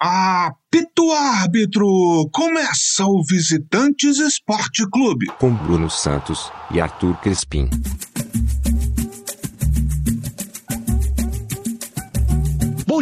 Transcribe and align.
Apito 0.00 1.10
árbitro! 1.10 2.28
Começa 2.32 3.04
o 3.04 3.20
Visitantes 3.24 4.18
Esporte 4.18 4.88
Clube. 4.88 5.26
Com 5.40 5.52
Bruno 5.52 5.90
Santos 5.90 6.52
e 6.70 6.80
Arthur 6.80 7.16
Crespim. 7.16 7.68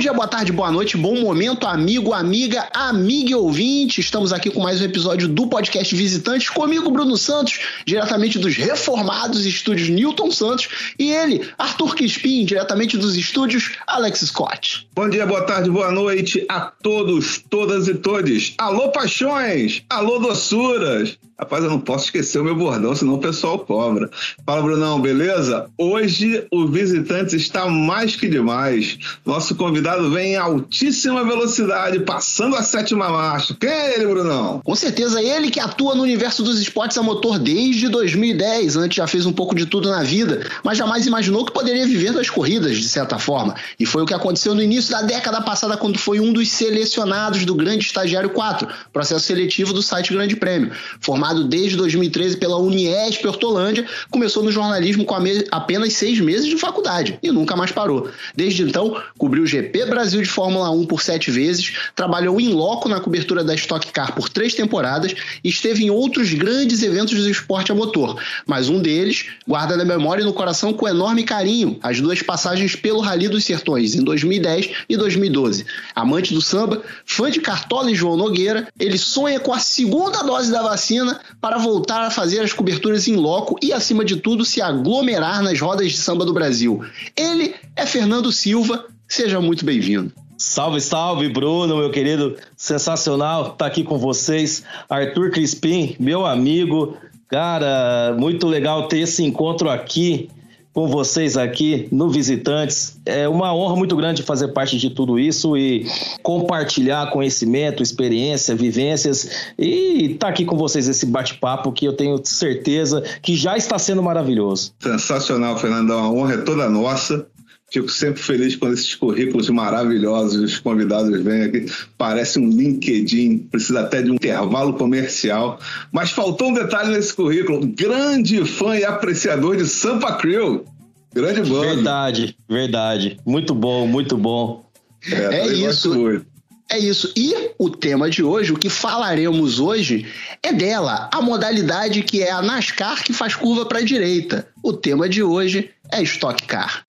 Dia, 0.06 0.12
boa 0.12 0.28
tarde, 0.28 0.52
boa 0.52 0.70
noite, 0.70 0.96
bom 0.96 1.20
momento, 1.20 1.66
amigo, 1.66 2.12
amiga, 2.12 2.68
amiga 2.72 3.30
e 3.32 3.34
ouvinte. 3.34 4.00
Estamos 4.00 4.32
aqui 4.32 4.48
com 4.50 4.60
mais 4.60 4.80
um 4.80 4.84
episódio 4.84 5.26
do 5.26 5.48
podcast 5.48 5.92
Visitantes, 5.96 6.48
comigo, 6.48 6.92
Bruno 6.92 7.16
Santos, 7.16 7.58
diretamente 7.84 8.38
dos 8.38 8.54
reformados 8.54 9.44
estúdios 9.44 9.88
Newton 9.88 10.30
Santos, 10.30 10.68
e 10.96 11.10
ele, 11.10 11.48
Arthur 11.58 11.96
Crispim, 11.96 12.44
diretamente 12.44 12.96
dos 12.96 13.16
estúdios 13.16 13.72
Alex 13.84 14.20
Scott. 14.20 14.88
Bom 14.94 15.08
dia, 15.08 15.26
boa 15.26 15.42
tarde, 15.42 15.68
boa 15.70 15.90
noite 15.90 16.46
a 16.48 16.60
todos, 16.60 17.42
todas 17.50 17.88
e 17.88 17.94
todes. 17.94 18.54
Alô, 18.58 18.90
paixões! 18.90 19.82
Alô, 19.90 20.20
doçuras! 20.20 21.18
Rapaz, 21.38 21.62
eu 21.62 21.68
não 21.68 21.80
posso 21.80 22.06
esquecer 22.06 22.38
o 22.38 22.44
meu 22.44 22.56
bordão, 22.56 22.94
senão 22.96 23.14
o 23.14 23.18
pessoal 23.18 23.58
cobra. 23.58 24.08
Fala, 24.46 24.62
Brunão, 24.62 24.98
beleza? 24.98 25.68
Hoje 25.76 26.46
o 26.50 26.66
visitante 26.66 27.36
está 27.36 27.66
mais 27.68 28.16
que 28.16 28.26
demais. 28.26 28.98
Nosso 29.22 29.54
convidado 29.54 29.95
vem 30.02 30.32
em 30.32 30.36
altíssima 30.36 31.24
velocidade, 31.24 32.00
passando 32.00 32.56
a 32.56 32.62
sétima 32.62 33.08
marcha. 33.08 33.56
Quem 33.58 33.70
é 33.70 33.94
ele, 33.94 34.06
Brunão? 34.06 34.60
Com 34.64 34.74
certeza, 34.74 35.22
ele 35.22 35.50
que 35.50 35.60
atua 35.60 35.94
no 35.94 36.02
universo 36.02 36.42
dos 36.42 36.60
esportes 36.60 36.98
a 36.98 37.02
motor 37.02 37.38
desde 37.38 37.88
2010. 37.88 38.76
Antes 38.76 38.96
já 38.96 39.06
fez 39.06 39.26
um 39.26 39.32
pouco 39.32 39.54
de 39.54 39.66
tudo 39.66 39.90
na 39.90 40.02
vida, 40.02 40.46
mas 40.62 40.78
jamais 40.78 41.06
imaginou 41.06 41.44
que 41.44 41.52
poderia 41.52 41.86
viver 41.86 42.12
das 42.12 42.28
corridas, 42.28 42.76
de 42.76 42.88
certa 42.88 43.18
forma. 43.18 43.54
E 43.78 43.86
foi 43.86 44.02
o 44.02 44.06
que 44.06 44.14
aconteceu 44.14 44.54
no 44.54 44.62
início 44.62 44.90
da 44.90 45.02
década 45.02 45.40
passada, 45.40 45.76
quando 45.76 45.98
foi 45.98 46.20
um 46.20 46.32
dos 46.32 46.48
selecionados 46.50 47.44
do 47.44 47.54
Grande 47.54 47.84
Estagiário 47.84 48.30
4, 48.30 48.68
processo 48.92 49.24
seletivo 49.24 49.72
do 49.72 49.82
site 49.82 50.12
Grande 50.12 50.36
Prêmio. 50.36 50.72
Formado 51.00 51.44
desde 51.44 51.76
2013 51.76 52.36
pela 52.36 52.58
Uniesp 52.58 53.24
Hortolândia, 53.26 53.86
começou 54.10 54.42
no 54.42 54.52
jornalismo 54.52 55.04
com 55.04 55.14
apenas 55.50 55.92
seis 55.94 56.20
meses 56.20 56.46
de 56.46 56.56
faculdade 56.56 57.18
e 57.22 57.30
nunca 57.30 57.56
mais 57.56 57.72
parou. 57.72 58.08
Desde 58.34 58.62
então, 58.62 59.00
cobriu 59.18 59.44
o 59.44 59.46
GP 59.46 59.85
Brasil 59.86 60.20
de 60.22 60.28
Fórmula 60.28 60.70
1 60.70 60.86
por 60.86 61.02
sete 61.02 61.30
vezes, 61.30 61.72
trabalhou 61.94 62.40
em 62.40 62.48
loco 62.48 62.88
na 62.88 63.00
cobertura 63.00 63.42
da 63.42 63.54
Stock 63.54 63.90
Car 63.92 64.14
por 64.14 64.28
três 64.28 64.54
temporadas 64.54 65.14
e 65.42 65.48
esteve 65.48 65.84
em 65.84 65.90
outros 65.90 66.32
grandes 66.34 66.82
eventos 66.82 67.14
do 67.14 67.30
esporte 67.30 67.72
a 67.72 67.74
motor, 67.74 68.20
mas 68.46 68.68
um 68.68 68.80
deles 68.80 69.26
guarda 69.46 69.76
na 69.76 69.84
memória 69.84 70.22
e 70.22 70.24
no 70.24 70.32
coração 70.32 70.72
com 70.72 70.88
enorme 70.88 71.24
carinho 71.24 71.78
as 71.82 72.00
duas 72.00 72.22
passagens 72.22 72.76
pelo 72.76 73.00
Rally 73.00 73.28
dos 73.28 73.44
Sertões, 73.44 73.94
em 73.94 74.02
2010 74.02 74.70
e 74.88 74.96
2012. 74.96 75.66
Amante 75.94 76.34
do 76.34 76.42
samba, 76.42 76.82
fã 77.04 77.30
de 77.30 77.40
Cartola 77.40 77.90
e 77.90 77.94
João 77.94 78.16
Nogueira, 78.16 78.68
ele 78.78 78.98
sonha 78.98 79.40
com 79.40 79.52
a 79.52 79.58
segunda 79.58 80.22
dose 80.22 80.50
da 80.50 80.62
vacina 80.62 81.20
para 81.40 81.58
voltar 81.58 82.02
a 82.02 82.10
fazer 82.10 82.40
as 82.40 82.52
coberturas 82.52 83.08
em 83.08 83.16
loco 83.16 83.56
e, 83.62 83.72
acima 83.72 84.04
de 84.04 84.16
tudo, 84.16 84.44
se 84.44 84.60
aglomerar 84.60 85.42
nas 85.42 85.60
rodas 85.60 85.90
de 85.92 85.96
samba 85.96 86.24
do 86.24 86.32
Brasil. 86.32 86.84
Ele 87.16 87.54
é 87.74 87.86
Fernando 87.86 88.32
Silva, 88.32 88.86
seja 89.08 89.40
muito 89.40 89.64
bem-vindo. 89.64 90.12
Salve, 90.38 90.80
salve, 90.80 91.28
Bruno, 91.28 91.78
meu 91.78 91.90
querido, 91.90 92.36
sensacional 92.56 93.42
estar 93.42 93.54
tá 93.54 93.66
aqui 93.66 93.82
com 93.82 93.96
vocês. 93.96 94.62
Arthur 94.88 95.30
Crispim, 95.30 95.96
meu 95.98 96.26
amigo, 96.26 96.94
cara, 97.28 98.14
muito 98.18 98.46
legal 98.46 98.86
ter 98.86 98.98
esse 98.98 99.24
encontro 99.24 99.70
aqui 99.70 100.28
com 100.76 100.86
vocês 100.88 101.38
aqui 101.38 101.88
no 101.90 102.10
Visitantes. 102.10 103.00
É 103.06 103.26
uma 103.26 103.54
honra 103.54 103.76
muito 103.76 103.96
grande 103.96 104.22
fazer 104.22 104.48
parte 104.48 104.76
de 104.76 104.90
tudo 104.90 105.18
isso 105.18 105.56
e 105.56 105.86
compartilhar 106.22 107.10
conhecimento, 107.10 107.82
experiência, 107.82 108.54
vivências 108.54 109.54
e 109.58 110.12
estar 110.12 110.26
tá 110.26 110.28
aqui 110.28 110.44
com 110.44 110.54
vocês 110.54 110.86
esse 110.86 111.06
bate-papo 111.06 111.72
que 111.72 111.86
eu 111.86 111.94
tenho 111.94 112.20
certeza 112.22 113.02
que 113.22 113.34
já 113.34 113.56
está 113.56 113.78
sendo 113.78 114.02
maravilhoso. 114.02 114.74
Sensacional, 114.78 115.56
Fernandão. 115.56 115.98
A 115.98 116.10
honra 116.12 116.34
é 116.34 116.38
toda 116.42 116.68
nossa. 116.68 117.26
Fico 117.70 117.88
sempre 117.90 118.22
feliz 118.22 118.54
quando 118.54 118.74
esses 118.74 118.94
currículos 118.94 119.50
maravilhosos 119.50 120.40
os 120.40 120.58
convidados 120.58 121.20
vêm 121.22 121.42
aqui. 121.42 121.66
Parece 121.98 122.38
um 122.38 122.48
LinkedIn, 122.48 123.38
precisa 123.50 123.80
até 123.80 124.02
de 124.02 124.10
um 124.10 124.14
intervalo 124.14 124.74
comercial. 124.74 125.58
Mas 125.90 126.10
faltou 126.10 126.50
um 126.50 126.54
detalhe 126.54 126.92
nesse 126.92 127.12
currículo: 127.12 127.66
grande 127.66 128.44
fã 128.44 128.76
e 128.76 128.84
apreciador 128.84 129.56
de 129.56 129.66
Sampa 129.66 130.14
Crew. 130.14 130.64
Grande 131.12 131.42
bando. 131.42 131.74
Verdade, 131.74 132.36
verdade. 132.48 133.18
Muito 133.26 133.54
bom, 133.54 133.86
muito 133.86 134.16
bom. 134.16 134.64
É, 135.10 135.40
é 135.40 135.46
isso. 135.52 136.22
É 136.70 136.78
isso. 136.78 137.12
E 137.16 137.50
o 137.58 137.70
tema 137.70 138.10
de 138.10 138.22
hoje, 138.22 138.52
o 138.52 138.58
que 138.58 138.68
falaremos 138.68 139.60
hoje, 139.60 140.06
é 140.42 140.52
dela, 140.52 141.08
a 141.12 141.22
modalidade 141.22 142.02
que 142.02 142.22
é 142.22 142.30
a 142.30 142.42
NASCAR 142.42 143.04
que 143.04 143.12
faz 143.12 143.34
curva 143.34 143.66
para 143.66 143.78
a 143.78 143.84
direita. 143.84 144.48
O 144.62 144.72
tema 144.72 145.08
de 145.08 145.22
hoje 145.22 145.70
é 145.90 146.02
Stock 146.02 146.44
Car. 146.44 146.84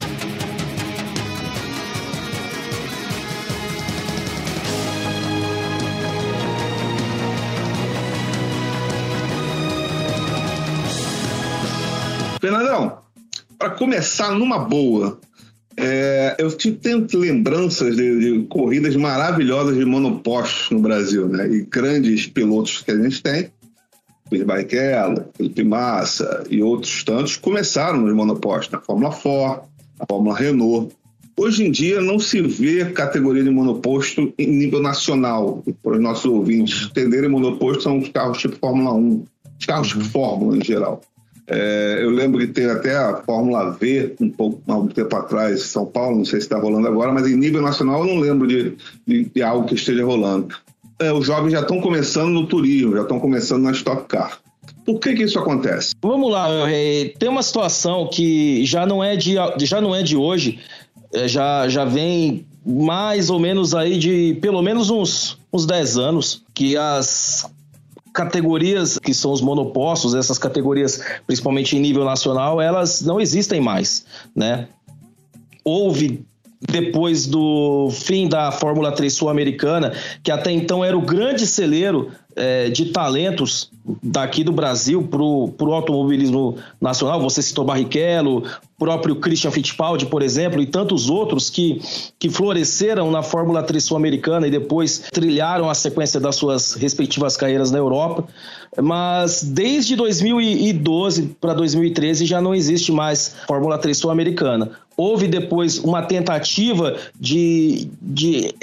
Fernandão, 12.47 12.99
para 13.59 13.71
começar 13.71 14.31
numa 14.31 14.57
boa, 14.57 15.19
é, 15.75 16.37
eu 16.39 16.49
tenho 16.53 17.05
lembranças 17.13 17.93
de, 17.93 18.19
de, 18.19 18.47
corridas 18.47 18.95
maravilhosas 18.95 19.75
de 19.75 19.83
monopostos 19.83 20.71
no 20.71 20.79
Brasil, 20.79 21.27
né? 21.27 21.45
E 21.45 21.61
grandes 21.63 22.25
pilotos 22.25 22.81
que 22.83 22.91
a 22.91 22.95
gente 22.95 23.21
tem, 23.21 23.49
Luiz 24.31 24.43
Barrichello, 24.43 25.25
Felipe 25.35 25.61
Massa 25.61 26.45
e 26.49 26.63
outros 26.63 27.03
tantos, 27.03 27.35
começaram 27.35 27.99
nos 27.99 28.15
monopostos, 28.15 28.71
na 28.71 28.79
Fórmula 28.79 29.11
Ford, 29.11 29.63
na 29.99 30.05
Fórmula 30.09 30.37
Renault. 30.37 30.95
Hoje 31.35 31.65
em 31.65 31.71
dia 31.71 31.99
não 31.99 32.17
se 32.17 32.41
vê 32.41 32.85
categoria 32.91 33.43
de 33.43 33.49
monoposto 33.49 34.33
em 34.39 34.47
nível 34.47 34.81
nacional. 34.81 35.61
Para 35.83 35.97
os 35.97 35.99
nossos 35.99 36.25
ouvintes 36.25 36.83
entenderem, 36.83 37.29
monoposto 37.29 37.83
são 37.83 37.99
os 37.99 38.07
carros 38.07 38.37
tipo 38.37 38.55
Fórmula 38.55 38.93
1, 38.93 39.25
os 39.59 39.65
carros 39.65 39.89
tipo 39.89 40.05
Fórmula 40.05 40.55
em 40.55 40.63
geral. 40.63 41.01
É, 41.49 41.99
eu 42.01 42.09
lembro 42.09 42.39
que 42.39 42.47
tem 42.47 42.65
até 42.65 42.95
a 42.95 43.21
Fórmula 43.25 43.71
V, 43.71 44.15
um 44.19 44.29
pouco 44.29 44.61
há 44.67 44.93
tempo 44.93 45.15
atrás, 45.15 45.63
São 45.63 45.85
Paulo, 45.85 46.17
não 46.17 46.25
sei 46.25 46.41
se 46.41 46.47
está 46.47 46.59
rolando 46.59 46.87
agora, 46.87 47.13
mas 47.13 47.25
em 47.25 47.37
nível 47.37 47.61
nacional 47.61 48.05
eu 48.05 48.13
não 48.13 48.21
lembro 48.21 48.45
de, 48.45 48.75
de, 49.07 49.25
de 49.25 49.41
algo 49.41 49.65
que 49.65 49.75
esteja 49.75 50.03
rolando. 50.03 50.53
É, 50.99 51.11
os 51.13 51.25
jovens 51.25 51.51
já 51.51 51.61
estão 51.61 51.79
começando 51.79 52.33
no 52.33 52.45
turismo, 52.47 52.95
já 52.95 53.03
estão 53.03 53.19
começando 53.19 53.63
na 53.63 53.71
Stock 53.71 54.07
Car. 54.07 54.39
Por 54.85 54.99
que, 54.99 55.13
que 55.13 55.23
isso 55.23 55.39
acontece? 55.39 55.93
Vamos 56.01 56.31
lá, 56.31 56.47
tem 57.17 57.29
uma 57.29 57.43
situação 57.43 58.09
que 58.11 58.65
já 58.65 58.85
não 58.85 59.01
é 59.03 59.15
de, 59.15 59.35
já 59.59 59.79
não 59.79 59.95
é 59.95 60.03
de 60.03 60.17
hoje, 60.17 60.59
é, 61.13 61.27
já, 61.27 61.67
já 61.69 61.85
vem 61.85 62.45
mais 62.65 63.29
ou 63.29 63.39
menos 63.39 63.73
aí 63.73 63.97
de 63.97 64.37
pelo 64.41 64.61
menos 64.61 64.89
uns, 64.89 65.37
uns 65.53 65.65
10 65.65 65.97
anos 65.97 66.43
que 66.53 66.75
as 66.75 67.49
categorias 68.17 68.97
que 68.97 69.13
são 69.13 69.31
os 69.31 69.41
monopostos, 69.41 70.15
essas 70.15 70.39
categorias, 70.39 71.03
principalmente 71.27 71.77
em 71.77 71.79
nível 71.79 72.03
nacional, 72.03 72.59
elas 72.59 72.99
não 73.03 73.21
existem 73.21 73.61
mais, 73.61 74.05
né? 74.35 74.67
Houve 75.63 76.25
depois 76.59 77.27
do 77.27 77.89
fim 77.91 78.27
da 78.27 78.51
Fórmula 78.51 78.91
3 78.91 79.13
sul-americana, 79.13 79.93
que 80.23 80.31
até 80.31 80.51
então 80.51 80.83
era 80.83 80.97
o 80.97 81.01
grande 81.01 81.45
celeiro 81.45 82.09
é, 82.35 82.69
de 82.69 82.85
talentos 82.85 83.69
daqui 84.01 84.43
do 84.43 84.51
Brasil 84.51 85.07
para 85.07 85.21
o 85.21 85.73
automobilismo 85.73 86.57
nacional. 86.81 87.21
Você 87.21 87.43
citou 87.43 87.63
Barrichello, 87.63 88.43
próprio 88.77 89.15
Christian 89.15 89.49
Fittipaldi, 89.49 90.05
por 90.05 90.21
exemplo, 90.21 90.61
e 90.61 90.67
tantos 90.67 91.09
outros 91.09 91.49
que, 91.49 91.81
que 92.19 92.29
floresceram 92.29 93.09
na 93.09 93.23
Fórmula 93.23 93.63
3 93.63 93.83
sul-americana 93.83 94.47
e 94.47 94.51
depois 94.51 94.99
trilharam 95.11 95.67
a 95.67 95.73
sequência 95.73 96.19
das 96.19 96.35
suas 96.35 96.73
respectivas 96.73 97.35
carreiras 97.35 97.71
na 97.71 97.79
Europa. 97.79 98.25
Mas 98.79 99.41
desde 99.43 99.95
2012 99.95 101.35
para 101.41 101.53
2013 101.55 102.25
já 102.25 102.39
não 102.39 102.53
existe 102.53 102.91
mais 102.91 103.35
Fórmula 103.47 103.79
3 103.79 103.97
sul-americana. 103.97 104.71
Houve 104.95 105.27
depois 105.27 105.79
uma 105.79 106.03
tentativa 106.03 106.95
de, 107.19 107.89
de 107.99 108.53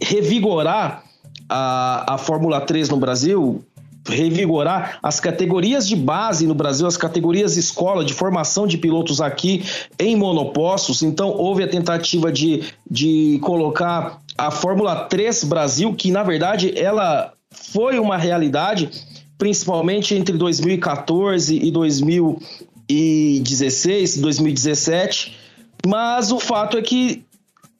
revigorar 0.00 1.04
a, 1.48 2.14
a 2.14 2.18
Fórmula 2.18 2.60
3 2.60 2.88
no 2.88 2.96
Brasil, 2.96 3.64
revigorar 4.08 4.98
as 5.02 5.20
categorias 5.20 5.86
de 5.86 5.94
base 5.96 6.46
no 6.46 6.54
Brasil, 6.54 6.86
as 6.86 6.96
categorias 6.96 7.56
escola 7.56 8.04
de 8.04 8.14
formação 8.14 8.66
de 8.66 8.78
pilotos 8.78 9.20
aqui 9.20 9.62
em 9.98 10.16
monopostos. 10.16 11.02
Então, 11.02 11.28
houve 11.30 11.62
a 11.62 11.68
tentativa 11.68 12.32
de, 12.32 12.62
de 12.90 13.38
colocar 13.42 14.18
a 14.36 14.50
Fórmula 14.50 15.04
3 15.04 15.44
Brasil, 15.44 15.94
que 15.94 16.10
na 16.10 16.22
verdade 16.22 16.72
ela 16.78 17.34
foi 17.50 17.98
uma 17.98 18.16
realidade, 18.16 18.88
principalmente 19.36 20.14
entre 20.14 20.38
2014 20.38 21.56
e 21.56 21.70
2016, 21.70 24.16
2017. 24.18 25.36
Mas 25.86 26.32
o 26.32 26.38
fato 26.38 26.78
é 26.78 26.82
que 26.82 27.24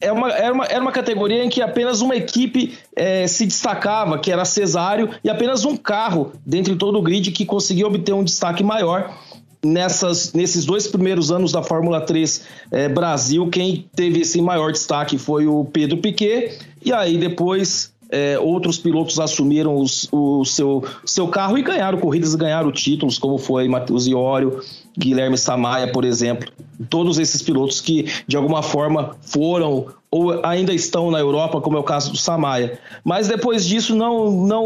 é 0.00 0.10
uma, 0.10 0.30
era, 0.30 0.52
uma, 0.52 0.64
era 0.64 0.80
uma 0.80 0.92
categoria 0.92 1.44
em 1.44 1.48
que 1.48 1.60
apenas 1.60 2.00
uma 2.00 2.16
equipe 2.16 2.78
é, 2.96 3.26
se 3.26 3.44
destacava, 3.44 4.18
que 4.18 4.32
era 4.32 4.44
Cesário, 4.44 5.10
e 5.22 5.28
apenas 5.28 5.64
um 5.64 5.76
carro 5.76 6.32
dentro 6.44 6.72
de 6.72 6.78
todo 6.78 6.98
o 6.98 7.02
grid 7.02 7.30
que 7.30 7.44
conseguia 7.44 7.86
obter 7.86 8.14
um 8.14 8.24
destaque 8.24 8.64
maior. 8.64 9.14
Nessas, 9.62 10.32
nesses 10.32 10.64
dois 10.64 10.86
primeiros 10.86 11.30
anos 11.30 11.52
da 11.52 11.62
Fórmula 11.62 12.00
3 12.00 12.46
é, 12.70 12.88
Brasil, 12.88 13.46
quem 13.50 13.86
teve 13.94 14.20
esse 14.20 14.40
maior 14.40 14.72
destaque 14.72 15.18
foi 15.18 15.46
o 15.46 15.66
Pedro 15.66 15.98
Piquet, 15.98 16.58
e 16.82 16.90
aí 16.94 17.18
depois 17.18 17.92
é, 18.10 18.38
outros 18.38 18.78
pilotos 18.78 19.20
assumiram 19.20 19.76
os, 19.76 20.08
o 20.10 20.44
seu, 20.46 20.82
seu 21.04 21.28
carro 21.28 21.58
e 21.58 21.62
ganharam 21.62 21.98
corridas, 21.98 22.34
ganharam 22.34 22.72
títulos, 22.72 23.18
como 23.18 23.36
foi 23.36 23.68
Matheus 23.68 24.06
Iório, 24.06 24.60
Guilherme 24.98 25.38
Samaia, 25.38 25.90
por 25.90 26.04
exemplo. 26.04 26.50
Todos 26.88 27.18
esses 27.18 27.42
pilotos 27.42 27.80
que, 27.80 28.06
de 28.26 28.36
alguma 28.36 28.62
forma, 28.62 29.16
foram 29.20 29.86
ou 30.10 30.44
ainda 30.44 30.74
estão 30.74 31.10
na 31.10 31.20
Europa, 31.20 31.60
como 31.60 31.76
é 31.76 31.80
o 31.80 31.84
caso 31.84 32.10
do 32.10 32.16
Samaia. 32.16 32.78
Mas 33.04 33.28
depois 33.28 33.64
disso, 33.64 33.94
não. 33.94 34.30
não 34.30 34.64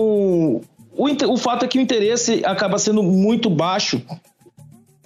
o, 0.96 1.08
o 1.28 1.36
fato 1.36 1.64
é 1.64 1.68
que 1.68 1.78
o 1.78 1.80
interesse 1.80 2.42
acaba 2.44 2.78
sendo 2.78 3.02
muito 3.02 3.50
baixo 3.50 4.00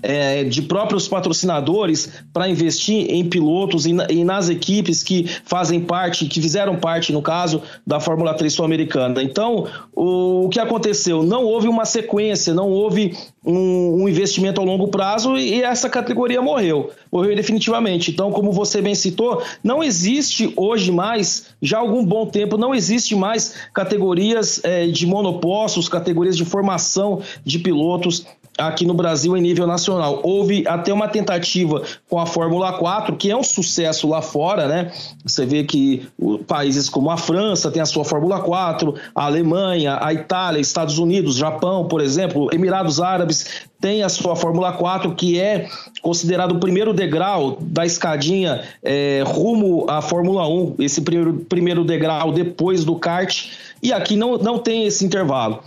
é, 0.02 0.44
de 0.44 0.62
próprios 0.62 1.08
patrocinadores 1.08 2.10
para 2.32 2.48
investir 2.48 3.10
em 3.10 3.28
pilotos 3.28 3.86
e, 3.86 3.94
e, 4.10 4.24
nas 4.24 4.48
equipes 4.48 5.02
que 5.02 5.26
fazem 5.44 5.80
parte, 5.80 6.26
que 6.26 6.40
fizeram 6.40 6.76
parte, 6.76 7.12
no 7.12 7.22
caso, 7.22 7.62
da 7.86 7.98
Fórmula 7.98 8.34
3 8.34 8.52
sul-americana. 8.52 9.22
Então, 9.22 9.66
o, 9.94 10.44
o, 10.44 10.48
que 10.48 10.60
aconteceu? 10.60 11.22
Não 11.22 11.44
houve 11.44 11.68
uma 11.68 11.84
sequência, 11.84 12.54
não 12.54 12.68
houve 12.68 13.16
um, 13.44 14.02
um, 14.02 14.08
investimento 14.08 14.60
a 14.60 14.64
longo 14.64 14.88
prazo 14.88 15.36
e 15.36 15.62
essa 15.62 15.88
categoria 15.88 16.40
morreu. 16.40 16.90
Morreu 17.10 17.34
definitivamente. 17.34 18.10
Então, 18.10 18.30
como 18.30 18.52
você 18.52 18.80
bem 18.80 18.94
citou, 18.94 19.42
não 19.64 19.82
existe 19.82 20.52
hoje 20.56 20.92
mais, 20.92 21.46
já 21.60 21.78
há 21.78 21.80
algum 21.80 22.04
bom 22.04 22.26
tempo, 22.26 22.56
não 22.56 22.74
existe 22.74 23.16
mais 23.16 23.54
categorias 23.72 24.60
é, 24.62 24.86
de 24.86 25.06
monopostos, 25.06 25.88
categorias 25.88 26.36
de 26.36 26.44
formação 26.44 27.20
de 27.44 27.58
pilotos 27.58 28.26
aqui 28.58 28.84
no 28.84 28.92
Brasil 28.92 29.36
em 29.36 29.40
nível 29.40 29.66
nacional. 29.66 30.20
Houve 30.22 30.64
até 30.66 30.92
uma 30.92 31.08
tentativa 31.08 31.82
com 32.08 32.18
a 32.18 32.26
Fórmula 32.26 32.72
4, 32.72 33.16
que 33.16 33.30
é 33.30 33.36
um 33.36 33.42
sucesso 33.42 34.08
lá 34.08 34.20
fora, 34.20 34.66
né? 34.66 34.92
Você 35.24 35.46
vê 35.46 35.64
que 35.64 36.06
países 36.46 36.88
como 36.88 37.10
a 37.10 37.16
França 37.16 37.70
tem 37.70 37.80
a 37.80 37.86
sua 37.86 38.04
Fórmula 38.04 38.40
4, 38.40 38.94
a 39.14 39.24
Alemanha, 39.24 39.98
a 40.00 40.12
Itália, 40.12 40.60
Estados 40.60 40.98
Unidos, 40.98 41.36
Japão, 41.36 41.86
por 41.86 42.00
exemplo, 42.00 42.48
Emirados 42.52 43.00
Árabes 43.00 43.68
tem 43.80 44.02
a 44.02 44.08
sua 44.08 44.34
Fórmula 44.34 44.72
4, 44.72 45.14
que 45.14 45.38
é 45.38 45.68
considerado 46.02 46.52
o 46.52 46.58
primeiro 46.58 46.92
degrau 46.92 47.58
da 47.60 47.86
escadinha 47.86 48.62
é, 48.82 49.22
rumo 49.24 49.86
à 49.88 50.02
Fórmula 50.02 50.48
1, 50.48 50.76
esse 50.80 51.00
primeiro, 51.00 51.34
primeiro 51.48 51.84
degrau 51.84 52.32
depois 52.32 52.84
do 52.84 52.96
kart, 52.96 53.50
e 53.80 53.92
aqui 53.92 54.16
não, 54.16 54.36
não 54.36 54.58
tem 54.58 54.84
esse 54.84 55.04
intervalo. 55.04 55.62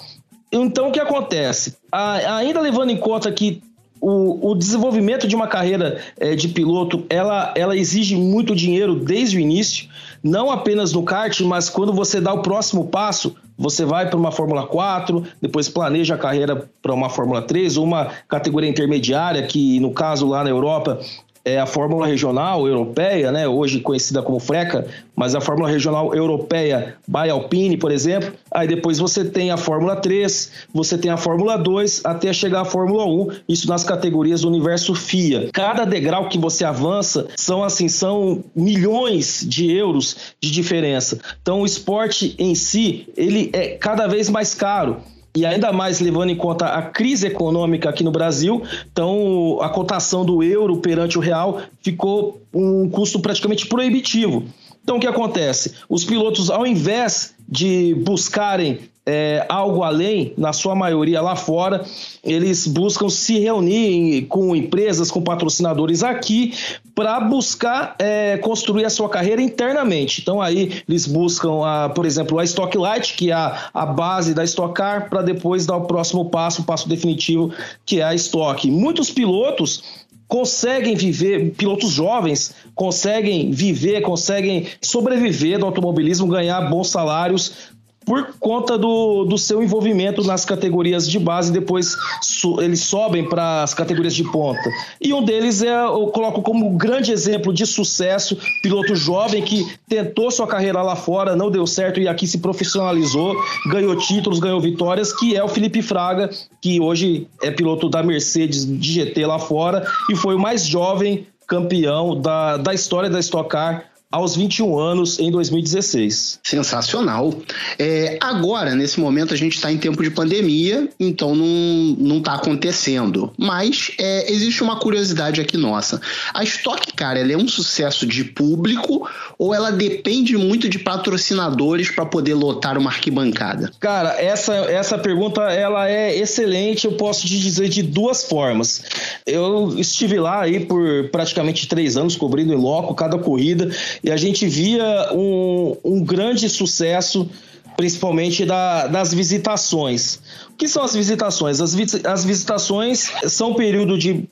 Então, 0.52 0.90
o 0.90 0.92
que 0.92 1.00
acontece? 1.00 1.78
A, 1.92 2.38
ainda 2.38 2.60
levando 2.60 2.90
em 2.90 2.98
conta 2.98 3.32
que 3.32 3.62
o, 4.02 4.52
o 4.52 4.56
desenvolvimento 4.56 5.28
de 5.28 5.36
uma 5.36 5.48
carreira 5.48 6.02
é, 6.20 6.36
de 6.36 6.48
piloto, 6.48 7.06
ela, 7.08 7.54
ela 7.56 7.78
exige 7.78 8.16
muito 8.16 8.56
dinheiro 8.56 8.96
desde 8.96 9.38
o 9.38 9.40
início, 9.40 9.88
não 10.24 10.50
apenas 10.50 10.92
no 10.92 11.04
kart, 11.04 11.40
mas 11.42 11.70
quando 11.70 11.94
você 11.94 12.20
dá 12.20 12.34
o 12.34 12.42
próximo 12.42 12.88
passo, 12.88 13.36
você 13.56 13.86
vai 13.86 14.10
para 14.10 14.18
uma 14.18 14.32
Fórmula 14.32 14.66
4, 14.66 15.24
depois 15.40 15.70
planeja 15.70 16.16
a 16.16 16.18
carreira 16.18 16.68
para 16.82 16.94
uma 16.94 17.10
Fórmula 17.10 17.44
3 17.44 17.78
ou 17.78 17.84
uma 17.84 18.06
categoria 18.28 18.70
intermediária, 18.70 19.44
que 19.44 19.80
no 19.80 19.92
caso 19.92 20.28
lá 20.28 20.44
na 20.44 20.50
Europa 20.50 21.00
é 21.44 21.60
a 21.60 21.66
Fórmula 21.66 22.08
Regional 22.08 22.68
Europeia, 22.68 23.32
né, 23.32 23.48
hoje 23.48 23.80
conhecida 23.80 24.22
como 24.22 24.40
FRECA, 24.40 24.88
mas 25.16 25.36
a 25.36 25.42
Fórmula 25.42 25.70
Regional 25.70 26.14
Europeia 26.16 26.96
by 27.08 27.30
Alpine, 27.30 27.78
por 27.78 27.92
exemplo. 27.92 28.34
Aí 28.52 28.68
depois 28.68 29.00
você 29.00 29.26
tem 29.26 29.52
a 29.52 29.58
Fórmula 29.58 29.96
3, 29.96 30.52
você 30.74 30.98
tem 30.98 31.12
a 31.12 31.18
Fórmula 31.18 31.58
2, 31.58 32.02
até 32.04 32.32
chegar 32.34 32.62
à 32.62 32.66
Fórmula 32.66 33.06
1, 33.06 33.28
isso 33.48 33.68
nas 33.68 33.84
categorias 33.84 34.42
do 34.42 34.48
universo 34.48 34.94
FIA. 34.96 35.50
Cada 35.52 35.86
degrau 35.86 36.30
que 36.30 36.38
você 36.38 36.64
avança 36.64 37.28
são 37.36 37.64
assim, 37.64 37.88
são 37.88 38.44
milhões 38.56 39.46
de 39.48 39.72
euros 39.72 40.36
de 40.40 40.52
diferença. 40.52 41.20
Então 41.42 41.62
o 41.62 41.66
esporte 41.66 42.36
em 42.38 42.56
si, 42.56 43.08
ele 43.18 43.50
é 43.54 43.70
cada 43.70 44.08
vez 44.08 44.30
mais 44.30 44.54
caro 44.54 44.98
e 45.36 45.46
ainda 45.46 45.72
mais 45.72 46.00
levando 46.00 46.30
em 46.30 46.36
conta 46.36 46.66
a 46.66 46.82
crise 46.82 47.28
econômica 47.28 47.90
aqui 47.90 48.04
no 48.04 48.12
Brasil, 48.12 48.64
então 48.92 49.60
a 49.62 49.70
cotação 49.70 50.26
do 50.26 50.44
euro 50.44 50.78
perante 50.78 51.18
o 51.18 51.22
real 51.22 51.62
ficou 51.82 52.42
um 52.54 52.90
custo 52.90 53.20
praticamente 53.20 53.68
proibitivo. 53.68 54.44
Então 54.84 54.98
o 54.98 55.00
que 55.00 55.08
acontece? 55.08 55.76
Os 55.88 56.04
pilotos, 56.04 56.50
ao 56.50 56.66
invés 56.66 57.34
de 57.48 57.94
buscarem 57.96 58.80
é, 59.12 59.46
algo 59.50 59.84
além, 59.84 60.34
na 60.38 60.54
sua 60.54 60.74
maioria 60.74 61.20
lá 61.20 61.36
fora, 61.36 61.84
eles 62.24 62.66
buscam 62.66 63.10
se 63.10 63.38
reunir 63.40 64.22
com 64.28 64.56
empresas, 64.56 65.12
com 65.12 65.22
patrocinadores 65.22 66.02
aqui, 66.02 66.54
para 66.96 67.20
buscar 67.20 67.96
é, 68.00 68.38
construir 68.38 68.86
a 68.86 68.90
sua 68.90 69.10
carreira 69.10 69.42
internamente. 69.42 70.22
Então 70.22 70.42
aí 70.42 70.82
eles 70.88 71.06
buscam, 71.06 71.66
a, 71.66 71.90
por 71.90 72.06
exemplo, 72.06 72.40
a 72.40 72.44
Stock 72.46 72.78
Light, 72.78 73.16
que 73.16 73.32
é 73.32 73.34
a, 73.34 73.70
a 73.74 73.86
base 73.86 74.34
da 74.34 74.46
Stock 74.46 74.74
Car, 74.74 75.10
para 75.10 75.22
depois 75.22 75.66
dar 75.66 75.76
o 75.76 75.82
próximo 75.82 76.30
passo, 76.30 76.62
o 76.62 76.66
passo 76.66 76.88
definitivo, 76.88 77.52
que 77.86 78.00
é 78.00 78.04
a 78.04 78.16
Stock. 78.16 78.72
Muitos 78.72 79.12
pilotos 79.12 79.84
conseguem 80.26 80.96
viver, 80.96 81.52
pilotos 81.58 81.92
jovens 81.92 82.56
conseguem 82.74 83.52
viver, 83.52 84.00
conseguem 84.00 84.68
sobreviver 84.82 85.60
do 85.60 85.66
automobilismo, 85.66 86.26
ganhar 86.28 86.62
bons 86.70 86.90
salários 86.90 87.72
por 88.06 88.34
conta 88.40 88.78
do, 88.78 89.26
do 89.26 89.38
seu 89.38 89.62
envolvimento 89.62 90.24
nas 90.24 90.44
categorias 90.44 91.08
de 91.08 91.20
base, 91.20 91.52
depois 91.52 91.96
so, 92.22 92.60
eles 92.60 92.82
sobem 92.82 93.28
para 93.28 93.64
as 93.64 93.74
categorias 93.74 94.16
de 94.16 94.24
ponta. 94.24 94.70
E 95.00 95.14
um 95.14 95.24
deles 95.24 95.62
é, 95.62 95.86
eu 95.86 96.08
coloco 96.08 96.42
como 96.42 96.72
grande 96.72 97.12
exemplo 97.12 97.54
de 97.54 97.66
sucesso, 97.66 98.38
piloto 98.64 98.96
jovem 98.96 99.44
que 99.44 99.72
tentou 99.88 100.32
sua 100.32 100.48
carreira 100.48 100.82
lá 100.82 100.96
fora, 100.96 101.36
não 101.36 101.52
deu 101.52 101.68
certo 101.68 102.00
e 102.00 102.08
aqui 102.08 102.26
se 102.28 102.40
profissionalizou, 102.40 103.36
ganhou 103.72 103.96
títulos, 103.96 104.40
ganhou 104.40 104.60
vitórias, 104.60 105.14
que 105.14 105.36
é 105.36 105.44
o 105.44 105.48
Felipe 105.48 105.82
Fraga, 105.82 106.30
que 106.60 106.80
hoje 106.80 107.28
é 107.42 107.52
piloto 107.52 107.88
da 107.88 108.02
Mercedes 108.02 108.66
de 108.66 108.94
GT 108.94 109.26
lá 109.26 109.38
fora 109.38 109.86
e 110.10 110.16
foi 110.16 110.36
o 110.36 110.40
mais 110.40 110.66
jovem 110.66 111.28
campeão 111.48 112.20
da, 112.20 112.58
da 112.58 112.74
história 112.74 113.10
da 113.10 113.20
Stock 113.20 113.50
Car 113.50 113.91
aos 114.12 114.36
21 114.36 114.78
anos 114.78 115.20
em 115.20 115.32
2016. 115.32 116.40
Sensacional. 116.44 117.34
É, 117.80 118.18
agora, 118.22 118.76
nesse 118.76 119.00
momento, 119.00 119.34
a 119.34 119.38
gente 119.38 119.56
está 119.56 119.72
em 119.72 119.78
tempo 119.78 120.04
de 120.04 120.12
pandemia, 120.12 120.90
então 121.00 121.34
não, 121.34 121.96
não 121.98 122.18
está 122.18 122.34
acontecendo. 122.34 123.32
Mas 123.38 123.92
é, 123.98 124.32
existe 124.32 124.62
uma 124.62 124.76
curiosidade 124.76 125.40
aqui 125.40 125.56
nossa. 125.58 126.02
A 126.34 126.44
Stock 126.44 126.92
Car 126.94 127.16
ela 127.16 127.32
é 127.32 127.38
um 127.38 127.48
sucesso 127.48 128.06
de 128.06 128.24
público 128.24 129.08
ou 129.38 129.56
ela 129.56 129.72
depende 129.72 130.36
muito 130.38 130.68
de 130.68 130.78
patrocinadores 130.78 131.90
para 131.90 132.06
poder 132.06 132.34
lotar 132.34 132.78
uma 132.78 132.90
arquibancada? 132.90 133.72
Cara, 133.80 134.22
essa, 134.22 134.54
essa 134.54 134.98
pergunta 134.98 135.42
ela 135.42 135.90
é 135.90 136.18
excelente, 136.18 136.86
eu 136.86 136.94
posso 136.94 137.26
te 137.26 137.40
dizer 137.40 137.70
de 137.70 137.82
duas 137.82 138.24
formas. 138.24 138.84
Eu 139.26 139.74
estive 139.78 140.20
lá 140.20 140.42
aí 140.42 140.60
por 140.60 141.10
praticamente 141.12 141.68
três 141.68 141.96
anos 141.96 142.16
cobrindo 142.16 142.54
em 142.54 142.58
loco 142.58 142.94
cada 142.94 143.18
corrida 143.18 143.72
e 144.04 144.12
a 144.12 144.18
gente 144.18 144.48
via 144.48 145.12
um, 145.14 145.78
um 145.84 146.04
grande 146.04 146.50
sucesso, 146.50 147.30
principalmente 147.78 148.46
da, 148.46 148.88
das 148.88 149.14
visitações. 149.14 150.20
O 150.50 150.56
que 150.58 150.68
são 150.68 150.84
as 150.84 150.96
visitações? 150.96 151.62
As, 151.62 151.76
as 152.06 152.26
visitações 152.26 153.12
são 153.28 153.52
um 153.52 153.56
período 153.56 153.98
de 153.98 154.28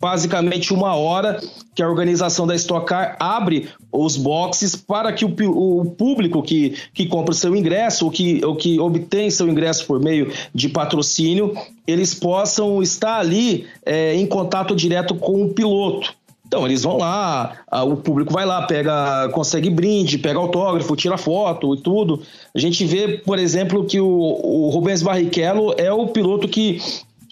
basicamente 0.00 0.72
uma 0.72 0.94
hora 0.94 1.40
que 1.74 1.82
a 1.82 1.88
organização 1.88 2.46
da 2.46 2.54
Stock 2.54 2.86
Car 2.86 3.16
abre 3.18 3.68
os 3.90 4.16
boxes 4.16 4.76
para 4.76 5.12
que 5.12 5.24
o, 5.24 5.80
o 5.80 5.84
público 5.90 6.42
que, 6.42 6.76
que 6.92 7.06
compra 7.06 7.32
o 7.32 7.36
seu 7.36 7.56
ingresso 7.56 8.04
ou 8.04 8.10
que, 8.10 8.44
ou 8.44 8.54
que 8.54 8.78
obtém 8.78 9.30
seu 9.30 9.48
ingresso 9.48 9.84
por 9.86 10.00
meio 10.00 10.32
de 10.54 10.68
patrocínio, 10.68 11.56
eles 11.86 12.14
possam 12.14 12.82
estar 12.82 13.18
ali 13.18 13.66
é, 13.84 14.14
em 14.14 14.26
contato 14.26 14.76
direto 14.76 15.16
com 15.16 15.42
o 15.42 15.52
piloto. 15.52 16.14
Então, 16.46 16.66
eles 16.66 16.82
vão 16.82 16.98
lá, 16.98 17.56
o 17.86 17.96
público 17.96 18.32
vai 18.32 18.44
lá, 18.44 18.62
pega, 18.62 19.28
consegue 19.30 19.70
brinde, 19.70 20.18
pega 20.18 20.38
autógrafo, 20.38 20.94
tira 20.94 21.16
foto 21.16 21.74
e 21.74 21.80
tudo. 21.80 22.22
A 22.54 22.58
gente 22.58 22.84
vê, 22.84 23.18
por 23.18 23.38
exemplo, 23.38 23.84
que 23.84 23.98
o, 23.98 24.06
o 24.06 24.68
Rubens 24.68 25.02
Barrichello 25.02 25.74
é 25.78 25.90
o 25.90 26.06
piloto 26.08 26.46
que, 26.46 26.80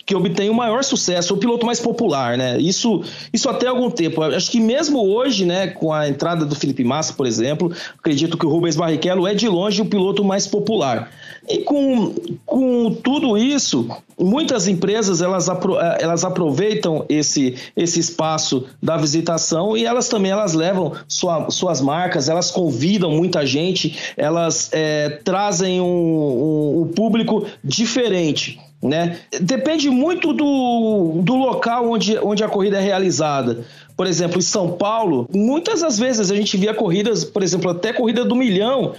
que 0.05 0.15
obtém 0.15 0.51
o 0.51 0.55
maior 0.55 0.83
sucesso, 0.83 1.35
o 1.35 1.37
piloto 1.37 1.65
mais 1.65 1.79
popular, 1.79 2.37
né? 2.37 2.59
Isso, 2.59 3.05
isso 3.33 3.49
até 3.49 3.67
algum 3.67 3.91
tempo. 3.91 4.23
Acho 4.23 4.51
que 4.51 4.59
mesmo 4.59 4.99
hoje, 4.99 5.45
né, 5.45 5.69
com 5.69 5.93
a 5.93 6.09
entrada 6.09 6.45
do 6.45 6.57
Felipe 6.57 6.83
Massa, 6.83 7.13
por 7.13 7.27
exemplo, 7.27 7.71
acredito 7.99 8.37
que 8.37 8.47
o 8.47 8.49
Rubens 8.49 8.77
Barrichello 8.77 9.27
é 9.27 9.35
de 9.35 9.49
longe 9.49 9.83
o 9.83 9.87
piloto 9.87 10.25
mais 10.25 10.47
popular. 10.47 11.11
E 11.49 11.59
com, 11.59 12.15
com 12.47 12.95
tudo 13.03 13.37
isso, 13.37 13.89
muitas 14.19 14.69
empresas 14.69 15.21
elas, 15.21 15.49
apro 15.49 15.77
elas 15.79 16.25
aproveitam 16.25 17.05
esse, 17.09 17.57
esse 17.77 17.99
espaço 17.99 18.67
da 18.81 18.97
visitação 18.97 19.77
e 19.77 19.85
elas 19.85 20.09
também 20.09 20.31
elas 20.31 20.55
levam 20.55 20.93
sua, 21.09 21.51
suas 21.51 21.81
marcas, 21.81 22.29
elas 22.29 22.51
convidam 22.51 23.11
muita 23.11 23.45
gente, 23.45 23.99
elas 24.17 24.71
é, 24.73 25.21
trazem 25.25 25.81
um, 25.81 25.85
um, 25.85 26.83
um 26.83 26.89
público 26.89 27.45
diferente. 27.63 28.61
Né? 28.81 29.19
Depende 29.41 29.89
muito 29.91 30.33
do, 30.33 31.21
do 31.23 31.35
local 31.37 31.89
onde, 31.89 32.19
onde 32.19 32.43
a 32.43 32.49
corrida 32.49 32.79
é 32.79 32.81
realizada. 32.81 33.65
Por 33.97 34.07
exemplo, 34.07 34.39
em 34.39 34.43
São 34.43 34.73
Paulo, 34.73 35.29
muitas 35.33 35.83
das 35.83 35.99
vezes 35.99 36.31
a 36.31 36.35
gente 36.35 36.57
via 36.57 36.75
corridas, 36.75 37.25
por 37.25 37.43
exemplo, 37.43 37.71
até 37.71 37.93
corrida 37.93 38.25
do 38.25 38.35
milhão, 38.35 38.95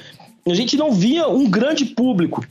a 0.51 0.55
gente 0.55 0.75
não 0.77 0.91
via 0.91 1.27
um 1.27 1.49
grande 1.49 1.85
público. 1.85 2.45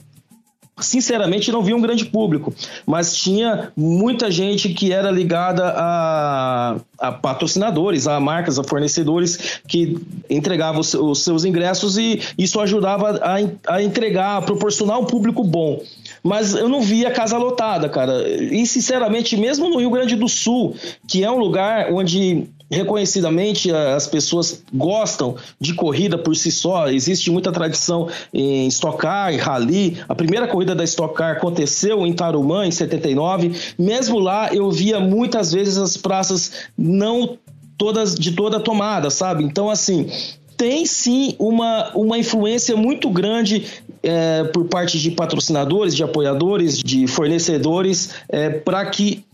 Sinceramente, 0.81 1.53
não 1.53 1.63
via 1.63 1.77
um 1.77 1.81
grande 1.81 2.07
público, 2.07 2.53
mas 2.87 3.15
tinha 3.15 3.71
muita 3.77 4.31
gente 4.31 4.71
que 4.71 4.91
era 4.91 5.11
ligada 5.11 5.75
a, 5.77 6.77
a 6.99 7.13
patrocinadores, 7.13 8.07
a 8.07 8.19
marcas, 8.19 8.59
a 8.59 8.65
fornecedores 8.65 9.61
que 9.69 9.99
entregavam 10.31 10.81
os, 10.81 10.95
os 10.95 11.23
seus 11.23 11.45
ingressos 11.45 11.99
e 11.99 12.21
isso 12.39 12.59
ajudava 12.59 13.21
a, 13.23 13.75
a 13.75 13.83
entregar, 13.83 14.39
a 14.39 14.43
proporcionar 14.43 14.99
um 14.99 15.05
público 15.05 15.45
bom 15.45 15.83
mas 16.23 16.55
eu 16.55 16.69
não 16.69 16.81
via 16.81 17.11
casa 17.11 17.37
lotada, 17.37 17.89
cara. 17.89 18.29
E 18.29 18.65
sinceramente, 18.65 19.37
mesmo 19.37 19.69
no 19.69 19.79
Rio 19.79 19.91
Grande 19.91 20.15
do 20.15 20.29
Sul, 20.29 20.77
que 21.09 21.25
é 21.25 21.31
um 21.31 21.39
lugar 21.39 21.93
onde 21.93 22.47
reconhecidamente 22.73 23.71
as 23.71 24.07
pessoas 24.07 24.63
gostam 24.73 25.37
de 25.61 25.75
corrida 25.75 26.17
por 26.17 26.35
si 26.35 26.51
só. 26.51 26.89
Existe 26.89 27.31
muita 27.31 27.53
tradição 27.53 28.09
em 28.33 28.67
Stock 28.69 28.99
Car, 28.99 29.35
Rally. 29.37 29.99
A 30.09 30.15
primeira 30.15 30.49
corrida 30.49 30.75
da 30.75 30.85
Stock 30.85 31.15
Car 31.15 31.37
aconteceu 31.37 32.07
em 32.07 32.13
Tarumã, 32.13 32.67
em 32.67 32.71
79. 32.71 33.53
Mesmo 33.79 34.19
lá, 34.19 34.53
eu 34.53 34.71
via 34.71 34.99
muitas 34.99 35.53
vezes 35.53 35.77
as 35.77 35.97
praças 35.97 36.53
não 36.77 37.39
todas 37.77 38.15
de 38.15 38.33
toda 38.33 38.61
tomada, 38.61 39.11
sabe? 39.11 39.45
Então, 39.45 39.69
assim, 39.69 40.09
tem 40.57 40.87
sim 40.87 41.35
uma, 41.39 41.91
uma 41.95 42.19
influência 42.19 42.77
muito 42.77 43.11
grande 43.11 43.67
é, 44.03 44.45
por 44.45 44.65
parte 44.67 44.99
de 44.99 45.11
patrocinadores, 45.11 45.95
de 45.95 46.05
apoiadores, 46.05 46.79
de 46.79 47.07
fornecedores, 47.07 48.11
é, 48.29 48.51
para 48.51 48.87
que 48.87 49.25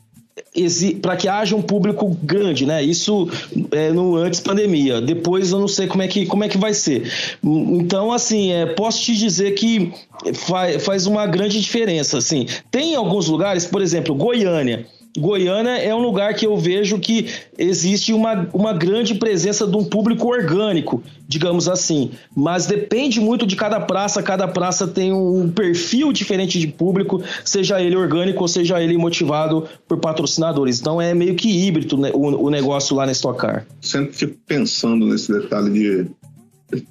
para 1.00 1.17
que 1.17 1.28
haja 1.28 1.55
um 1.55 1.62
público 1.62 2.17
grande, 2.23 2.67
né? 2.67 2.83
Isso 2.83 3.28
é 3.71 3.90
no 3.90 4.17
antes 4.17 4.40
pandemia. 4.40 5.00
Depois 5.00 5.52
eu 5.52 5.59
não 5.59 5.69
sei 5.69 5.87
como 5.87 6.02
é 6.02 6.09
que, 6.09 6.26
como 6.26 6.45
é 6.45 6.49
que 6.49 6.59
vai 6.59 6.75
ser. 6.75 7.11
Então, 7.43 8.12
assim, 8.12 8.52
é, 8.52 8.67
posso 8.67 9.02
te 9.02 9.17
dizer 9.17 9.52
que 9.52 9.93
faz, 10.35 10.85
faz 10.85 11.07
uma 11.07 11.26
grande 11.26 11.61
diferença. 11.61 12.19
Assim, 12.19 12.47
tem 12.71 12.95
alguns 12.95 13.28
lugares, 13.28 13.67
por 13.67 13.83
exemplo, 13.83 14.14
Goiânia. 14.14 14.87
Goiânia 15.16 15.78
é 15.78 15.94
um 15.94 16.00
lugar 16.00 16.34
que 16.34 16.46
eu 16.46 16.56
vejo 16.56 16.98
que 16.98 17.26
existe 17.56 18.12
uma, 18.12 18.48
uma 18.52 18.72
grande 18.72 19.14
presença 19.14 19.66
de 19.66 19.76
um 19.76 19.84
público 19.84 20.28
orgânico, 20.28 21.02
digamos 21.26 21.68
assim. 21.68 22.10
Mas 22.34 22.66
depende 22.66 23.20
muito 23.20 23.46
de 23.46 23.56
cada 23.56 23.80
praça, 23.80 24.22
cada 24.22 24.46
praça 24.46 24.86
tem 24.86 25.12
um 25.12 25.50
perfil 25.50 26.12
diferente 26.12 26.58
de 26.58 26.68
público, 26.68 27.22
seja 27.44 27.80
ele 27.80 27.96
orgânico 27.96 28.42
ou 28.42 28.48
seja 28.48 28.80
ele 28.82 28.96
motivado 28.96 29.66
por 29.86 29.98
patrocinadores. 29.98 30.80
Então 30.80 31.00
é 31.00 31.14
meio 31.14 31.34
que 31.34 31.48
híbrido 31.48 31.96
né, 31.96 32.10
o, 32.12 32.46
o 32.46 32.50
negócio 32.50 32.94
lá 32.94 33.06
na 33.06 33.12
Stock 33.12 33.38
Car. 33.40 33.66
Sempre 33.80 34.12
fico 34.14 34.36
pensando 34.46 35.06
nesse 35.06 35.32
detalhe 35.32 35.70
de 35.70 36.06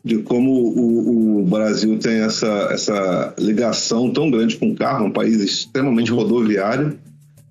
de 0.03 0.17
como 0.23 0.51
o, 0.51 1.41
o, 1.41 1.45
Brasil 1.45 1.99
tem 1.99 2.21
essa, 2.21 2.69
essa 2.71 3.35
ligação 3.37 4.09
tão 4.11 4.31
grande 4.31 4.57
com 4.57 4.71
o 4.71 4.75
carro, 4.75 5.05
um 5.05 5.11
país 5.11 5.39
extremamente 5.39 6.11
uhum. 6.11 6.17
rodoviário, 6.17 6.97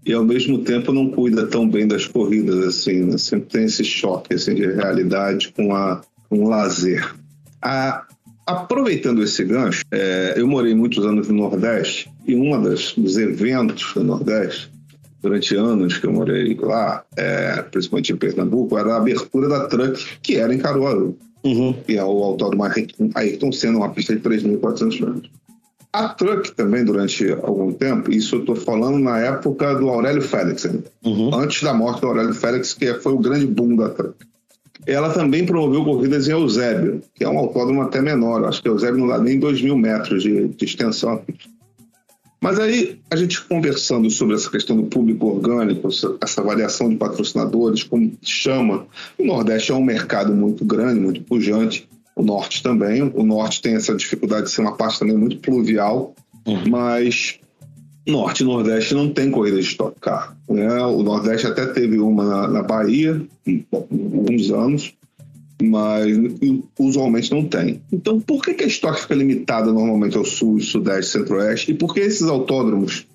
e 0.07 0.13
ao 0.13 0.25
mesmo 0.25 0.59
tempo 0.59 0.93
não 0.93 1.11
cuida 1.11 1.47
tão 1.47 1.69
bem 1.69 1.87
das 1.87 2.07
corridas 2.07 2.65
assim, 2.65 3.05
né? 3.05 3.19
sempre 3.19 3.49
tem 3.49 3.65
esse 3.65 3.85
choque 3.85 4.35
assim 4.35 4.55
de 4.55 4.65
realidade 4.65 5.53
com 5.55 5.75
a 5.75 6.01
com 6.29 6.45
o 6.45 6.49
lazer. 6.49 7.15
A, 7.61 8.05
aproveitando 8.47 9.23
esse 9.23 9.45
gancho, 9.45 9.83
é, 9.91 10.35
eu 10.37 10.47
morei 10.47 10.75
muitos 10.75 11.05
anos 11.05 11.29
no 11.29 11.35
Nordeste 11.35 12.11
e 12.27 12.35
um 12.35 12.61
dos 12.61 13.17
eventos 13.17 13.93
do 13.95 14.05
Nordeste 14.05 14.71
durante 15.23 15.57
anos 15.57 15.99
que 15.99 16.07
eu 16.07 16.13
morei 16.13 16.55
lá, 16.55 17.05
é, 17.17 17.63
principalmente 17.63 18.13
em 18.13 18.17
Pernambuco, 18.17 18.79
era 18.79 18.95
a 18.95 18.97
abertura 18.99 19.49
da 19.49 19.67
Truck, 19.67 20.05
que 20.23 20.37
era 20.37 20.55
em 20.55 20.59
Caruaru. 20.59 21.17
Uhum. 21.45 21.75
E 21.89 21.97
é 21.97 22.05
o 22.05 22.23
autódromo 22.23 22.65
Ayrton 23.15 23.53
Senna, 23.53 23.79
uma 23.79 23.91
pista 23.91 24.15
de 24.15 24.23
3.400 24.23 25.01
metros. 25.01 25.31
A 25.97 26.11
Truck 26.11 26.53
também, 26.53 26.85
durante 26.85 27.33
algum 27.33 27.73
tempo, 27.73 28.11
isso 28.11 28.35
eu 28.35 28.41
estou 28.41 28.55
falando 28.55 28.99
na 28.99 29.19
época 29.19 29.75
do 29.77 29.89
Aurélio 29.89 30.21
Félix, 30.21 30.69
uhum. 31.03 31.35
antes 31.35 31.63
da 31.63 31.73
morte 31.73 32.03
do 32.03 32.09
Aurélio 32.09 32.35
Félix, 32.35 32.75
que 32.75 32.93
foi 32.97 33.15
o 33.15 33.19
grande 33.19 33.47
boom 33.47 33.77
da 33.77 33.89
Truck. 33.89 34.15
Ela 34.87 35.09
também 35.09 35.47
promoveu 35.47 35.83
corridas 35.83 36.29
em 36.29 36.33
Eusébio, 36.33 37.01
que 37.15 37.25
é 37.25 37.29
um 37.29 37.39
autódromo 37.39 37.81
até 37.81 38.03
menor. 38.03 38.45
Acho 38.45 38.61
que 38.61 38.69
Eusébio 38.69 39.01
não 39.01 39.09
dá 39.09 39.19
nem 39.19 39.41
2 39.41 39.63
mil 39.63 39.75
metros 39.75 40.23
de, 40.23 40.49
de 40.49 40.65
extensão. 40.67 41.23
Mas 42.43 42.59
aí, 42.59 43.01
a 43.11 43.17
gente 43.17 43.43
conversando 43.43 44.11
sobre 44.11 44.35
essa 44.35 44.51
questão 44.51 44.77
do 44.77 44.85
público 44.85 45.27
orgânico, 45.27 45.89
essa 46.21 46.43
variação 46.43 46.91
de 46.91 46.97
patrocinadores, 46.97 47.83
como 47.83 48.13
chama, 48.21 48.87
o 49.19 49.25
Nordeste 49.25 49.73
é 49.73 49.75
um 49.75 49.83
mercado 49.83 50.35
muito 50.35 50.63
grande, 50.63 51.01
muito 51.01 51.23
pujante 51.23 51.89
o 52.17 52.23
norte 52.23 52.63
também. 52.63 53.03
O 53.15 53.23
norte 53.23 53.61
tem 53.61 53.75
essa 53.75 53.95
dificuldade 53.95 54.47
de 54.47 54.51
ser 54.51 54.63
uma 54.63 54.75
parte 54.75 54.99
também 54.99 55.17
muito 55.17 55.39
pluvial, 55.39 56.15
uhum. 56.47 56.69
mas 56.69 57.39
norte 58.07 58.43
e 58.43 58.47
nordeste 58.47 58.95
não 58.95 59.11
tem 59.11 59.31
corrida 59.31 59.59
de 59.59 59.67
Stock 59.67 60.01
Car. 60.01 60.35
Né? 60.49 60.83
O 60.83 61.03
nordeste 61.03 61.47
até 61.47 61.67
teve 61.67 61.99
uma 61.99 62.25
na, 62.25 62.49
na 62.49 62.63
Bahia, 62.63 63.21
alguns 63.71 64.51
anos, 64.51 64.95
mas 65.63 66.07
usualmente 66.79 67.31
não 67.31 67.45
tem. 67.45 67.83
Então, 67.93 68.19
por 68.19 68.43
que, 68.43 68.55
que 68.55 68.65
a 68.65 68.69
Stock 68.69 68.99
fica 68.99 69.15
limitada 69.15 69.71
normalmente 69.71 70.17
ao 70.17 70.25
sul, 70.25 70.59
sudeste, 70.61 71.13
centro-oeste? 71.13 71.73
E 71.73 71.75
por 71.75 71.93
que 71.93 72.01
esses 72.01 72.23
autódromos 72.23 73.07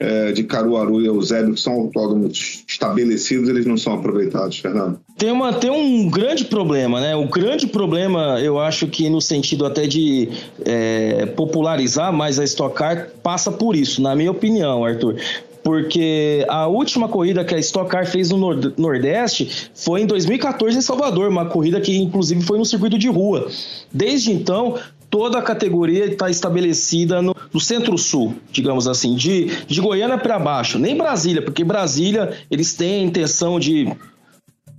é, 0.00 0.32
de 0.32 0.42
Caruaru 0.44 1.02
e 1.02 1.06
Eusébio, 1.06 1.52
que 1.52 1.60
são 1.60 1.74
autódromos 1.74 2.64
estabelecidos, 2.66 3.50
eles 3.50 3.66
não 3.66 3.76
são 3.76 3.92
aproveitados, 3.92 4.58
Fernando? 4.58 4.98
Tem, 5.18 5.30
uma, 5.30 5.52
tem 5.52 5.70
um 5.70 6.08
grande 6.08 6.46
problema, 6.46 6.98
né? 7.00 7.14
O 7.14 7.28
grande 7.28 7.66
problema, 7.66 8.40
eu 8.40 8.58
acho 8.58 8.86
que 8.86 9.10
no 9.10 9.20
sentido 9.20 9.66
até 9.66 9.86
de 9.86 10.30
é, 10.64 11.26
popularizar 11.36 12.10
mais 12.10 12.38
a 12.38 12.44
Stock 12.44 12.74
Car, 12.74 13.10
passa 13.22 13.52
por 13.52 13.76
isso, 13.76 14.00
na 14.00 14.16
minha 14.16 14.30
opinião, 14.30 14.84
Arthur 14.84 15.16
porque 15.62 16.44
a 16.48 16.66
última 16.66 17.06
corrida 17.06 17.44
que 17.44 17.54
a 17.54 17.58
Stock 17.58 17.90
Car 17.90 18.06
fez 18.06 18.30
no 18.30 18.54
Nordeste 18.78 19.70
foi 19.74 20.00
em 20.00 20.06
2014 20.06 20.78
em 20.78 20.80
Salvador, 20.80 21.28
uma 21.28 21.44
corrida 21.46 21.78
que 21.80 21.96
inclusive 21.96 22.40
foi 22.42 22.58
no 22.58 22.64
circuito 22.64 22.98
de 22.98 23.08
rua. 23.08 23.46
Desde 23.92 24.32
então, 24.32 24.76
toda 25.10 25.38
a 25.38 25.42
categoria 25.42 26.06
está 26.06 26.30
estabelecida 26.30 27.20
no, 27.20 27.34
no 27.52 27.60
centro-sul, 27.60 28.36
digamos 28.52 28.86
assim, 28.86 29.16
de, 29.16 29.46
de 29.66 29.80
Goiânia 29.80 30.16
para 30.16 30.38
baixo, 30.38 30.78
nem 30.78 30.96
Brasília, 30.96 31.42
porque 31.42 31.64
Brasília 31.64 32.32
eles 32.50 32.72
têm 32.72 33.02
a 33.02 33.06
intenção 33.06 33.58
de 33.58 33.92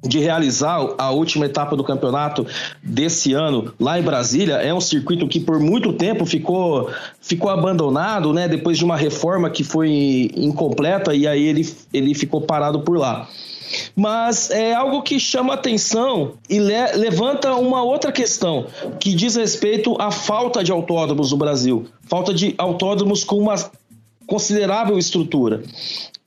de 0.04 0.18
realizar 0.18 0.96
a 0.98 1.12
última 1.12 1.46
etapa 1.46 1.76
do 1.76 1.84
campeonato 1.84 2.44
desse 2.82 3.34
ano 3.34 3.72
lá 3.80 4.00
em 4.00 4.02
Brasília. 4.02 4.56
É 4.56 4.74
um 4.74 4.82
circuito 4.82 5.28
que 5.28 5.40
por 5.40 5.60
muito 5.60 5.94
tempo 5.94 6.26
ficou, 6.26 6.90
ficou 7.22 7.52
abandonado, 7.52 8.34
né? 8.34 8.48
Depois 8.48 8.80
de 8.80 8.84
uma 8.84 8.98
reforma 8.98 9.48
que 9.52 9.64
foi 9.64 10.32
incompleta 10.36 11.14
e 11.14 11.28
aí 11.28 11.44
ele, 11.44 11.70
ele 11.94 12.16
ficou 12.16 12.42
parado 12.42 12.80
por 12.82 12.98
lá 12.98 13.30
mas 13.96 14.50
é 14.50 14.74
algo 14.74 15.02
que 15.02 15.20
chama 15.20 15.54
atenção 15.54 16.34
e 16.50 16.60
le 16.60 16.92
levanta 16.94 17.56
uma 17.56 17.84
outra 17.84 18.12
questão 18.12 18.68
que 19.00 19.14
diz 19.14 19.36
respeito 19.36 19.96
à 20.00 20.12
falta 20.12 20.64
de 20.64 20.72
autódromos 20.72 21.32
no 21.32 21.38
Brasil, 21.38 21.86
falta 22.04 22.34
de 22.34 22.56
autódromos 22.58 23.24
com 23.24 23.38
uma 23.38 23.56
considerável 24.26 24.98
estrutura. 24.98 25.64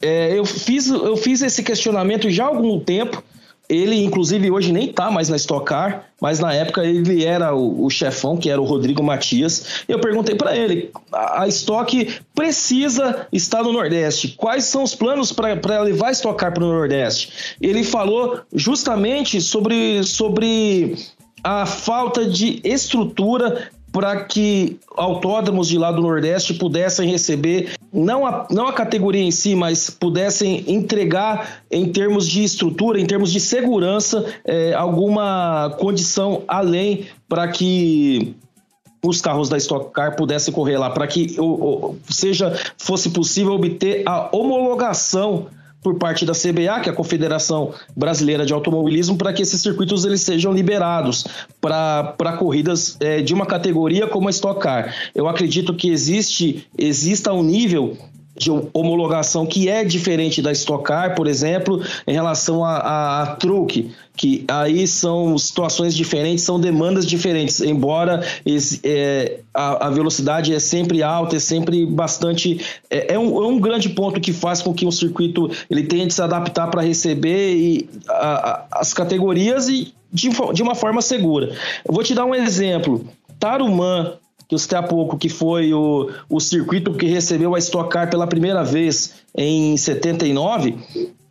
É, 0.00 0.38
eu, 0.38 0.44
fiz, 0.44 0.88
eu 0.88 1.16
fiz 1.16 1.40
esse 1.40 1.62
questionamento 1.62 2.28
já 2.28 2.44
há 2.44 2.49
algum 2.49 2.78
tempo 2.78 3.23
ele, 3.68 4.04
inclusive, 4.04 4.50
hoje 4.50 4.73
nem 4.73 4.92
tá 4.92 5.11
mais 5.11 5.28
na 5.28 5.37
Stock 5.37 5.64
Car, 5.64 6.06
mas 6.21 6.38
na 6.38 6.52
época 6.52 6.85
ele 6.85 7.25
era 7.25 7.54
o, 7.54 7.87
o 7.87 7.90
chefão, 7.90 8.37
que 8.37 8.50
era 8.50 8.61
o 8.61 8.64
Rodrigo 8.64 9.02
Matias. 9.02 9.85
Eu 9.88 9.99
perguntei 9.99 10.35
para 10.35 10.56
ele: 10.56 10.90
a, 11.11 11.42
a 11.42 11.49
Stock 11.49 12.21
precisa 12.35 13.26
estar 13.33 13.62
no 13.62 13.73
Nordeste. 13.73 14.28
Quais 14.37 14.64
são 14.64 14.83
os 14.83 14.94
planos 14.94 15.33
para 15.33 15.80
levar 15.80 16.09
a 16.09 16.12
Stock 16.12 16.38
Car 16.38 16.52
para 16.52 16.64
o 16.64 16.68
Nordeste? 16.68 17.56
Ele 17.61 17.83
falou 17.83 18.40
justamente 18.52 19.40
sobre, 19.40 20.02
sobre 20.04 20.97
a 21.42 21.66
falta 21.66 22.26
de 22.26 22.61
estrutura 22.64 23.71
para 23.95 24.25
que 24.25 24.77
autódromos 24.97 25.69
de 25.69 25.79
lá 25.79 25.93
do 25.93 26.03
Nordeste 26.03 26.53
pudessem 26.55 27.09
receber, 27.09 27.75
não 27.93 28.27
a, 28.27 28.45
não 28.51 28.67
a 28.67 28.73
categoria 28.73 29.23
em 29.23 29.31
si, 29.31 29.55
mas 29.55 29.89
pudessem 29.89 30.65
entregar 30.67 31.63
em 31.71 31.93
termos 31.93 32.29
de 32.29 32.43
estrutura, 32.43 33.01
em 33.01 33.07
termos 33.07 33.31
de 33.31 33.39
segurança, 33.39 34.27
é, 34.45 34.75
alguma 34.75 35.77
condição 35.79 36.43
além 36.49 37.07
para 37.29 37.47
que 37.47 38.35
os 39.01 39.21
carros 39.21 39.49
da 39.49 39.57
Stock 39.59 39.93
Car 39.93 40.17
pudessem 40.17 40.53
correr 40.53 40.77
lá, 40.77 40.91
para 40.91 41.07
que 41.07 41.37
ou, 41.39 41.97
seja 42.11 42.53
fosse 42.77 43.11
possível 43.11 43.53
obter 43.53 44.03
a 44.07 44.29
homologação 44.37 45.47
por 45.85 45.97
parte 45.97 46.25
da 46.25 46.33
CBA, 46.33 46.81
que 46.81 46.88
é 46.88 46.93
a 46.93 46.97
Confederação 46.97 47.75
Brasileira 47.95 48.47
de 48.47 48.55
Automobilismo, 48.55 49.19
para 49.19 49.35
que 49.35 49.43
esses 49.43 49.61
circuitos 49.61 50.07
eles 50.07 50.23
sejam 50.23 50.50
liberados 50.55 51.26
para 51.61 52.37
corridas 52.38 52.97
é, 53.00 53.21
de 53.21 53.35
uma 53.35 53.45
categoria 53.45 54.07
como 54.07 54.26
a 54.26 54.31
Stock 54.31 54.59
Car. 54.61 54.95
Eu 55.14 55.29
acredito 55.29 55.75
que 55.75 55.91
existe 55.91 56.67
exista 56.79 57.35
um 57.35 57.43
nível 57.43 57.99
de 58.37 58.50
homologação 58.73 59.47
que 59.47 59.69
é 59.69 59.85
diferente 59.85 60.43
da 60.43 60.50
Stock 60.53 60.85
Car, 60.85 61.14
por 61.14 61.26
exemplo, 61.26 61.83
em 62.07 62.12
relação 62.12 62.64
a, 62.64 62.76
a, 62.76 63.23
a, 63.23 63.26
truque, 63.37 63.93
que 64.17 64.45
aí 64.49 64.87
são 64.87 65.38
situações 65.38 65.95
diferentes, 65.95 66.45
são 66.45 66.59
demandas 66.59 67.07
diferentes, 67.07 67.61
embora 67.61 68.26
esse, 68.45 68.81
é, 68.83 69.41
a, 69.53 69.87
a, 69.87 69.91
velocidade 69.91 70.53
é 70.53 70.59
sempre 70.59 71.03
alta, 71.03 71.37
é 71.37 71.41
sempre 71.41 71.87
bastante... 71.87 72.61
É, 72.91 73.14
é, 73.14 73.19
um, 73.19 73.43
é, 73.43 73.47
um, 73.47 73.61
grande 73.61 73.88
ponto 73.88 74.21
que 74.21 74.33
faz 74.33 74.61
com 74.61 74.75
que 74.75 74.85
um 74.85 74.91
circuito 74.91 75.50
ele 75.71 75.85
tenha 75.85 76.07
de 76.07 76.14
se 76.14 76.23
adaptar 76.23 76.69
para 76.69 76.83
receber 76.83 77.55
e, 77.55 77.88
as 78.71 78.93
categorias 78.93 79.69
e 79.69 79.95
de, 80.12 80.31
de 80.53 80.62
uma 80.62 80.75
forma 80.75 81.00
segura. 81.03 81.53
Eu 81.85 81.95
vou 81.95 82.03
te 82.03 82.14
dar 82.14 82.25
um 82.25 82.35
exemplo. 82.35 83.07
Tarumã 83.38 84.14
que 84.49 84.55
eu 84.55 84.59
citei 84.59 84.79
há 84.79 84.83
pouco, 84.83 85.17
que 85.17 85.29
foi 85.29 85.73
o, 85.73 86.11
o 86.29 86.41
circuito 86.41 86.95
que 86.95 87.07
recebeu 87.07 87.55
a 87.55 87.59
Stock 87.59 87.91
Car 87.91 88.11
pela 88.11 88.27
primeira 88.27 88.63
vez 88.63 89.15
em 89.37 89.77
79, 89.77 90.77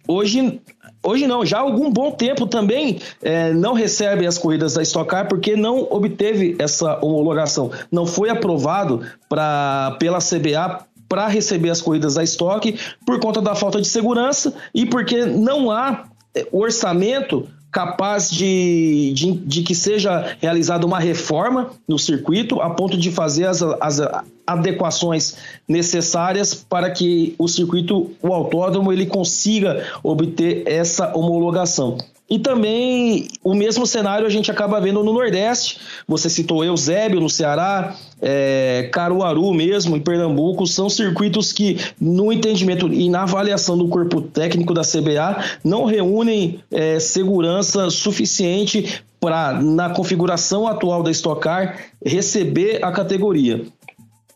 hoje, 0.08 0.62
hoje 1.03 1.27
não, 1.27 1.46
já 1.46 1.58
há 1.58 1.62
algum 1.62 1.91
bom 1.91 2.12
tempo 2.12 2.48
também 2.48 3.00
é, 3.22 3.53
não 3.53 3.74
recebe 3.74 4.25
as 4.25 4.38
corridas 4.38 4.74
da 4.74 4.82
Stock 4.82 5.10
Car 5.10 5.27
porque 5.27 5.55
não 5.55 5.88
obteve 5.89 6.55
essa 6.60 7.00
homologação, 7.03 7.72
não 7.91 8.05
foi 8.05 8.29
aprovado 8.29 9.01
pra, 9.29 9.96
pela 10.00 10.20
CBA 10.20 10.86
para 11.08 11.27
receber 11.27 11.70
as 11.70 11.82
corridas 11.82 12.15
da 12.15 12.24
Stock 12.24 12.75
por 13.05 13.20
conta 13.20 13.41
da 13.41 13.53
falta 13.53 13.79
de 13.79 13.88
segurança 13.88 14.53
e 14.74 14.86
porque 14.86 15.25
não 15.25 15.70
há 15.70 16.05
é, 16.36 16.48
orçamento 16.51 17.48
capaz 17.73 18.29
de, 18.29 19.11
de, 19.15 19.31
de, 19.31 19.63
que 19.63 19.73
seja 19.73 20.37
realizada 20.39 20.85
uma 20.85 20.99
reforma 20.99 21.71
no 21.87 21.97
circuito 21.97 22.61
a 22.61 22.69
ponto 22.69 22.95
de 22.95 23.11
fazer 23.11 23.47
as, 23.47 23.63
as 23.63 23.99
adequações 24.45 25.37
necessárias 25.67 26.53
para 26.53 26.91
que 26.91 27.33
o 27.39 27.47
circuito, 27.47 28.11
o 28.21 28.31
autódromo, 28.31 28.93
ele 28.93 29.07
consiga 29.07 29.83
obter 30.03 30.63
essa 30.67 31.17
homologação. 31.17 31.97
E 32.29 32.39
também 32.39 33.27
o 33.43 33.53
mesmo 33.53 33.85
cenário 33.85 34.25
a 34.25 34.29
gente 34.29 34.49
acaba 34.49 34.79
vendo 34.79 35.03
no 35.03 35.13
Nordeste. 35.13 35.79
Você 36.07 36.29
citou 36.29 36.63
Eusébio 36.63 37.19
no 37.19 37.29
Ceará, 37.29 37.95
é, 38.21 38.89
Caruaru 38.91 39.53
mesmo, 39.53 39.95
em 39.97 39.99
Pernambuco. 39.99 40.65
São 40.65 40.89
circuitos 40.89 41.51
que, 41.51 41.77
no 41.99 42.31
entendimento 42.31 42.91
e 42.91 43.09
na 43.09 43.23
avaliação 43.23 43.77
do 43.77 43.87
corpo 43.87 44.21
técnico 44.21 44.73
da 44.73 44.81
CBA, 44.81 45.43
não 45.63 45.85
reúnem 45.85 46.59
é, 46.71 46.99
segurança 46.99 47.89
suficiente 47.89 49.03
para, 49.19 49.61
na 49.61 49.89
configuração 49.89 50.67
atual 50.67 51.03
da 51.03 51.11
Stock 51.11 51.41
Car, 51.41 51.77
receber 52.03 52.83
a 52.83 52.91
categoria 52.91 53.65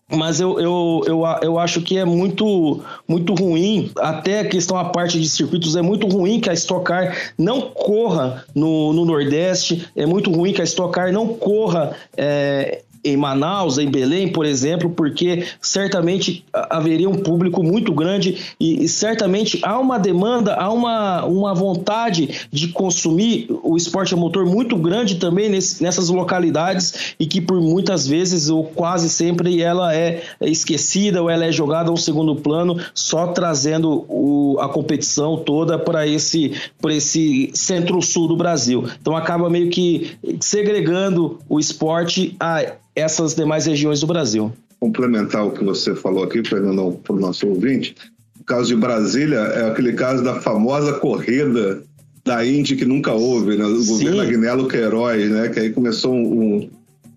mas 0.09 0.39
eu, 0.39 0.59
eu, 0.59 1.01
eu, 1.05 1.23
eu 1.41 1.59
acho 1.59 1.81
que 1.81 1.97
é 1.97 2.05
muito, 2.05 2.81
muito 3.07 3.33
ruim, 3.33 3.91
até 3.97 4.39
a 4.39 4.47
questão 4.47 4.77
a 4.77 4.85
parte 4.85 5.19
de 5.19 5.27
circuitos, 5.27 5.75
é 5.75 5.81
muito 5.81 6.07
ruim 6.07 6.39
que 6.39 6.49
a 6.49 6.53
Stock 6.53 6.85
Car 6.85 7.13
não 7.37 7.61
corra 7.61 8.45
no, 8.55 8.93
no 8.93 9.03
Nordeste, 9.03 9.87
é 9.95 10.05
muito 10.05 10.31
ruim 10.31 10.53
que 10.53 10.61
a 10.61 10.65
Stock 10.65 10.93
Car 10.93 11.11
não 11.11 11.27
corra 11.27 11.95
é, 12.15 12.83
em 13.07 13.17
Manaus, 13.17 13.77
em 13.77 13.89
Belém, 13.89 14.27
por 14.27 14.45
exemplo, 14.45 14.89
porque 14.89 15.45
certamente 15.61 16.43
haveria 16.53 17.09
um 17.09 17.17
público 17.17 17.63
muito 17.63 17.93
grande 17.93 18.55
e, 18.59 18.83
e, 18.83 18.87
certamente 18.87 19.59
há 19.63 19.79
uma 19.79 19.97
demanda, 19.97 20.55
há 20.55 20.71
uma, 20.71 21.25
uma 21.25 21.53
vontade 21.53 22.47
de 22.51 22.67
consumir 22.69 23.47
o 23.63 23.75
esporte 23.77 24.13
a 24.13 24.17
motor 24.17 24.45
muito 24.45 24.75
grande 24.75 25.15
também 25.15 25.49
nesse, 25.49 25.81
nessas 25.81 26.09
localidades 26.09 27.15
e 27.19 27.25
que 27.25 27.41
por 27.41 27.61
muitas 27.61 28.07
vezes 28.07 28.49
ou 28.49 28.63
quase 28.63 29.09
sempre 29.09 29.61
ela 29.61 29.95
é 29.95 30.21
esquecida 30.41 31.21
ou 31.21 31.29
ela 31.29 31.45
é 31.45 31.51
jogada 31.51 31.89
a 31.89 31.93
um 31.93 31.97
segundo 31.97 32.35
plano, 32.35 32.77
só 32.93 33.27
trazendo 33.27 34.05
o, 34.09 34.57
a 34.59 34.69
competição 34.69 35.37
toda 35.37 35.77
para 35.77 36.05
esse, 36.05 36.53
esse 36.89 37.51
centro-sul 37.53 38.27
do 38.27 38.35
Brasil. 38.35 38.87
Então 39.01 39.15
acaba 39.15 39.49
meio 39.49 39.69
que 39.69 40.17
segregando 40.39 41.39
o 41.49 41.59
esporte 41.59 42.35
a 42.39 42.73
essas 42.97 43.35
demais 43.35 43.67
regiões 43.67 44.01
do 44.01 44.07
Brasil. 44.07 44.51
Complementar 44.79 45.45
o 45.45 45.51
que 45.51 45.63
você 45.63 45.95
falou 45.95 46.23
aqui, 46.23 46.43
Fernando, 46.43 46.99
para 47.03 47.15
o 47.15 47.19
nosso 47.19 47.47
ouvinte, 47.47 47.95
o 48.39 48.43
caso 48.43 48.67
de 48.67 48.75
Brasília 48.75 49.37
é 49.37 49.69
aquele 49.69 49.93
caso 49.93 50.23
da 50.23 50.41
famosa 50.41 50.93
corrida 50.93 51.83
da 52.25 52.45
Indy 52.45 52.75
que 52.75 52.85
nunca 52.85 53.13
houve, 53.13 53.55
né? 53.55 53.63
do 53.63 53.85
governo 53.85 54.21
Agnello 54.21 54.67
Queiroz, 54.67 55.29
né? 55.29 55.47
que 55.49 55.59
aí 55.59 55.69
começou 55.69 56.13
um, 56.13 56.69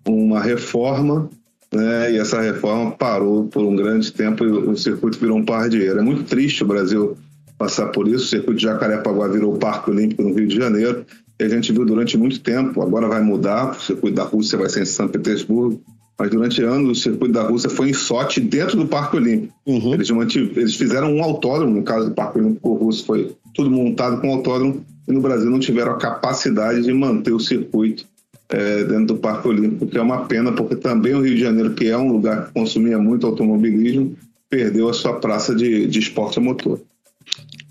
uma 0.07 0.39
reforma 0.39 1.29
né? 1.73 2.13
e 2.13 2.17
essa 2.17 2.39
reforma 2.39 2.91
parou 2.91 3.45
por 3.47 3.63
um 3.63 3.75
grande 3.75 4.11
tempo 4.11 4.45
e 4.45 4.51
o 4.51 4.77
circuito 4.77 5.19
virou 5.19 5.37
um 5.37 5.45
par 5.45 5.67
de 5.67 5.85
É 5.85 6.01
muito 6.01 6.23
triste 6.23 6.63
o 6.63 6.67
Brasil 6.67 7.17
passar 7.57 7.87
por 7.87 8.07
isso. 8.07 8.25
O 8.25 8.27
circuito 8.27 8.59
de 8.59 8.63
Jacarepaguá 8.63 9.27
virou 9.27 9.55
o 9.55 9.57
Parque 9.57 9.89
Olímpico 9.89 10.21
no 10.21 10.33
Rio 10.33 10.47
de 10.47 10.55
Janeiro 10.55 11.05
a 11.43 11.49
gente 11.49 11.71
viu 11.71 11.85
durante 11.85 12.17
muito 12.17 12.39
tempo, 12.39 12.81
agora 12.81 13.07
vai 13.07 13.21
mudar, 13.21 13.71
o 13.71 13.79
circuito 13.79 14.15
da 14.15 14.23
Rússia 14.23 14.57
vai 14.57 14.69
ser 14.69 14.83
em 14.83 14.85
São 14.85 15.07
Petersburgo, 15.07 15.81
mas 16.17 16.29
durante 16.29 16.61
anos 16.61 16.99
o 16.99 17.01
circuito 17.01 17.33
da 17.33 17.43
Rússia 17.43 17.69
foi 17.69 17.89
em 17.89 17.93
Sochi 17.93 18.39
dentro 18.41 18.77
do 18.77 18.85
Parque 18.85 19.17
Olímpico. 19.17 19.53
Uhum. 19.65 19.93
Eles, 19.93 20.09
eles, 20.55 20.75
fizeram 20.75 21.15
um 21.15 21.23
autódromo, 21.23 21.75
no 21.75 21.83
caso 21.83 22.09
do 22.09 22.15
Parque 22.15 22.39
Olímpico 22.39 22.73
Russo 22.73 23.05
foi 23.05 23.35
tudo 23.55 23.71
montado 23.71 24.21
com 24.21 24.31
autódromo, 24.31 24.85
e 25.07 25.11
no 25.11 25.21
Brasil 25.21 25.49
não 25.49 25.59
tiveram 25.59 25.93
a 25.93 25.97
capacidade 25.97 26.83
de 26.83 26.93
manter 26.93 27.33
o 27.33 27.39
circuito 27.39 28.05
é, 28.49 28.83
dentro 28.83 29.07
do 29.07 29.15
Parque 29.15 29.47
Olímpico, 29.47 29.87
que 29.87 29.97
é 29.97 30.01
uma 30.01 30.25
pena, 30.25 30.51
porque 30.51 30.75
também 30.75 31.15
o 31.15 31.21
Rio 31.21 31.35
de 31.35 31.41
Janeiro, 31.41 31.73
que 31.73 31.87
é 31.87 31.97
um 31.97 32.11
lugar 32.11 32.47
que 32.47 32.53
consumia 32.53 32.99
muito 32.99 33.25
automobilismo, 33.25 34.15
perdeu 34.49 34.89
a 34.89 34.93
sua 34.93 35.13
praça 35.13 35.55
de, 35.55 35.87
de 35.87 35.99
esporte 35.99 36.37
a 36.37 36.41
motor. 36.41 36.79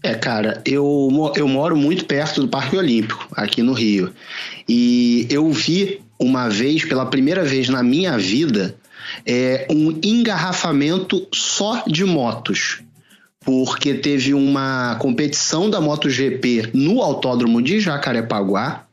É, 0.02 0.14
cara, 0.14 0.62
eu, 0.64 1.32
eu 1.36 1.46
moro 1.46 1.76
muito 1.76 2.06
perto 2.06 2.40
do 2.40 2.48
Parque 2.48 2.76
Olímpico, 2.76 3.28
aqui 3.32 3.62
no 3.62 3.74
Rio. 3.74 4.12
E 4.68 5.26
eu 5.28 5.50
vi 5.50 6.00
uma 6.18 6.48
vez, 6.48 6.84
pela 6.84 7.04
primeira 7.06 7.44
vez 7.44 7.68
na 7.68 7.82
minha 7.82 8.16
vida, 8.16 8.74
é, 9.26 9.66
um 9.70 9.98
engarrafamento 10.02 11.26
só 11.32 11.82
de 11.86 12.04
motos. 12.04 12.82
Porque 13.42 13.94
teve 13.94 14.34
uma 14.34 14.96
competição 14.96 15.70
da 15.70 15.80
MotoGP 15.80 16.70
no 16.74 17.00
Autódromo 17.00 17.62
de 17.62 17.80
Jacarepaguá 17.80 18.86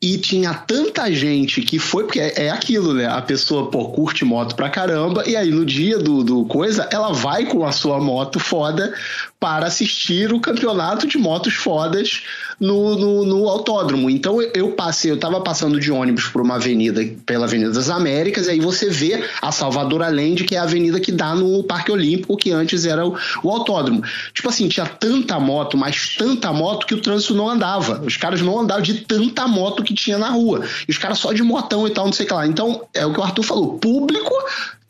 e 0.00 0.16
tinha 0.16 0.54
tanta 0.54 1.12
gente 1.12 1.60
que 1.60 1.78
foi, 1.78 2.04
porque 2.04 2.20
é, 2.20 2.46
é, 2.46 2.50
aquilo, 2.50 2.94
né? 2.94 3.06
A 3.06 3.20
pessoa, 3.20 3.68
pô, 3.70 3.88
curte 3.88 4.24
moto 4.24 4.54
pra 4.54 4.70
caramba, 4.70 5.24
e 5.26 5.36
aí 5.36 5.50
no 5.50 5.66
dia 5.66 5.98
do, 5.98 6.22
do 6.22 6.44
coisa, 6.44 6.88
ela 6.92 7.12
vai 7.12 7.46
com 7.46 7.64
a 7.64 7.72
sua 7.72 8.00
moto 8.00 8.38
foda 8.38 8.94
para 9.40 9.66
assistir 9.66 10.32
o 10.32 10.40
campeonato 10.40 11.06
de 11.06 11.18
motos 11.18 11.54
fodas 11.54 12.22
no, 12.60 12.96
no, 12.96 13.24
no 13.24 13.48
autódromo. 13.48 14.10
Então 14.10 14.40
eu 14.42 14.72
passei, 14.72 15.10
eu 15.10 15.18
tava 15.18 15.40
passando 15.40 15.78
de 15.78 15.90
ônibus 15.90 16.26
por 16.26 16.42
uma 16.42 16.56
avenida, 16.56 17.04
pela 17.24 17.46
Avenida 17.46 17.72
das 17.72 17.88
Américas, 17.88 18.46
e 18.46 18.52
aí 18.52 18.60
você 18.60 18.88
vê 18.88 19.24
a 19.40 19.50
Salvador 19.52 20.02
Allende, 20.02 20.44
que 20.44 20.54
é 20.54 20.58
a 20.58 20.62
avenida 20.62 21.00
que 21.00 21.12
dá 21.12 21.34
no 21.34 21.62
Parque 21.64 21.90
Olímpico, 21.90 22.36
que 22.36 22.50
antes 22.50 22.84
era 22.84 23.06
o, 23.06 23.16
o 23.42 23.50
autódromo. 23.50 24.02
Tipo 24.32 24.48
assim, 24.48 24.68
tinha 24.68 24.86
tanta 24.86 25.38
moto, 25.38 25.76
mas 25.76 26.16
tanta 26.16 26.52
moto 26.52 26.86
que 26.86 26.94
o 26.94 27.00
trânsito 27.00 27.34
não 27.34 27.48
andava. 27.48 28.00
Os 28.04 28.16
caras 28.16 28.40
não 28.40 28.60
andavam 28.60 28.82
de 28.82 28.94
tanta 29.08 29.48
moto 29.48 29.82
que 29.82 29.94
tinha 29.94 30.18
na 30.18 30.28
rua. 30.28 30.64
E 30.86 30.90
os 30.90 30.98
caras 30.98 31.18
só 31.18 31.32
de 31.32 31.42
motão 31.42 31.88
e 31.88 31.90
tal, 31.90 32.04
não 32.04 32.12
sei 32.12 32.26
o 32.26 32.28
que 32.28 32.34
lá. 32.34 32.46
Então, 32.46 32.86
é 32.94 33.04
o 33.04 33.12
que 33.12 33.18
o 33.18 33.22
Arthur 33.22 33.42
falou. 33.42 33.78
Público 33.78 34.32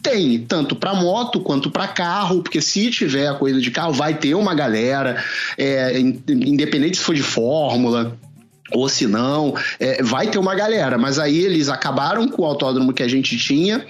tem, 0.03 0.41
tanto 0.41 0.77
para 0.77 0.95
moto 0.95 1.41
quanto 1.41 1.71
para 1.71 1.89
carro, 1.89 2.43
porque 2.43 2.61
se 2.61 2.91
tiver 2.91 3.29
a 3.29 3.35
corrida 3.35 3.61
de 3.61 3.71
carro, 3.71 3.93
vai 3.93 4.15
ter 4.15 4.35
uma 4.35 4.55
galera, 4.55 5.23
é, 5.57 5.99
independente 5.99 6.99
se 6.99 7.03
for 7.03 7.15
de 7.15 7.23
fórmula, 7.23 8.17
ou 8.71 8.89
se 8.89 9.07
não, 9.07 9.55
é, 9.81 10.03
vai 10.03 10.29
ter 10.29 10.39
uma 10.39 10.55
galera. 10.55 10.99
Mas 10.99 11.19
aí 11.19 11.39
eles 11.39 11.69
acabaram 11.69 12.29
com 12.29 12.43
o 12.43 12.45
autódromo 12.45 12.93
que 12.93 13.03
a 13.03 13.09
gente 13.09 13.37
tinha, 13.37 13.85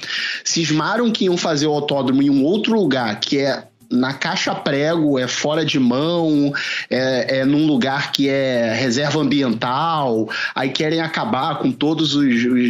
cismaram 0.44 1.10
que 1.10 1.24
iam 1.24 1.36
fazer 1.36 1.66
o 1.66 1.72
autódromo 1.72 2.22
em 2.22 2.30
um 2.30 2.44
outro 2.44 2.74
lugar, 2.74 3.18
que 3.20 3.38
é 3.38 3.64
na 3.90 4.12
caixa 4.12 4.54
prego, 4.54 5.18
é 5.18 5.26
fora 5.26 5.64
de 5.64 5.78
mão, 5.78 6.52
é, 6.90 7.38
é 7.38 7.44
num 7.44 7.66
lugar 7.66 8.12
que 8.12 8.28
é 8.28 8.74
reserva 8.74 9.20
ambiental, 9.20 10.28
aí 10.54 10.70
querem 10.70 11.00
acabar 11.00 11.58
com 11.58 11.72
todas 11.72 12.10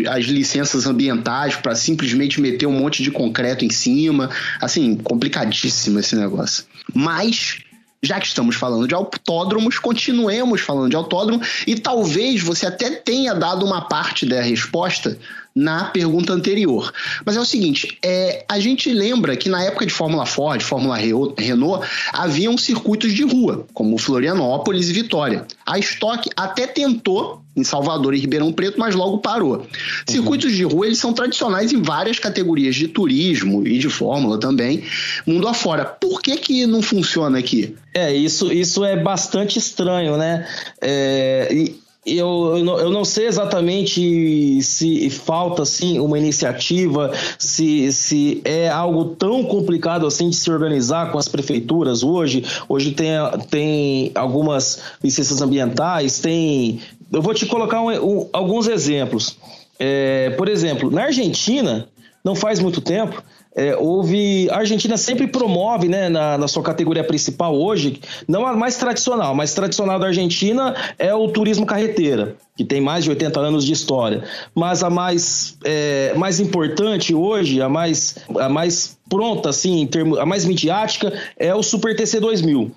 as 0.09 0.25
licenças 0.27 0.87
ambientais 0.87 1.57
para 1.57 1.75
simplesmente 1.75 2.41
meter 2.41 2.67
um 2.67 2.73
monte 2.73 3.03
de 3.03 3.11
concreto 3.11 3.65
em 3.65 3.71
cima. 3.71 4.31
Assim, 4.61 4.97
complicadíssimo 4.97 5.99
esse 5.99 6.15
negócio. 6.15 6.65
Mas 6.95 7.59
já 8.03 8.21
que 8.21 8.27
estamos 8.27 8.55
falando 8.55 8.87
de 8.87 8.95
autódromos, 8.95 9.79
continuemos 9.79 10.61
falando 10.61 10.91
de 10.91 10.97
autódromo 10.97 11.43
e 11.67 11.75
talvez 11.75 12.41
você 12.41 12.67
até 12.67 12.91
tenha 12.91 13.35
dado 13.35 13.67
uma 13.67 13.83
parte 13.83 14.25
da 14.25 14.41
resposta 14.41 15.19
na 15.59 15.87
pergunta 15.87 16.33
anterior. 16.33 16.93
Mas 17.25 17.37
é 17.37 17.41
o 17.41 17.45
seguinte, 17.45 17.99
é, 18.01 18.45
a 18.49 18.61
gente 18.61 18.93
lembra 18.93 19.37
que 19.37 19.49
na 19.49 19.65
época 19.65 19.85
de 19.85 19.93
Fórmula 19.93 20.25
Ford, 20.25 20.63
Fórmula 20.63 20.97
Renault, 20.97 21.85
haviam 22.13 22.57
circuitos 22.57 23.13
de 23.13 23.25
rua, 23.25 23.67
como 23.75 23.99
Florianópolis 23.99 24.89
e 24.89 24.93
Vitória. 24.93 25.45
A 25.67 25.79
Stock 25.79 26.31
até 26.37 26.67
tentou 26.67 27.43
em 27.57 27.65
Salvador 27.65 28.15
e 28.15 28.21
Ribeirão 28.21 28.53
Preto, 28.53 28.79
mas 28.79 28.95
logo 28.95 29.19
parou. 29.19 29.57
Uhum. 29.57 29.67
Circuitos 30.07 30.53
de 30.53 30.63
rua 30.63 30.87
eles 30.87 30.99
são 30.99 31.13
tradicionais 31.13 31.73
em 31.73 31.83
várias 31.83 32.21
categorias 32.21 32.77
de 32.77 32.87
turismo 32.87 33.67
e 33.67 33.79
de 33.79 33.89
fórmula 33.89 34.39
também, 34.39 34.85
mundo 35.27 35.49
afora. 35.49 35.85
Por 35.85 36.23
que 36.23 36.37
que 36.37 36.67
não 36.67 36.81
funciona 36.81 37.37
aqui? 37.39 37.75
É, 37.93 38.15
isso, 38.15 38.53
isso 38.53 38.85
é 38.85 38.97
bastante 38.97 39.59
estranho, 39.59 40.17
né? 40.17 40.47
É, 40.81 41.49
e 41.51 41.88
eu, 42.17 42.57
eu 42.57 42.65
não, 42.65 42.79
eu, 42.79 42.91
não, 42.91 43.05
sei 43.05 43.27
exatamente 43.27 44.63
se 44.63 45.11
falta 45.11 45.63
assim 45.63 45.99
uma 45.99 46.19
iniciativa, 46.19 47.13
se, 47.39 47.93
se 47.93 48.41
é 48.45 48.69
algo 48.69 49.17
tão 49.17 49.45
complicado 49.45 50.07
assim 50.07 50.31
de 50.31 50.37
se 50.37 50.51
organizar 50.51 51.11
com 51.11 51.19
as 51.19 51.29
prefeituras 51.29 52.03
hoje. 52.03 52.45
Hoje 52.69 52.93
tem, 52.93 53.11
tem 53.51 54.13
algumas 54.15 54.81
licenças 55.03 55.43
ambientais, 55.43 56.19
tem. 56.19 56.81
Eu 57.13 57.23
vou 57.23 57.35
te 57.35 57.47
colocar 57.47 57.81
um, 57.81 57.91
um, 57.91 58.29
alguns 58.33 58.69
exemplos. 58.69 59.37
É, 59.79 60.31
por 60.31 60.49
exemplo, 60.49 60.91
na 60.91 61.05
Argentina, 61.05 61.89
não 62.25 62.35
faz 62.35 62.59
muito 62.59 62.81
tempo, 62.81 63.23
é, 63.59 63.77
houve. 63.77 64.49
A 64.51 64.59
Argentina 64.59 64.97
sempre 64.97 65.27
promove, 65.27 65.89
né, 65.89 66.09
na, 66.09 66.39
na, 66.39 66.47
sua 66.47 66.63
categoria 66.63 67.03
principal 67.03 67.61
hoje, 67.61 68.01
não 68.29 68.47
a 68.47 68.55
mais 68.55 68.77
tradicional, 68.77 69.35
mas 69.35 69.53
tradicional 69.53 69.99
da 69.99 70.07
Argentina 70.07 70.77
é 70.97 71.13
o 71.13 71.27
turismo 71.27 71.67
carreteira, 71.67 72.37
que 72.57 72.65
tem 72.65 72.81
mais 72.81 73.03
de 73.03 73.11
80 73.11 73.41
anos 73.41 73.65
de 73.65 73.73
história. 73.73 74.23
Mas 74.55 74.85
a 74.85 74.89
mais, 74.89 75.59
é, 75.65 76.15
mais 76.17 76.39
importante 76.39 77.13
hoje, 77.13 77.61
a 77.61 77.69
mais, 77.69 78.19
a 78.39 78.49
mais 78.49 78.97
pronta, 79.11 79.49
assim, 79.49 79.81
em 79.81 79.87
termos, 79.89 80.21
a 80.21 80.25
mais 80.25 80.45
midiática, 80.45 81.13
é 81.37 81.53
o 81.53 81.63
Super 81.63 81.97
TC 81.97 82.21
2000 82.21 82.71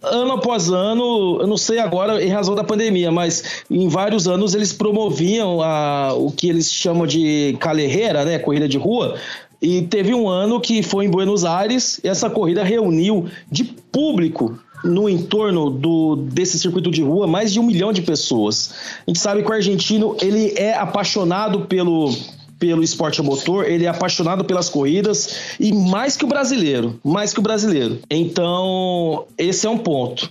ano 0.00 0.34
após 0.34 0.70
ano, 0.70 1.38
eu 1.40 1.46
não 1.48 1.56
sei 1.56 1.80
agora 1.80 2.22
em 2.22 2.28
razão 2.28 2.54
da 2.54 2.62
pandemia, 2.62 3.10
mas 3.10 3.64
em 3.68 3.88
vários 3.88 4.28
anos 4.28 4.54
eles 4.54 4.72
promoviam 4.72 5.60
a, 5.60 6.14
o 6.14 6.30
que 6.30 6.48
eles 6.48 6.72
chamam 6.72 7.04
de 7.04 7.56
calerreira, 7.58 8.24
né, 8.24 8.38
corrida 8.38 8.68
de 8.68 8.78
rua, 8.78 9.16
e 9.60 9.82
teve 9.82 10.14
um 10.14 10.28
ano 10.28 10.60
que 10.60 10.82
foi 10.82 11.06
em 11.06 11.10
Buenos 11.10 11.44
Aires 11.44 12.00
e 12.02 12.08
essa 12.08 12.30
corrida 12.30 12.62
reuniu 12.62 13.28
de 13.50 13.64
público 13.64 14.58
no 14.84 15.08
entorno 15.08 15.70
do, 15.70 16.16
desse 16.16 16.58
circuito 16.58 16.90
de 16.90 17.02
rua 17.02 17.26
mais 17.26 17.52
de 17.52 17.58
um 17.58 17.64
milhão 17.64 17.92
de 17.92 18.02
pessoas. 18.02 18.72
A 19.06 19.10
gente 19.10 19.18
sabe 19.18 19.42
que 19.42 19.50
o 19.50 19.52
argentino 19.52 20.16
ele 20.20 20.52
é 20.56 20.74
apaixonado 20.74 21.62
pelo, 21.62 22.14
pelo 22.58 22.82
esporte 22.82 23.20
motor, 23.20 23.66
ele 23.68 23.84
é 23.84 23.88
apaixonado 23.88 24.44
pelas 24.44 24.68
corridas 24.68 25.56
e 25.58 25.72
mais 25.72 26.16
que 26.16 26.24
o 26.24 26.28
brasileiro, 26.28 26.98
mais 27.04 27.32
que 27.32 27.40
o 27.40 27.42
brasileiro. 27.42 27.98
Então, 28.08 29.26
esse 29.36 29.66
é 29.66 29.70
um 29.70 29.78
ponto. 29.78 30.30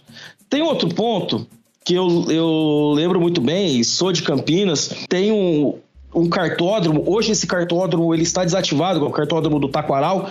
Tem 0.49 0.61
outro 0.61 0.87
ponto 0.89 1.45
que 1.83 1.93
eu, 1.93 2.25
eu 2.29 2.91
lembro 2.93 3.19
muito 3.19 3.39
bem, 3.39 3.81
sou 3.83 4.11
de 4.11 4.21
Campinas, 4.21 4.91
tem 5.09 5.31
um, 5.31 5.75
um 6.13 6.29
cartódromo, 6.29 7.03
hoje 7.05 7.31
esse 7.31 7.45
cartódromo 7.45 8.13
ele 8.13 8.23
está 8.23 8.43
desativado, 8.43 9.05
o 9.05 9.11
cartódromo 9.11 9.59
do 9.59 9.69
Taquaral. 9.69 10.29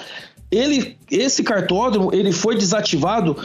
Ele, 0.48 0.96
esse 1.10 1.42
cartódromo 1.42 2.14
ele 2.14 2.30
foi 2.30 2.56
desativado 2.56 3.36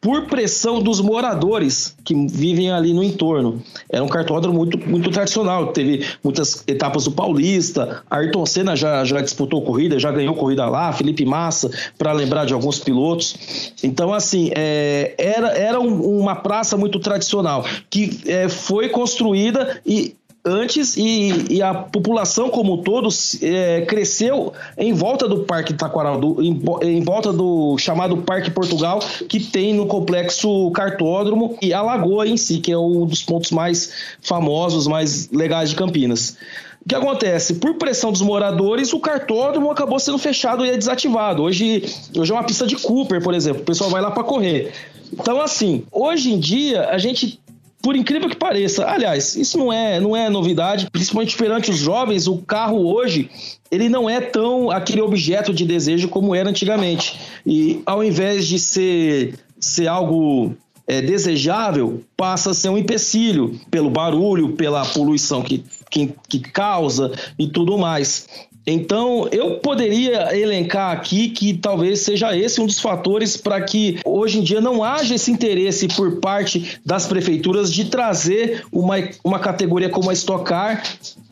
por 0.00 0.26
pressão 0.26 0.80
dos 0.80 1.00
moradores 1.00 1.94
que 2.02 2.14
vivem 2.28 2.70
ali 2.70 2.94
no 2.94 3.02
entorno. 3.02 3.62
Era 3.90 4.02
um 4.02 4.08
cartódromo 4.08 4.56
muito, 4.56 4.78
muito 4.88 5.10
tradicional, 5.10 5.72
teve 5.72 6.06
muitas 6.24 6.64
etapas 6.66 7.04
do 7.04 7.10
Paulista, 7.10 8.02
Ayrton 8.10 8.46
Senna 8.46 8.74
já, 8.74 9.04
já 9.04 9.20
disputou 9.20 9.60
corrida, 9.62 9.98
já 9.98 10.10
ganhou 10.10 10.34
corrida 10.34 10.66
lá, 10.66 10.92
Felipe 10.92 11.26
Massa, 11.26 11.70
para 11.98 12.12
lembrar 12.12 12.46
de 12.46 12.54
alguns 12.54 12.78
pilotos. 12.78 13.74
Então, 13.82 14.14
assim, 14.14 14.50
é, 14.56 15.14
era, 15.18 15.48
era 15.48 15.80
um, 15.80 16.20
uma 16.20 16.36
praça 16.36 16.76
muito 16.76 16.98
tradicional 17.00 17.66
que 17.90 18.20
é, 18.26 18.48
foi 18.48 18.88
construída 18.88 19.80
e 19.84 20.16
antes 20.46 20.96
e, 20.96 21.56
e, 21.56 21.62
a 21.62 21.74
população 21.74 22.48
como 22.48 22.74
um 22.74 22.82
todo 22.82 23.08
é, 23.42 23.80
cresceu 23.82 24.52
em 24.78 24.92
volta 24.92 25.26
do 25.26 25.40
Parque 25.40 25.74
Taquaral, 25.74 26.20
do, 26.20 26.40
em, 26.40 26.62
em, 26.82 27.02
volta 27.02 27.32
do 27.32 27.76
chamado 27.76 28.18
Parque 28.18 28.50
Portugal, 28.50 29.00
que 29.28 29.40
tem 29.40 29.74
no 29.74 29.86
complexo 29.86 30.70
Cartódromo 30.70 31.58
e 31.60 31.74
a 31.74 31.82
Lagoa 31.82 32.28
em 32.28 32.36
si, 32.36 32.58
que 32.58 32.70
é 32.70 32.78
um 32.78 33.04
dos 33.04 33.22
pontos 33.22 33.50
mais 33.50 33.92
famosos, 34.22 34.86
mais 34.86 35.28
legais 35.30 35.70
de 35.70 35.76
Campinas. 35.76 36.36
O 36.84 36.88
que 36.88 36.94
acontece? 36.94 37.54
Por 37.54 37.74
pressão 37.74 38.12
dos 38.12 38.22
moradores, 38.22 38.92
o 38.92 39.00
cartódromo 39.00 39.72
acabou 39.72 39.98
sendo 39.98 40.18
fechado 40.18 40.64
e 40.64 40.70
é 40.70 40.76
desativado. 40.76 41.42
Hoje, 41.42 41.84
hoje 42.16 42.30
é 42.30 42.34
uma 42.34 42.44
pista 42.44 42.64
de 42.64 42.76
Cooper, 42.76 43.20
por 43.20 43.34
exemplo. 43.34 43.62
O 43.62 43.64
pessoal 43.64 43.90
vai 43.90 44.00
lá 44.00 44.12
para 44.12 44.22
correr. 44.22 44.72
Então, 45.12 45.40
assim, 45.40 45.82
hoje 45.90 46.32
em 46.32 46.38
dia, 46.38 46.88
a 46.90 46.98
gente 46.98 47.40
por 47.86 47.94
incrível 47.94 48.28
que 48.28 48.34
pareça, 48.34 48.84
aliás, 48.84 49.36
isso 49.36 49.56
não 49.56 49.72
é, 49.72 50.00
não 50.00 50.16
é 50.16 50.28
novidade, 50.28 50.88
principalmente 50.90 51.36
perante 51.36 51.70
os 51.70 51.78
jovens, 51.78 52.26
o 52.26 52.38
carro 52.38 52.84
hoje 52.84 53.30
ele 53.70 53.88
não 53.88 54.10
é 54.10 54.20
tão 54.20 54.72
aquele 54.72 55.00
objeto 55.00 55.54
de 55.54 55.64
desejo 55.64 56.08
como 56.08 56.34
era 56.34 56.50
antigamente. 56.50 57.16
E 57.46 57.80
ao 57.86 58.02
invés 58.02 58.48
de 58.48 58.58
ser, 58.58 59.38
ser 59.60 59.86
algo 59.86 60.56
é, 60.84 61.00
desejável, 61.00 62.02
passa 62.16 62.50
a 62.50 62.54
ser 62.54 62.70
um 62.70 62.76
empecilho 62.76 63.56
pelo 63.70 63.88
barulho, 63.88 64.54
pela 64.54 64.84
poluição 64.84 65.40
que, 65.40 65.64
que, 65.88 66.12
que 66.28 66.40
causa 66.40 67.12
e 67.38 67.46
tudo 67.46 67.78
mais. 67.78 68.26
Então, 68.66 69.28
eu 69.30 69.60
poderia 69.60 70.36
elencar 70.36 70.90
aqui 70.90 71.28
que 71.28 71.54
talvez 71.54 72.00
seja 72.00 72.36
esse 72.36 72.60
um 72.60 72.66
dos 72.66 72.80
fatores 72.80 73.36
para 73.36 73.60
que 73.60 74.00
hoje 74.04 74.40
em 74.40 74.42
dia 74.42 74.60
não 74.60 74.82
haja 74.82 75.14
esse 75.14 75.30
interesse 75.30 75.86
por 75.88 76.16
parte 76.16 76.78
das 76.84 77.06
prefeituras 77.06 77.72
de 77.72 77.84
trazer 77.84 78.64
uma, 78.72 78.96
uma 79.22 79.38
categoria 79.38 79.88
como 79.88 80.10
a 80.10 80.12
Stock 80.12 80.44
Car 80.44 80.82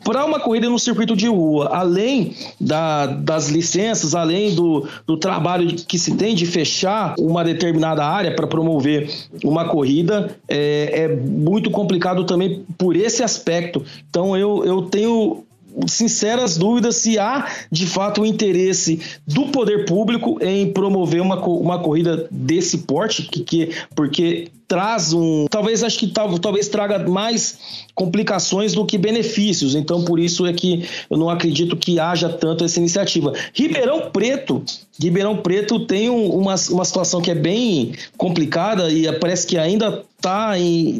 para 0.05 0.23
uma 0.23 0.39
corrida 0.39 0.69
no 0.69 0.77
circuito 0.77 1.15
de 1.15 1.27
rua, 1.27 1.69
além 1.73 2.35
da, 2.61 3.07
das 3.07 3.49
licenças, 3.49 4.13
além 4.13 4.53
do, 4.53 4.87
do 5.07 5.17
trabalho 5.17 5.75
que 5.75 5.97
se 5.97 6.15
tem 6.15 6.35
de 6.35 6.45
fechar 6.45 7.15
uma 7.17 7.43
determinada 7.43 8.05
área 8.05 8.33
para 8.35 8.45
promover 8.45 9.09
uma 9.43 9.67
corrida, 9.67 10.37
é, 10.47 11.05
é 11.05 11.07
muito 11.07 11.71
complicado 11.71 12.23
também 12.23 12.63
por 12.77 12.95
esse 12.95 13.23
aspecto. 13.23 13.83
Então 14.07 14.37
eu, 14.37 14.63
eu 14.63 14.83
tenho 14.83 15.43
sinceras 15.87 16.57
dúvidas 16.57 16.97
se 16.97 17.19
há 17.19 17.47
de 17.71 17.85
fato 17.85 18.21
o 18.21 18.25
interesse 18.25 18.99
do 19.27 19.47
poder 19.47 19.85
público 19.85 20.37
em 20.41 20.71
promover 20.71 21.21
uma, 21.21 21.39
uma 21.45 21.79
corrida 21.79 22.27
desse 22.31 22.79
porte, 22.79 23.23
que, 23.23 23.43
que, 23.43 23.69
porque 23.95 24.49
traz 24.67 25.13
um. 25.13 25.45
Talvez 25.49 25.83
acho 25.83 25.99
que 25.99 26.07
tal, 26.07 26.37
talvez 26.39 26.67
traga 26.67 26.99
mais 26.99 27.85
complicações 27.93 28.73
do 28.73 28.85
que 28.85 28.97
benefícios. 28.97 29.75
Então, 29.75 30.03
por 30.03 30.19
isso 30.19 30.45
é 30.45 30.53
que 30.53 30.87
eu 31.09 31.17
não 31.17 31.29
acredito 31.29 31.77
que 31.77 31.99
haja 31.99 32.29
tanto 32.29 32.63
essa 32.63 32.79
iniciativa. 32.79 33.33
Ribeirão 33.53 34.09
Preto. 34.11 34.63
Ribeirão 34.99 35.37
Preto 35.37 35.79
tem 35.81 36.09
um, 36.09 36.29
uma, 36.29 36.55
uma 36.69 36.85
situação 36.85 37.21
que 37.21 37.31
é 37.31 37.35
bem 37.35 37.93
complicada 38.17 38.89
e 38.89 39.11
parece 39.19 39.45
que 39.45 39.57
ainda 39.57 40.03
está 40.17 40.53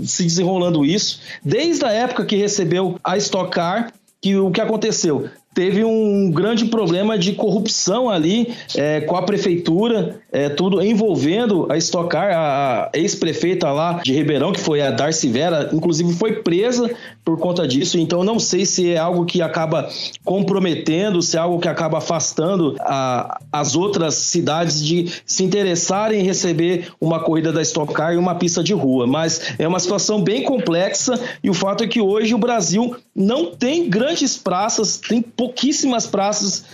se 0.06 0.24
desenrolando 0.24 0.86
isso. 0.86 1.20
Desde 1.44 1.86
a 1.86 1.92
época 1.92 2.26
que 2.26 2.36
recebeu 2.36 3.00
a 3.04 3.18
Stock 3.18 3.52
Car, 3.52 3.92
que 4.26 4.36
o 4.36 4.50
que 4.50 4.60
aconteceu? 4.60 5.30
Teve 5.56 5.86
um 5.86 6.30
grande 6.30 6.66
problema 6.66 7.18
de 7.18 7.32
corrupção 7.32 8.10
ali 8.10 8.54
é, 8.76 9.00
com 9.02 9.16
a 9.16 9.22
prefeitura, 9.22 10.20
é, 10.32 10.50
tudo 10.50 10.82
envolvendo 10.82 11.66
a 11.72 11.78
Stock 11.78 12.10
Car, 12.10 12.34
a 12.36 12.90
ex-prefeita 12.94 13.72
lá 13.72 14.02
de 14.04 14.14
Ribeirão, 14.14 14.52
que 14.52 14.60
foi 14.60 14.82
a 14.82 14.92
Darcy 14.92 15.30
Vera, 15.30 15.70
inclusive 15.72 16.14
foi 16.14 16.34
presa 16.42 16.92
por 17.24 17.40
conta 17.40 17.66
disso. 17.66 17.98
Então 17.98 18.22
não 18.24 18.38
sei 18.38 18.66
se 18.66 18.92
é 18.92 18.98
algo 18.98 19.26
que 19.26 19.42
acaba 19.42 19.90
comprometendo, 20.26 21.22
se 21.22 21.38
é 21.38 21.40
algo 21.40 21.60
que 21.60 21.70
acaba 21.70 22.00
afastando 22.00 22.76
a, 22.82 23.40
as 23.50 23.76
outras 23.78 24.16
cidades 24.16 24.84
de 24.84 25.10
se 25.26 25.44
interessarem 25.44 26.20
em 26.20 26.24
receber 26.24 26.90
uma 27.00 27.22
corrida 27.22 27.54
da 27.54 27.62
Stock 27.62 27.94
Car 27.94 28.14
e 28.14 28.18
uma 28.18 28.36
pista 28.36 28.62
de 28.62 28.74
rua. 28.74 29.08
Mas 29.08 29.56
é 29.58 29.66
uma 29.66 29.80
situação 29.80 30.22
bem 30.22 30.44
complexa 30.44 31.18
e 31.42 31.50
o 31.50 31.54
fato 31.54 31.86
é 31.86 31.88
que 31.88 32.02
hoje 32.02 32.34
o 32.34 32.38
Brasil 32.38 32.98
não 33.16 33.46
tem 33.56 33.90
grandes 33.90 34.38
praças, 34.38 34.98
tem 34.98 35.22
pouquíssimas 35.46 36.08
praças 36.08 36.66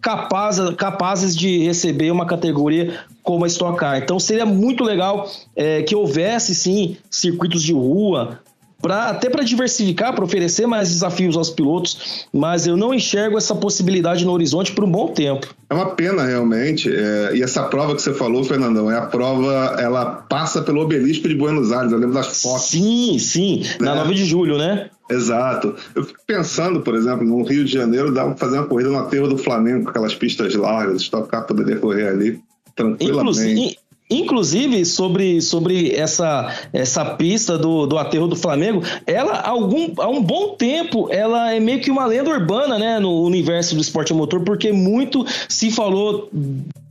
capazes, 0.00 0.74
capazes 0.76 1.36
de 1.36 1.64
receber 1.64 2.12
uma 2.12 2.24
categoria 2.24 3.00
como 3.22 3.44
a 3.44 3.48
Stock 3.48 3.76
Car. 3.76 3.98
Então 3.98 4.20
seria 4.20 4.46
muito 4.46 4.84
legal 4.84 5.28
é, 5.56 5.82
que 5.82 5.96
houvesse 5.96 6.54
sim 6.54 6.96
circuitos 7.10 7.62
de 7.62 7.72
rua, 7.72 8.38
Pra, 8.86 9.06
até 9.10 9.28
para 9.28 9.42
diversificar, 9.42 10.14
para 10.14 10.24
oferecer 10.24 10.64
mais 10.64 10.90
desafios 10.90 11.36
aos 11.36 11.50
pilotos, 11.50 12.28
mas 12.32 12.68
eu 12.68 12.76
não 12.76 12.94
enxergo 12.94 13.36
essa 13.36 13.52
possibilidade 13.52 14.24
no 14.24 14.30
horizonte 14.30 14.70
por 14.70 14.84
um 14.84 14.90
bom 14.90 15.08
tempo. 15.08 15.52
É 15.68 15.74
uma 15.74 15.90
pena, 15.90 16.24
realmente. 16.24 16.88
É, 16.88 17.32
e 17.34 17.42
essa 17.42 17.64
prova 17.64 17.96
que 17.96 18.02
você 18.02 18.14
falou, 18.14 18.44
Fernandão, 18.44 18.88
é 18.88 18.96
a 18.96 19.02
prova, 19.02 19.74
ela 19.80 20.06
passa 20.06 20.62
pelo 20.62 20.82
obelisco 20.82 21.28
de 21.28 21.34
Buenos 21.34 21.72
Aires, 21.72 21.90
eu 21.90 21.98
lembro 21.98 22.14
das 22.14 22.40
fotos. 22.40 22.66
Sim, 22.66 23.18
sim, 23.18 23.64
na 23.80 23.96
9 23.96 24.10
né? 24.10 24.14
de 24.14 24.24
julho, 24.24 24.56
né? 24.56 24.88
Exato. 25.10 25.74
Eu 25.92 26.04
fico 26.04 26.20
pensando, 26.24 26.80
por 26.80 26.94
exemplo, 26.94 27.26
no 27.26 27.42
Rio 27.42 27.64
de 27.64 27.72
Janeiro, 27.72 28.14
dá 28.14 28.24
para 28.24 28.36
fazer 28.36 28.58
uma 28.58 28.68
corrida 28.68 28.90
no 28.90 28.98
aterro 28.98 29.26
do 29.26 29.36
Flamengo, 29.36 29.82
com 29.82 29.90
aquelas 29.90 30.14
pistas 30.14 30.54
largas, 30.54 31.02
Stock 31.02 31.28
Car 31.28 31.44
poderia 31.44 31.76
correr 31.76 32.06
ali 32.06 32.40
tranquilamente. 32.76 33.40
Inclusive, 33.40 33.78
Inclusive, 34.08 34.84
sobre, 34.84 35.40
sobre 35.40 35.92
essa, 35.92 36.54
essa 36.72 37.04
pista 37.04 37.58
do, 37.58 37.86
do 37.86 37.98
aterro 37.98 38.28
do 38.28 38.36
Flamengo, 38.36 38.82
ela, 39.04 39.40
algum, 39.40 39.92
há 39.98 40.08
um 40.08 40.22
bom 40.22 40.54
tempo, 40.54 41.08
ela 41.10 41.52
é 41.52 41.58
meio 41.58 41.80
que 41.80 41.90
uma 41.90 42.06
lenda 42.06 42.30
urbana, 42.30 42.78
né, 42.78 43.00
no 43.00 43.22
universo 43.22 43.74
do 43.74 43.80
esporte 43.80 44.14
motor, 44.14 44.42
porque 44.42 44.70
muito 44.70 45.26
se 45.48 45.72
falou 45.72 46.30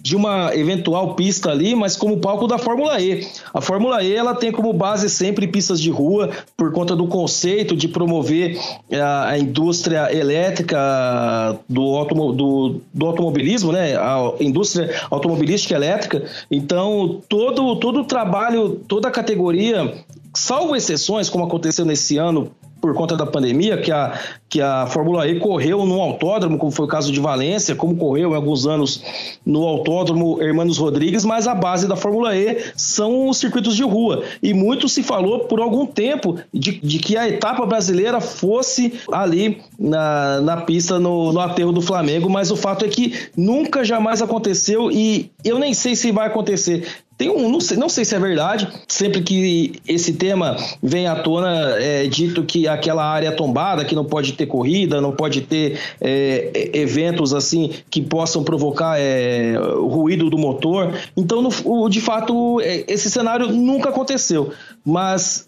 de 0.05 0.15
uma 0.15 0.55
eventual 0.55 1.15
pista 1.15 1.49
ali, 1.49 1.73
mas 1.73 1.97
como 1.97 2.19
palco 2.19 2.45
da 2.45 2.59
Fórmula 2.59 3.01
E. 3.01 3.27
A 3.51 3.59
Fórmula 3.59 4.03
E 4.03 4.13
ela 4.13 4.35
tem 4.35 4.51
como 4.51 4.71
base 4.71 5.09
sempre 5.09 5.47
pistas 5.47 5.81
de 5.81 5.89
rua 5.89 6.29
por 6.55 6.71
conta 6.71 6.95
do 6.95 7.07
conceito 7.07 7.75
de 7.75 7.87
promover 7.87 8.55
a, 8.91 8.95
eh, 8.95 9.01
a 9.01 9.39
indústria 9.39 10.15
elétrica 10.15 11.57
do, 11.67 11.81
automo, 11.81 12.31
do, 12.33 12.81
do, 12.93 13.07
automobilismo, 13.07 13.71
né? 13.71 13.95
A 13.95 14.31
indústria 14.39 14.93
automobilística 15.09 15.73
elétrica. 15.73 16.23
Então 16.51 17.19
todo 17.27 17.75
todo 17.77 18.01
o 18.01 18.05
trabalho, 18.05 18.81
toda 18.87 19.07
a 19.07 19.11
categoria 19.11 19.91
salvo 20.35 20.75
exceções, 20.75 21.29
como 21.29 21.45
aconteceu 21.45 21.83
nesse 21.83 22.17
ano 22.17 22.51
por 22.85 22.93
conta 22.93 23.17
da 23.17 23.25
pandemia, 23.25 23.77
que 23.77 23.91
a, 23.91 24.13
que 24.47 24.61
a 24.61 24.85
Fórmula 24.85 25.27
E 25.27 25.39
correu 25.39 25.83
no 25.87 25.99
autódromo, 25.99 26.59
como 26.59 26.71
foi 26.71 26.85
o 26.85 26.87
caso 26.87 27.11
de 27.11 27.19
Valência, 27.19 27.73
como 27.73 27.95
correu 27.95 28.31
em 28.31 28.35
alguns 28.35 28.67
anos 28.67 29.03
no 29.43 29.63
autódromo 29.63 30.39
Hermanos 30.39 30.77
Rodrigues, 30.77 31.25
mas 31.25 31.47
a 31.47 31.55
base 31.55 31.87
da 31.87 31.95
Fórmula 31.95 32.35
E 32.37 32.57
são 32.75 33.27
os 33.27 33.37
circuitos 33.37 33.75
de 33.75 33.81
rua. 33.81 34.23
E 34.41 34.53
muito 34.53 34.87
se 34.87 35.01
falou 35.01 35.45
por 35.45 35.59
algum 35.59 35.87
tempo 35.87 36.37
de, 36.53 36.79
de 36.79 36.99
que 36.99 37.17
a 37.17 37.27
etapa 37.27 37.65
brasileira 37.65 38.21
fosse 38.21 38.93
ali 39.11 39.63
na, 39.79 40.41
na 40.41 40.57
pista 40.57 40.99
no, 40.99 41.33
no 41.33 41.39
aterro 41.39 41.71
do 41.71 41.81
Flamengo, 41.81 42.29
mas 42.29 42.51
o 42.51 42.55
fato 42.55 42.85
é 42.85 42.87
que 42.87 43.15
nunca 43.35 43.83
jamais 43.83 44.21
aconteceu 44.21 44.91
e 44.91 45.31
eu 45.43 45.57
nem 45.57 45.73
sei 45.73 45.95
se 45.95 46.11
vai 46.11 46.27
acontecer. 46.27 46.87
Tem 47.17 47.29
um, 47.29 47.49
não 47.49 47.61
sei, 47.61 47.77
não 47.77 47.87
sei 47.87 48.03
se 48.03 48.13
é 48.13 48.19
verdade, 48.19 48.67
sempre 48.87 49.21
que 49.21 49.79
esse 49.87 50.13
tema 50.13 50.57
vem 50.83 51.07
à 51.07 51.15
tona, 51.15 51.75
é 51.79 52.07
dito 52.07 52.43
que 52.43 52.67
aquela 52.67 53.05
área 53.05 53.29
é 53.29 53.31
tombada, 53.31 53.85
que 53.85 53.95
não 53.95 54.03
pode 54.03 54.33
ter 54.33 54.45
corrida, 54.45 54.99
não 54.99 55.13
pode 55.13 55.41
ter 55.41 55.79
é, 56.01 56.71
eventos 56.73 57.33
assim 57.33 57.71
que 57.89 58.01
possam 58.01 58.43
provocar 58.43 58.99
é, 58.99 59.55
ruído 59.57 60.29
do 60.29 60.37
motor. 60.37 60.93
Então, 61.15 61.41
no, 61.41 61.87
de 61.87 62.01
fato, 62.01 62.59
é, 62.59 62.83
esse 62.87 63.09
cenário 63.09 63.47
nunca 63.47 63.89
aconteceu. 63.89 64.51
Mas 64.85 65.47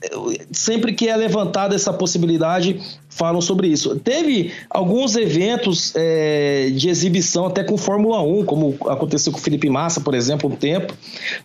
sempre 0.51 0.93
que 0.93 1.07
é 1.07 1.15
levantada 1.15 1.75
essa 1.75 1.93
possibilidade, 1.93 2.81
falam 3.17 3.41
sobre 3.41 3.67
isso. 3.67 3.95
Teve 3.99 4.51
alguns 4.69 5.15
eventos 5.15 5.93
é, 5.95 6.69
de 6.73 6.87
exibição 6.89 7.47
até 7.47 7.63
com 7.63 7.77
Fórmula 7.77 8.21
1, 8.21 8.45
como 8.45 8.75
aconteceu 8.87 9.31
com 9.31 9.39
o 9.39 9.41
Felipe 9.41 9.69
Massa, 9.69 9.99
por 10.01 10.13
exemplo, 10.13 10.49
um 10.49 10.55
tempo, 10.55 10.93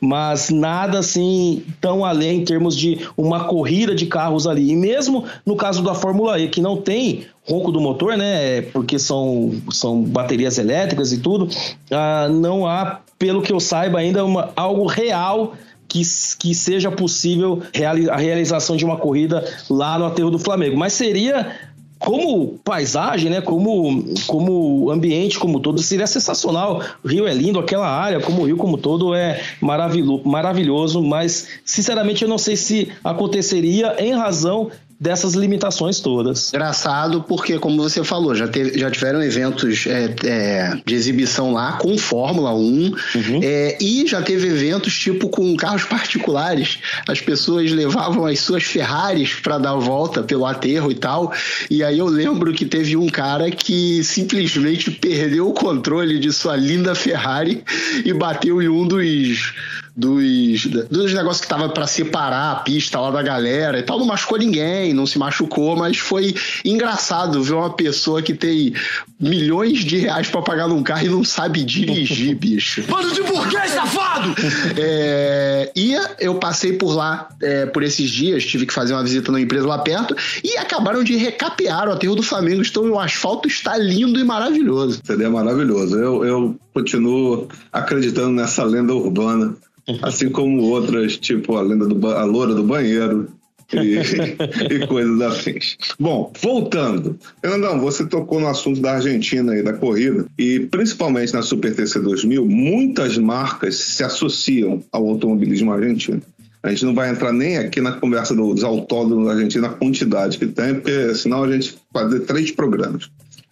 mas 0.00 0.50
nada 0.50 0.98
assim 0.98 1.64
tão 1.80 2.04
além 2.04 2.40
em 2.40 2.44
termos 2.44 2.76
de 2.76 3.06
uma 3.16 3.44
corrida 3.44 3.94
de 3.94 4.06
carros 4.06 4.46
ali. 4.46 4.70
E 4.70 4.76
mesmo 4.76 5.24
no 5.44 5.56
caso 5.56 5.82
da 5.82 5.94
Fórmula 5.94 6.38
E, 6.38 6.48
que 6.48 6.60
não 6.60 6.76
tem 6.76 7.26
ronco 7.48 7.72
do 7.72 7.80
motor, 7.80 8.16
né? 8.16 8.62
Porque 8.62 8.98
são, 8.98 9.52
são 9.70 10.02
baterias 10.02 10.58
elétricas 10.58 11.12
e 11.12 11.18
tudo, 11.18 11.48
ah, 11.90 12.28
não 12.28 12.66
há, 12.66 13.00
pelo 13.18 13.42
que 13.42 13.52
eu 13.52 13.58
saiba, 13.58 13.98
ainda 13.98 14.24
uma, 14.24 14.50
algo 14.54 14.86
real 14.86 15.54
que, 15.92 16.00
que 16.38 16.54
seja 16.54 16.90
possível 16.90 17.62
a 18.10 18.16
realização 18.16 18.76
de 18.76 18.84
uma 18.84 18.96
corrida 18.96 19.44
lá 19.68 19.98
no 19.98 20.06
aterro 20.06 20.30
do 20.30 20.38
Flamengo. 20.38 20.74
Mas 20.74 20.94
seria 20.94 21.54
como 21.98 22.58
paisagem, 22.64 23.30
né, 23.30 23.40
como, 23.42 24.02
como 24.26 24.90
ambiente 24.90 25.38
como 25.38 25.60
todo, 25.60 25.82
seria 25.82 26.06
sensacional. 26.06 26.82
O 27.04 27.08
Rio 27.08 27.28
é 27.28 27.34
lindo, 27.34 27.60
aquela 27.60 27.86
área, 27.86 28.20
como 28.20 28.40
o 28.40 28.46
Rio 28.46 28.56
como 28.56 28.78
todo 28.78 29.14
é 29.14 29.40
maravilhoso, 29.60 31.02
mas 31.02 31.46
sinceramente 31.62 32.22
eu 32.22 32.28
não 32.28 32.38
sei 32.38 32.56
se 32.56 32.90
aconteceria 33.04 33.94
em 33.98 34.14
razão 34.14 34.70
dessas 35.02 35.34
limitações 35.34 35.98
todas. 35.98 36.52
Engraçado, 36.52 37.24
porque, 37.26 37.58
como 37.58 37.82
você 37.82 38.04
falou, 38.04 38.36
já, 38.36 38.46
teve, 38.46 38.78
já 38.78 38.88
tiveram 38.88 39.20
eventos 39.20 39.84
é, 39.88 40.14
é, 40.24 40.80
de 40.86 40.94
exibição 40.94 41.52
lá 41.52 41.72
com 41.72 41.98
Fórmula 41.98 42.54
1 42.54 42.56
uhum. 42.56 42.94
é, 43.42 43.76
e 43.80 44.06
já 44.06 44.22
teve 44.22 44.46
eventos 44.46 44.96
tipo 44.96 45.28
com 45.28 45.56
carros 45.56 45.82
particulares. 45.82 46.78
As 47.08 47.20
pessoas 47.20 47.72
levavam 47.72 48.26
as 48.26 48.38
suas 48.38 48.62
Ferraris 48.62 49.34
para 49.34 49.58
dar 49.58 49.72
a 49.72 49.76
volta 49.76 50.22
pelo 50.22 50.46
aterro 50.46 50.92
e 50.92 50.94
tal. 50.94 51.32
E 51.68 51.82
aí 51.82 51.98
eu 51.98 52.06
lembro 52.06 52.52
que 52.52 52.64
teve 52.64 52.96
um 52.96 53.08
cara 53.08 53.50
que 53.50 54.04
simplesmente 54.04 54.88
perdeu 54.88 55.48
o 55.48 55.52
controle 55.52 56.20
de 56.20 56.32
sua 56.32 56.54
linda 56.54 56.94
Ferrari 56.94 57.64
e 58.04 58.12
bateu 58.12 58.62
em 58.62 58.68
um 58.68 58.86
dos 58.86 59.52
dos, 59.94 60.66
dos 60.66 61.12
negócios 61.12 61.42
que 61.42 61.48
tava 61.48 61.68
para 61.68 61.86
separar 61.86 62.52
a 62.52 62.56
pista 62.56 62.98
lá 62.98 63.10
da 63.10 63.22
galera 63.22 63.78
e 63.78 63.82
tal. 63.82 63.98
Não 63.98 64.06
machucou 64.06 64.38
ninguém, 64.38 64.91
não 64.92 65.06
se 65.06 65.18
machucou, 65.18 65.76
mas 65.76 65.98
foi 65.98 66.34
engraçado 66.64 67.42
ver 67.42 67.54
uma 67.54 67.70
pessoa 67.70 68.22
que 68.22 68.34
tem 68.34 68.74
milhões 69.18 69.80
de 69.80 69.98
reais 69.98 70.28
para 70.28 70.42
pagar 70.42 70.68
num 70.68 70.82
carro 70.82 71.06
e 71.06 71.08
não 71.08 71.24
sabe 71.24 71.64
dirigir, 71.64 72.34
bicho. 72.36 72.82
Bando 72.88 73.12
de 73.12 73.22
burguês, 73.22 73.70
safado! 73.70 74.34
É, 74.76 75.70
e 75.76 75.94
eu 76.20 76.36
passei 76.36 76.74
por 76.74 76.94
lá 76.94 77.28
é, 77.40 77.66
por 77.66 77.82
esses 77.82 78.10
dias, 78.10 78.44
tive 78.44 78.66
que 78.66 78.72
fazer 78.72 78.92
uma 78.94 79.02
visita 79.02 79.30
numa 79.30 79.40
empresa 79.40 79.66
lá 79.66 79.78
perto 79.78 80.16
e 80.42 80.56
acabaram 80.56 81.02
de 81.04 81.16
recapear 81.16 81.88
o 81.88 81.92
aterro 81.92 82.16
do 82.16 82.22
Flamengo. 82.22 82.62
Então 82.62 82.90
o 82.90 82.98
asfalto 82.98 83.48
está 83.48 83.76
lindo 83.76 84.18
e 84.18 84.24
maravilhoso. 84.24 85.00
Seria 85.04 85.30
maravilhoso. 85.30 85.96
Eu, 85.96 86.24
eu 86.24 86.56
continuo 86.72 87.48
acreditando 87.72 88.30
nessa 88.30 88.64
lenda 88.64 88.94
urbana 88.94 89.56
Assim 90.00 90.30
como 90.30 90.62
outras, 90.62 91.16
tipo 91.16 91.56
a 91.56 91.62
lenda 91.62 91.86
do 91.86 92.06
a 92.08 92.24
loura 92.24 92.54
do 92.54 92.62
banheiro 92.62 93.28
e, 93.80 94.74
e 94.74 94.86
coisas 94.86 95.20
afins. 95.20 95.76
Bom, 95.98 96.32
voltando. 96.40 97.18
Fernandão, 97.40 97.80
você 97.80 98.06
tocou 98.06 98.40
no 98.40 98.48
assunto 98.48 98.80
da 98.80 98.94
Argentina 98.94 99.56
e 99.56 99.62
da 99.62 99.72
corrida, 99.72 100.26
e 100.38 100.60
principalmente 100.60 101.32
na 101.32 101.42
Super 101.42 101.74
TC 101.74 102.00
2000, 102.00 102.44
muitas 102.46 103.16
marcas 103.18 103.76
se 103.76 104.04
associam 104.04 104.82
ao 104.92 105.08
automobilismo 105.08 105.72
argentino. 105.72 106.22
A 106.62 106.70
gente 106.70 106.84
não 106.84 106.94
vai 106.94 107.10
entrar 107.10 107.32
nem 107.32 107.58
aqui 107.58 107.80
na 107.80 107.92
conversa 107.92 108.34
dos 108.34 108.62
autódromos 108.62 109.26
da 109.26 109.32
Argentina, 109.32 109.66
a 109.66 109.72
quantidade 109.72 110.38
que 110.38 110.46
tem, 110.46 110.74
porque 110.74 111.14
senão 111.14 111.42
a 111.42 111.50
gente 111.50 111.76
fazer 111.92 112.20
três 112.20 112.52
programas. 112.52 113.10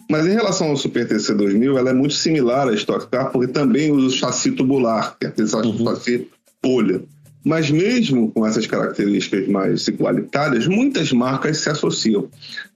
Mas 0.08 0.26
em 0.26 0.32
relação 0.32 0.70
ao 0.70 0.76
Super 0.76 1.06
TC 1.06 1.34
2000, 1.34 1.78
ela 1.78 1.90
é 1.90 1.92
muito 1.92 2.14
similar 2.14 2.68
à 2.68 2.74
Stock 2.74 3.08
Car, 3.08 3.30
porque 3.30 3.52
também 3.52 3.90
usa 3.92 4.06
o 4.06 4.10
chassi 4.10 4.52
tubular, 4.52 5.16
que 5.18 5.26
é 5.26 5.28
aquele 5.28 5.48
uhum. 5.48 5.84
chassi 5.84 6.28
polha. 6.62 7.00
Mas 7.44 7.70
mesmo 7.70 8.30
com 8.30 8.46
essas 8.46 8.66
características 8.66 9.48
mais 9.48 9.88
igualitárias, 9.88 10.66
muitas 10.66 11.12
marcas 11.12 11.58
se 11.58 11.70
associam. 11.70 12.28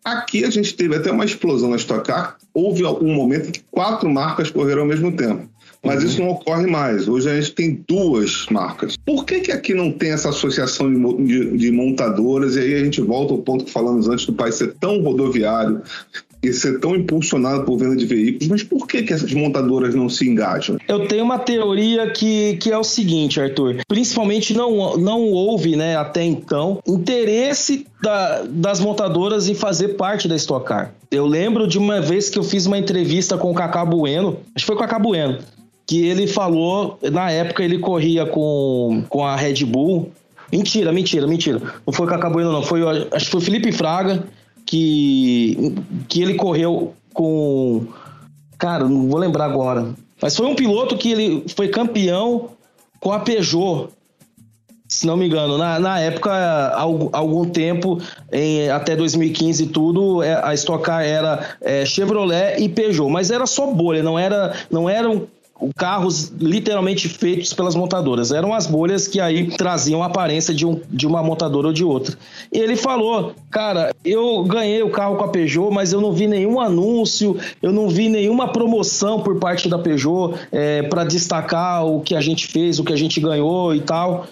Aqui 0.02 0.44
a 0.44 0.50
gente 0.50 0.74
teve 0.74 0.96
até 0.96 1.10
uma 1.10 1.24
explosão 1.24 1.70
na 1.70 1.76
Stock 1.76 2.06
Car. 2.06 2.36
Houve 2.52 2.84
algum 2.84 3.12
momento 3.12 3.52
que 3.52 3.62
quatro 3.70 4.08
marcas 4.08 4.50
correram 4.50 4.82
ao 4.82 4.88
mesmo 4.88 5.12
tempo. 5.12 5.48
Mas 5.84 6.02
uhum. 6.02 6.08
isso 6.08 6.20
não 6.20 6.28
ocorre 6.30 6.66
mais. 6.66 7.08
Hoje 7.08 7.30
a 7.30 7.40
gente 7.40 7.52
tem 7.52 7.84
duas 7.86 8.46
marcas. 8.50 8.96
Por 8.96 9.24
que, 9.24 9.40
que 9.40 9.52
aqui 9.52 9.74
não 9.74 9.92
tem 9.92 10.12
essa 10.12 10.30
associação 10.30 10.92
de, 10.92 11.24
de, 11.24 11.56
de 11.56 11.70
montadoras? 11.70 12.56
E 12.56 12.60
aí 12.60 12.74
a 12.74 12.84
gente 12.84 13.00
volta 13.00 13.32
ao 13.32 13.38
ponto 13.38 13.64
que 13.64 13.70
falamos 13.70 14.08
antes 14.08 14.26
do 14.26 14.32
país 14.32 14.54
ser 14.54 14.74
tão 14.74 15.02
rodoviário, 15.02 15.82
e 16.44 16.52
ser 16.52 16.78
tão 16.78 16.94
impulsionado 16.94 17.64
por 17.64 17.78
venda 17.78 17.96
de 17.96 18.04
veículos, 18.04 18.48
mas 18.48 18.62
por 18.62 18.86
que, 18.86 19.02
que 19.02 19.12
essas 19.12 19.32
montadoras 19.32 19.94
não 19.94 20.08
se 20.08 20.28
engajam? 20.28 20.76
Eu 20.86 21.06
tenho 21.06 21.24
uma 21.24 21.38
teoria 21.38 22.10
que, 22.10 22.56
que 22.56 22.70
é 22.70 22.76
o 22.76 22.84
seguinte, 22.84 23.40
Arthur. 23.40 23.76
Principalmente 23.88 24.54
não, 24.54 24.96
não 24.96 25.22
houve, 25.22 25.74
né, 25.74 25.96
até 25.96 26.22
então, 26.22 26.80
interesse 26.86 27.86
da, 28.02 28.42
das 28.42 28.80
montadoras 28.80 29.48
em 29.48 29.54
fazer 29.54 29.88
parte 29.90 30.28
da 30.28 30.36
Stock 30.36 30.66
Car. 30.66 30.94
Eu 31.10 31.26
lembro 31.26 31.66
de 31.66 31.78
uma 31.78 32.00
vez 32.00 32.28
que 32.28 32.38
eu 32.38 32.42
fiz 32.42 32.66
uma 32.66 32.76
entrevista 32.76 33.38
com 33.38 33.50
o 33.50 33.54
Cacá 33.54 33.84
Bueno, 33.84 34.38
acho 34.54 34.64
que 34.64 34.66
foi 34.66 34.76
com 34.76 34.82
o 34.82 34.86
Cacá 34.86 34.98
Bueno, 34.98 35.38
que 35.86 36.06
ele 36.06 36.26
falou, 36.26 36.98
na 37.12 37.30
época 37.30 37.62
ele 37.62 37.78
corria 37.78 38.26
com, 38.26 39.04
com 39.08 39.24
a 39.24 39.36
Red 39.36 39.64
Bull. 39.64 40.10
Mentira, 40.50 40.92
mentira, 40.92 41.26
mentira. 41.26 41.60
Não 41.86 41.92
foi 41.92 42.06
o 42.06 42.08
Cacá 42.08 42.30
Bueno, 42.30 42.52
não. 42.52 42.62
Foi, 42.62 42.80
acho 43.12 43.24
que 43.26 43.30
foi 43.30 43.40
o 43.40 43.44
Felipe 43.44 43.72
Fraga 43.72 44.24
que, 44.64 45.74
que 46.08 46.22
ele 46.22 46.34
correu 46.34 46.94
com. 47.12 47.86
Cara, 48.58 48.88
não 48.88 49.08
vou 49.08 49.18
lembrar 49.18 49.46
agora. 49.46 49.94
Mas 50.22 50.36
foi 50.36 50.46
um 50.46 50.54
piloto 50.54 50.96
que 50.96 51.12
ele 51.12 51.44
foi 51.54 51.68
campeão 51.68 52.50
com 53.00 53.12
a 53.12 53.20
Peugeot 53.20 53.88
se 54.86 55.06
não 55.06 55.16
me 55.16 55.26
engano, 55.26 55.58
na, 55.58 55.78
na 55.80 55.98
época, 55.98 56.32
algum, 56.74 57.08
algum 57.12 57.44
tempo, 57.48 58.00
em, 58.30 58.70
até 58.70 58.94
2015 58.94 59.64
e 59.64 59.66
tudo, 59.66 60.22
é, 60.22 60.40
a 60.42 60.54
Stock 60.54 60.84
Car 60.84 61.02
era 61.02 61.56
é, 61.60 61.84
Chevrolet 61.84 62.60
e 62.60 62.68
Peugeot, 62.68 63.10
mas 63.10 63.30
era 63.30 63.46
só 63.46 63.66
bolha, 63.66 64.02
não 64.02 64.18
era, 64.18 64.54
não 64.70 64.88
eram 64.88 65.26
carros 65.76 66.32
literalmente 66.38 67.08
feitos 67.08 67.52
pelas 67.52 67.74
montadoras. 67.74 68.32
Eram 68.32 68.52
as 68.52 68.66
bolhas 68.66 69.06
que 69.06 69.20
aí 69.20 69.48
traziam 69.48 70.02
a 70.02 70.06
aparência 70.06 70.52
de, 70.52 70.66
um, 70.66 70.80
de 70.90 71.06
uma 71.06 71.22
montadora 71.22 71.68
ou 71.68 71.72
de 71.72 71.84
outra. 71.84 72.16
E 72.52 72.58
ele 72.58 72.76
falou, 72.76 73.34
cara, 73.50 73.94
eu 74.04 74.42
ganhei 74.44 74.82
o 74.82 74.90
carro 74.90 75.16
com 75.16 75.24
a 75.24 75.28
Peugeot, 75.28 75.72
mas 75.72 75.92
eu 75.92 76.00
não 76.00 76.12
vi 76.12 76.26
nenhum 76.26 76.60
anúncio, 76.60 77.38
eu 77.62 77.72
não 77.72 77.88
vi 77.88 78.08
nenhuma 78.08 78.48
promoção 78.48 79.20
por 79.20 79.38
parte 79.38 79.68
da 79.68 79.78
Peugeot 79.78 80.34
é, 80.50 80.82
para 80.82 81.04
destacar 81.04 81.86
o 81.86 82.00
que 82.00 82.14
a 82.14 82.20
gente 82.20 82.46
fez, 82.46 82.78
o 82.78 82.84
que 82.84 82.92
a 82.92 82.96
gente 82.96 83.20
ganhou 83.20 83.74
e 83.74 83.80
tal. 83.80 84.26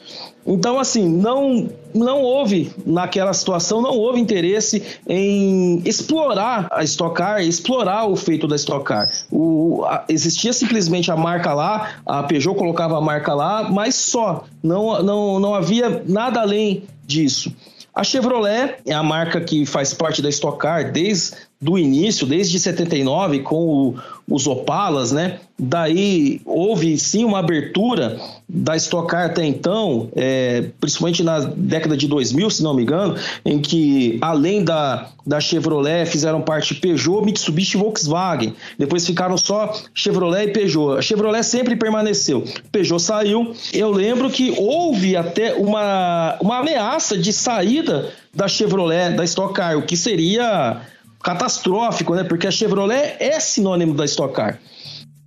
Então, 0.45 0.79
assim, 0.79 1.09
não, 1.09 1.69
não 1.95 2.23
houve, 2.23 2.73
naquela 2.85 3.33
situação, 3.33 3.81
não 3.81 3.97
houve 3.97 4.21
interesse 4.21 4.83
em 5.07 5.83
explorar 5.85 6.69
a 6.71 6.83
Stock 6.85 7.17
Car, 7.17 7.43
explorar 7.43 8.07
o 8.07 8.17
feito 8.17 8.47
da 8.47 8.57
Stock 8.57 8.85
Car. 8.85 9.11
O, 9.31 9.85
a, 9.85 10.05
existia 10.09 10.53
simplesmente 10.53 11.11
a 11.11 11.17
marca 11.17 11.53
lá, 11.53 11.97
a 12.07 12.23
Peugeot 12.23 12.57
colocava 12.57 12.99
a 12.99 13.01
marca 13.01 13.35
lá, 13.35 13.71
mas 13.71 13.95
só. 13.95 14.45
Não, 14.63 15.03
não, 15.03 15.41
não 15.41 15.55
havia 15.55 16.03
nada 16.07 16.41
além 16.41 16.85
disso. 17.05 17.53
A 17.95 18.03
Chevrolet 18.03 18.77
é 18.87 18.95
a 18.95 19.03
marca 19.03 19.41
que 19.41 19.67
faz 19.67 19.93
parte 19.93 20.23
da 20.23 20.31
Stock 20.31 20.59
Car 20.59 20.91
desde 20.91 21.37
do 21.63 21.79
início, 21.79 22.27
desde 22.27 22.59
79, 22.59 23.39
com 23.39 23.55
o, 23.55 23.95
os 24.29 24.49
Opalas, 24.49 25.13
né? 25.13 25.39
Daí 25.57 26.41
houve 26.45 26.99
sim 26.99 27.25
uma 27.25 27.39
abertura 27.39 28.19
da 28.49 28.75
Stock 28.75 29.09
Car 29.09 29.27
até 29.27 29.47
então, 29.47 30.09
é, 30.17 30.71
principalmente 30.81 31.23
na 31.23 31.39
década 31.39 31.97
de 31.97 32.09
2000, 32.09 32.51
se 32.51 32.65
não 32.65 32.75
me 32.75 32.83
engano, 32.83 33.15
em 33.45 33.61
que 33.61 34.19
além 34.21 34.65
da, 34.65 35.09
da 35.25 35.39
Chevrolet 35.41 36.05
fizeram 36.05 36.43
parte 36.43 36.75
Peugeot, 36.75 37.25
Mitsubishi 37.25 37.77
e 37.77 37.81
Volkswagen. 37.81 38.55
Depois 38.77 39.07
ficaram 39.07 39.39
só 39.39 39.73
Chevrolet 39.95 40.49
e 40.49 40.53
Peugeot. 40.53 40.99
A 40.99 41.03
Chevrolet 41.03 41.45
sempre 41.45 41.77
permaneceu. 41.77 42.43
Peugeot 42.73 43.01
saiu. 43.01 43.55
Eu 43.73 43.93
lembro 43.93 44.29
que 44.31 44.53
houve 44.59 45.17
até 45.17 45.55
uma, 45.55 46.37
uma 46.41 46.59
ameaça 46.59 47.17
de 47.17 47.33
saída 47.33 48.11
da 48.35 48.49
Chevrolet, 48.49 49.15
da 49.15 49.23
Stock 49.25 49.55
Car, 49.55 49.79
o 49.79 49.83
que 49.83 49.97
seria 49.97 50.81
catastrófico, 51.23 52.15
né? 52.15 52.25
Porque 52.25 52.47
a 52.47 52.51
Chevrolet 52.51 53.17
é 53.19 53.39
sinônimo 53.39 53.95
da 53.95 54.05
Stock 54.05 54.35
Car. 54.35 54.59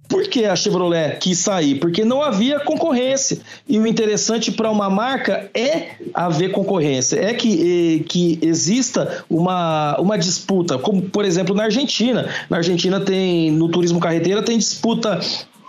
Por 0.08 0.28
que 0.28 0.46
a 0.46 0.56
Chevrolet 0.56 1.18
quis 1.20 1.40
sair? 1.40 1.80
Porque 1.80 2.06
não 2.06 2.22
havia 2.22 2.60
concorrência. 2.60 3.40
E 3.68 3.80
o 3.80 3.88
interessante 3.88 4.52
para 4.52 4.70
uma 4.70 4.90
marca 4.90 5.50
é 5.54 5.96
haver 6.14 6.52
concorrência, 6.52 7.18
é 7.20 7.34
que, 7.34 8.06
que 8.08 8.38
exista 8.42 9.26
uma, 9.30 9.98
uma 10.00 10.18
disputa, 10.18 10.78
como 10.78 11.02
por 11.02 11.26
exemplo 11.26 11.56
na 11.56 11.64
Argentina. 11.64 12.30
Na 12.50 12.58
Argentina 12.58 13.00
tem, 13.00 13.52
no 13.52 13.68
turismo 13.68 14.00
carreteira, 14.00 14.44
tem 14.44 14.58
disputa 14.58 15.20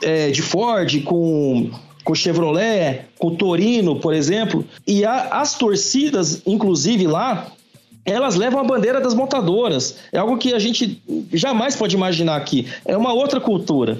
é, 0.03 0.31
de 0.31 0.43
Ford 0.43 1.03
com 1.03 1.71
com 2.05 2.15
Chevrolet, 2.15 3.01
com 3.19 3.35
Torino, 3.35 3.97
por 3.97 4.15
exemplo, 4.15 4.65
e 4.87 5.05
a, 5.05 5.41
as 5.41 5.59
torcidas, 5.59 6.41
inclusive 6.47 7.05
lá, 7.05 7.51
elas 8.07 8.37
levam 8.37 8.61
a 8.61 8.65
bandeira 8.65 9.01
das 9.01 9.13
montadoras. 9.13 9.97
É 10.13 10.19
algo 10.19 10.39
que 10.39 10.55
a 10.55 10.59
gente 10.59 11.03
jamais 11.33 11.75
pode 11.75 11.97
imaginar 11.97 12.37
aqui. 12.37 12.69
É 12.85 12.97
uma 12.97 13.13
outra 13.13 13.41
cultura. 13.41 13.99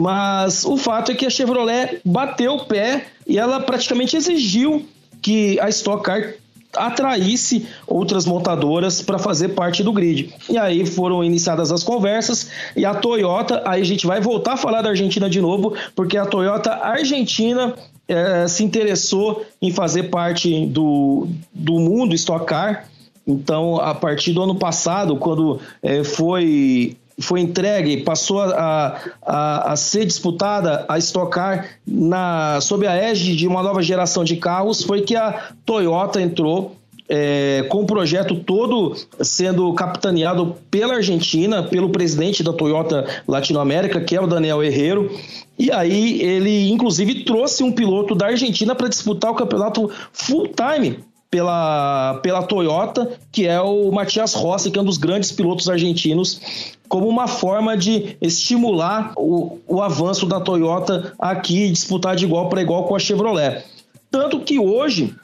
Mas 0.00 0.64
o 0.64 0.76
fato 0.76 1.12
é 1.12 1.14
que 1.14 1.26
a 1.26 1.30
Chevrolet 1.30 2.00
bateu 2.04 2.54
o 2.54 2.64
pé 2.64 3.06
e 3.26 3.38
ela 3.38 3.60
praticamente 3.60 4.16
exigiu 4.16 4.86
que 5.20 5.58
a 5.60 5.68
Stock 5.68 6.02
Car 6.02 6.34
atraísse 6.74 7.66
outras 7.86 8.24
montadoras 8.24 9.02
para 9.02 9.18
fazer 9.18 9.50
parte 9.50 9.82
do 9.82 9.92
grid. 9.92 10.32
E 10.48 10.56
aí 10.56 10.86
foram 10.86 11.22
iniciadas 11.22 11.72
as 11.72 11.82
conversas 11.82 12.48
e 12.76 12.84
a 12.84 12.94
Toyota, 12.94 13.62
aí 13.66 13.80
a 13.80 13.84
gente 13.84 14.06
vai 14.06 14.20
voltar 14.20 14.52
a 14.52 14.56
falar 14.56 14.80
da 14.80 14.90
Argentina 14.90 15.28
de 15.28 15.40
novo, 15.40 15.74
porque 15.96 16.16
a 16.16 16.24
Toyota 16.24 16.70
Argentina 16.70 17.74
é, 18.08 18.46
se 18.46 18.62
interessou 18.62 19.44
em 19.60 19.72
fazer 19.72 20.04
parte 20.04 20.66
do, 20.66 21.28
do 21.52 21.74
mundo 21.74 22.14
Stock 22.14 22.46
Car 22.46 22.86
então, 23.30 23.76
a 23.76 23.94
partir 23.94 24.32
do 24.32 24.42
ano 24.42 24.56
passado, 24.56 25.16
quando 25.16 25.60
é, 25.82 26.02
foi 26.02 26.96
foi 27.20 27.40
entregue, 27.40 27.98
passou 27.98 28.40
a, 28.40 28.98
a, 29.20 29.72
a, 29.72 29.76
ser 29.76 30.06
disputada 30.06 30.86
a 30.88 30.96
estocar 30.96 31.68
na, 31.86 32.58
sob 32.62 32.86
a 32.86 32.96
égide 32.96 33.36
de 33.36 33.46
uma 33.46 33.62
nova 33.62 33.82
geração 33.82 34.24
de 34.24 34.36
carros, 34.36 34.82
foi 34.82 35.02
que 35.02 35.14
a 35.14 35.50
Toyota 35.66 36.18
entrou 36.18 36.76
é, 37.06 37.66
com 37.68 37.82
o 37.82 37.86
projeto 37.86 38.36
todo 38.36 38.96
sendo 39.20 39.70
capitaneado 39.74 40.56
pela 40.70 40.94
Argentina, 40.94 41.62
pelo 41.62 41.90
presidente 41.90 42.42
da 42.42 42.54
Toyota 42.54 43.04
Latinoamérica, 43.28 44.00
que 44.00 44.16
é 44.16 44.20
o 44.20 44.26
Daniel 44.26 44.62
Herrero. 44.62 45.10
E 45.58 45.70
aí 45.70 46.22
ele, 46.22 46.70
inclusive, 46.70 47.22
trouxe 47.24 47.62
um 47.62 47.70
piloto 47.70 48.14
da 48.14 48.28
Argentina 48.28 48.74
para 48.74 48.88
disputar 48.88 49.30
o 49.30 49.34
campeonato 49.34 49.90
full 50.10 50.48
time 50.48 51.04
pela, 51.30 52.18
pela 52.22 52.42
Toyota, 52.42 53.18
que 53.30 53.46
é 53.46 53.60
o 53.60 53.90
Matias 53.92 54.34
Rossi, 54.34 54.70
que 54.70 54.78
é 54.78 54.82
um 54.82 54.84
dos 54.84 54.98
grandes 54.98 55.30
pilotos 55.30 55.68
argentinos, 55.68 56.40
como 56.88 57.06
uma 57.06 57.28
forma 57.28 57.76
de 57.76 58.16
estimular 58.20 59.12
o, 59.16 59.58
o 59.68 59.80
avanço 59.80 60.26
da 60.26 60.40
Toyota 60.40 61.14
aqui 61.18 61.66
e 61.66 61.70
disputar 61.70 62.16
de 62.16 62.24
igual 62.24 62.48
para 62.48 62.60
igual 62.60 62.84
com 62.84 62.96
a 62.96 62.98
Chevrolet. 62.98 63.64
Tanto 64.10 64.40
que 64.40 64.58
hoje 64.58 65.14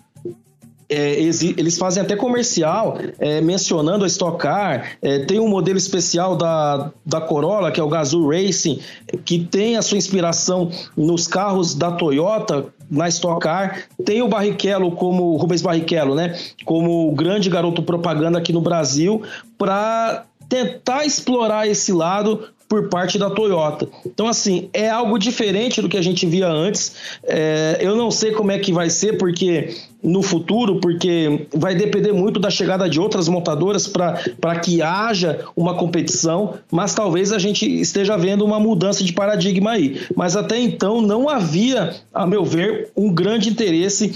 é, 0.88 1.14
eles 1.14 1.76
fazem 1.76 2.02
até 2.02 2.14
comercial 2.14 2.98
é, 3.18 3.40
mencionando 3.40 4.04
a 4.04 4.06
Stock 4.06 4.38
Car. 4.38 4.92
É, 5.02 5.20
tem 5.20 5.40
um 5.40 5.48
modelo 5.48 5.76
especial 5.76 6.36
da, 6.36 6.92
da 7.04 7.20
Corolla, 7.20 7.72
que 7.72 7.80
é 7.80 7.82
o 7.82 7.88
Gazoo 7.88 8.30
Racing, 8.30 8.78
que 9.24 9.40
tem 9.40 9.76
a 9.76 9.82
sua 9.82 9.98
inspiração 9.98 10.70
nos 10.96 11.26
carros 11.26 11.74
da 11.74 11.90
Toyota, 11.90 12.66
na 12.90 13.08
Stock 13.08 13.40
Car. 13.40 13.84
Tem 14.04 14.22
o 14.22 14.28
Barrichello 14.28 14.92
como 14.92 15.34
o 15.34 15.36
Rubens 15.36 15.62
Barrichello, 15.62 16.14
né? 16.14 16.38
Como 16.64 17.08
o 17.08 17.14
grande 17.14 17.50
garoto 17.50 17.82
propaganda 17.82 18.38
aqui 18.38 18.52
no 18.52 18.60
Brasil, 18.60 19.22
para 19.58 20.24
tentar 20.48 21.04
explorar 21.04 21.68
esse 21.68 21.92
lado 21.92 22.48
por 22.68 22.88
parte 22.88 23.18
da 23.18 23.30
Toyota. 23.30 23.88
Então, 24.04 24.26
assim, 24.26 24.68
é 24.72 24.88
algo 24.88 25.18
diferente 25.18 25.80
do 25.80 25.88
que 25.88 25.96
a 25.96 26.02
gente 26.02 26.26
via 26.26 26.48
antes. 26.48 26.94
É, 27.24 27.78
eu 27.80 27.96
não 27.96 28.10
sei 28.10 28.32
como 28.32 28.50
é 28.50 28.58
que 28.58 28.72
vai 28.72 28.90
ser, 28.90 29.18
porque 29.18 29.74
no 30.02 30.22
futuro, 30.22 30.76
porque 30.80 31.46
vai 31.54 31.74
depender 31.74 32.12
muito 32.12 32.38
da 32.38 32.50
chegada 32.50 32.88
de 32.88 33.00
outras 33.00 33.28
montadoras 33.28 33.88
para 33.88 34.60
que 34.60 34.80
haja 34.80 35.44
uma 35.56 35.74
competição, 35.74 36.54
mas 36.70 36.94
talvez 36.94 37.32
a 37.32 37.38
gente 37.38 37.66
esteja 37.80 38.16
vendo 38.16 38.44
uma 38.44 38.60
mudança 38.60 39.02
de 39.02 39.12
paradigma 39.12 39.72
aí. 39.72 40.00
Mas 40.14 40.36
até 40.36 40.58
então 40.58 41.02
não 41.02 41.28
havia, 41.28 41.94
a 42.14 42.26
meu 42.26 42.44
ver, 42.44 42.90
um 42.96 43.12
grande 43.12 43.48
interesse 43.48 44.14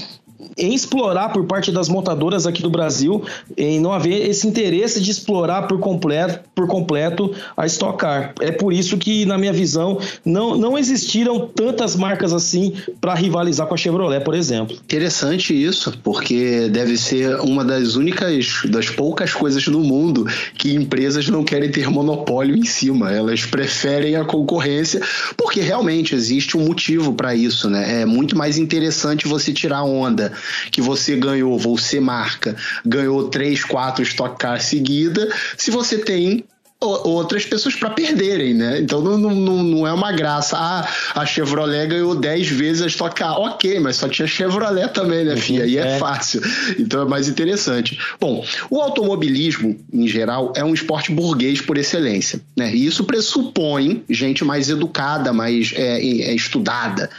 em 0.57 0.75
explorar 0.75 1.31
por 1.31 1.45
parte 1.45 1.71
das 1.73 1.89
montadoras 1.89 2.47
aqui 2.47 2.63
do 2.63 2.71
Brasil, 2.71 3.25
em 3.57 3.81
não 3.81 3.93
haver 3.93 4.29
esse 4.29 4.47
interesse 4.47 5.01
de 5.01 5.11
explorar 5.11 5.63
por 5.63 5.79
completo, 5.79 6.41
por 6.55 6.67
completo 6.67 7.33
a 7.57 7.67
Stock 7.67 7.99
Car. 7.99 8.35
É 8.41 8.51
por 8.51 8.73
isso 8.73 8.97
que, 8.99 9.25
na 9.25 9.39
minha 9.39 9.53
visão, 9.53 9.99
não, 10.25 10.57
não 10.57 10.79
existiram 10.79 11.49
tantas 11.49 11.97
marcas 11.97 12.33
assim 12.33 12.75
para 13.01 13.15
rivalizar 13.15 13.67
com 13.67 13.75
a 13.75 13.77
Chevrolet, 13.77 14.23
por 14.23 14.35
exemplo. 14.35 14.77
Interessante 14.77 15.55
isso, 15.55 15.99
porque 16.03 16.69
deve 16.69 16.97
ser 16.97 17.41
uma 17.41 17.65
das 17.65 17.95
únicas, 17.95 18.63
das 18.69 18.89
poucas 18.89 19.33
coisas 19.33 19.67
no 19.67 19.81
mundo 19.81 20.27
que 20.57 20.75
empresas 20.75 21.29
não 21.29 21.45
querem 21.45 21.71
ter 21.71 21.89
monopólio 21.89 22.57
em 22.57 22.65
cima. 22.65 23.13
Elas 23.13 23.45
preferem 23.45 24.17
a 24.17 24.25
concorrência, 24.25 25.01
porque 25.37 25.61
realmente 25.61 26.15
existe 26.15 26.57
um 26.57 26.65
motivo 26.65 27.13
para 27.13 27.35
isso, 27.35 27.69
né? 27.69 28.03
É 28.03 28.05
muito 28.05 28.37
mais 28.37 28.59
interessante 28.59 29.27
você 29.27 29.53
tirar 29.53 29.83
onda 29.85 30.33
que 30.71 30.81
você 30.81 31.17
ganhou, 31.17 31.59
você 31.59 32.01
marca, 32.01 32.57
ganhou 32.85 33.29
três, 33.29 33.65
quatro 33.65 34.03
Stock 34.03 34.39
Car 34.39 34.61
seguida, 34.61 35.29
se 35.57 35.71
você 35.71 35.99
tem 35.99 36.45
outras 36.83 37.45
pessoas 37.45 37.75
para 37.77 37.91
perderem, 37.91 38.55
né? 38.55 38.81
Então 38.81 39.03
não, 39.03 39.19
não, 39.19 39.63
não 39.63 39.87
é 39.87 39.93
uma 39.93 40.13
graça. 40.13 40.57
Ah, 40.59 40.89
a 41.15 41.27
Chevrolet 41.27 41.87
ganhou 41.87 42.15
10 42.15 42.49
vezes 42.49 42.83
a 42.83 42.87
Stock 42.87 43.15
Car. 43.15 43.39
Ok, 43.39 43.79
mas 43.81 43.97
só 43.97 44.09
tinha 44.09 44.27
Chevrolet 44.27 44.89
também, 44.89 45.25
né, 45.25 45.37
Fia? 45.37 45.65
Aí 45.65 45.77
é, 45.77 45.97
é 45.97 45.99
fácil. 45.99 46.41
Então 46.79 47.03
é 47.03 47.05
mais 47.05 47.29
interessante. 47.29 47.99
Bom, 48.19 48.45
o 48.71 48.81
automobilismo, 48.81 49.79
em 49.93 50.09
geral, 50.09 50.53
é 50.57 50.65
um 50.65 50.73
esporte 50.73 51.13
burguês 51.13 51.61
por 51.61 51.77
excelência, 51.77 52.41
né? 52.57 52.75
E 52.75 52.87
isso 52.87 53.05
pressupõe 53.05 54.03
gente 54.09 54.43
mais 54.43 54.71
educada, 54.71 55.33
mais 55.33 55.73
é, 55.77 55.99
é, 55.99 56.35
estudada. 56.35 57.11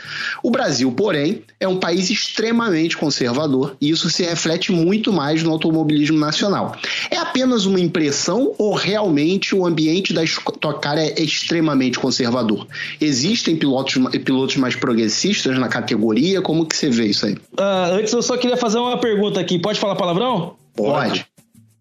O 0.42 0.50
Brasil, 0.50 0.92
porém, 0.92 1.44
é 1.60 1.68
um 1.68 1.78
país 1.78 2.10
extremamente 2.10 2.98
conservador 2.98 3.76
e 3.80 3.92
isso 3.92 4.10
se 4.10 4.24
reflete 4.24 4.72
muito 4.72 5.14
mais 5.14 5.44
no 5.44 5.52
automobilismo 5.52 6.18
nacional. 6.18 6.76
É 7.12 7.18
apenas 7.18 7.66
uma 7.66 7.80
impressão 7.80 8.54
ou 8.58 8.74
realmente 8.74 9.51
realmente 9.52 9.56
o 9.56 9.66
ambiente 9.66 10.14
da 10.14 10.24
Stock 10.24 10.80
Car 10.82 10.98
é 10.98 11.20
extremamente 11.22 12.00
conservador. 12.00 12.68
Existem 13.00 13.56
pilotos, 13.56 13.96
pilotos 14.24 14.56
mais 14.58 14.76
progressistas 14.76 15.58
na 15.58 15.68
categoria? 15.68 16.42
Como 16.42 16.66
que 16.66 16.76
você 16.76 16.90
vê 16.90 17.08
isso 17.08 17.26
aí? 17.26 17.34
Uh, 17.34 18.00
antes 18.00 18.14
eu 18.14 18.22
só 18.22 18.38
queria 18.38 18.58
fazer 18.58 18.78
uma 18.78 18.98
pergunta 18.98 19.40
aqui. 19.40 19.60
Pode 19.60 19.80
falar 19.80 19.96
palavrão? 19.96 20.56
Pode. 20.76 21.26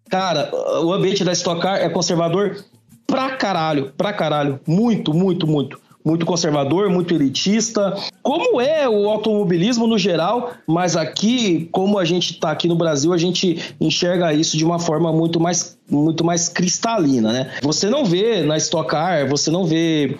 Cara, 0.09 0.51
o 0.83 0.91
ambiente 0.93 1.23
da 1.23 1.31
Stock 1.31 1.61
Car 1.61 1.77
é 1.77 1.89
conservador 1.89 2.63
pra 3.07 3.31
caralho, 3.31 3.93
pra 3.97 4.11
caralho. 4.11 4.59
Muito, 4.67 5.13
muito, 5.13 5.47
muito 5.47 5.79
muito 6.03 6.25
conservador, 6.25 6.89
muito 6.89 7.13
elitista, 7.13 7.95
como 8.21 8.59
é 8.59 8.87
o 8.87 9.09
automobilismo 9.09 9.87
no 9.87 9.97
geral, 9.97 10.51
mas 10.67 10.95
aqui, 10.95 11.69
como 11.71 11.97
a 11.99 12.05
gente 12.05 12.33
está 12.33 12.51
aqui 12.51 12.67
no 12.67 12.75
Brasil, 12.75 13.13
a 13.13 13.17
gente 13.17 13.75
enxerga 13.79 14.33
isso 14.33 14.57
de 14.57 14.65
uma 14.65 14.79
forma 14.79 15.11
muito 15.11 15.39
mais, 15.39 15.77
muito 15.89 16.23
mais 16.23 16.49
cristalina, 16.49 17.31
né? 17.31 17.51
Você 17.61 17.89
não 17.89 18.05
vê 18.05 18.41
na 18.43 18.57
Stock 18.57 18.89
Car, 18.89 19.27
você 19.27 19.49
não 19.51 19.65
vê 19.65 20.17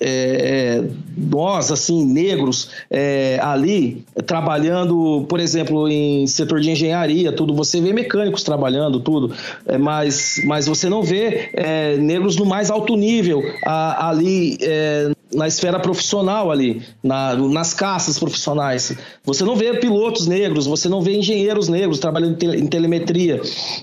é, 0.00 0.80
é, 0.80 0.90
nós, 1.16 1.72
assim, 1.72 2.04
negros, 2.04 2.70
é, 2.90 3.38
ali, 3.42 4.04
trabalhando, 4.26 5.24
por 5.28 5.40
exemplo, 5.40 5.88
em 5.88 6.26
setor 6.26 6.60
de 6.60 6.70
engenharia, 6.70 7.32
tudo, 7.32 7.54
você 7.54 7.80
vê 7.80 7.92
mecânicos 7.92 8.42
trabalhando, 8.42 9.00
tudo, 9.00 9.34
é, 9.66 9.76
mas, 9.76 10.40
mas 10.44 10.66
você 10.66 10.88
não 10.88 11.02
vê 11.02 11.50
é, 11.52 11.96
negros 11.96 12.36
no 12.36 12.44
mais 12.44 12.70
alto 12.70 12.96
nível, 12.96 13.42
a, 13.64 14.08
ali 14.08 14.56
é, 14.60 15.10
na 15.32 15.46
esfera 15.46 15.78
profissional 15.78 16.50
ali, 16.50 16.82
na, 17.02 17.34
nas 17.34 17.74
caças 17.74 18.18
profissionais. 18.18 18.96
Você 19.24 19.44
não 19.44 19.56
vê 19.56 19.74
pilotos 19.74 20.26
negros, 20.26 20.66
você 20.66 20.88
não 20.88 21.02
vê 21.02 21.16
engenheiros 21.16 21.68
negros 21.68 21.98
trabalhando 21.98 22.42
em 22.42 22.66
telemetria. 22.66 23.40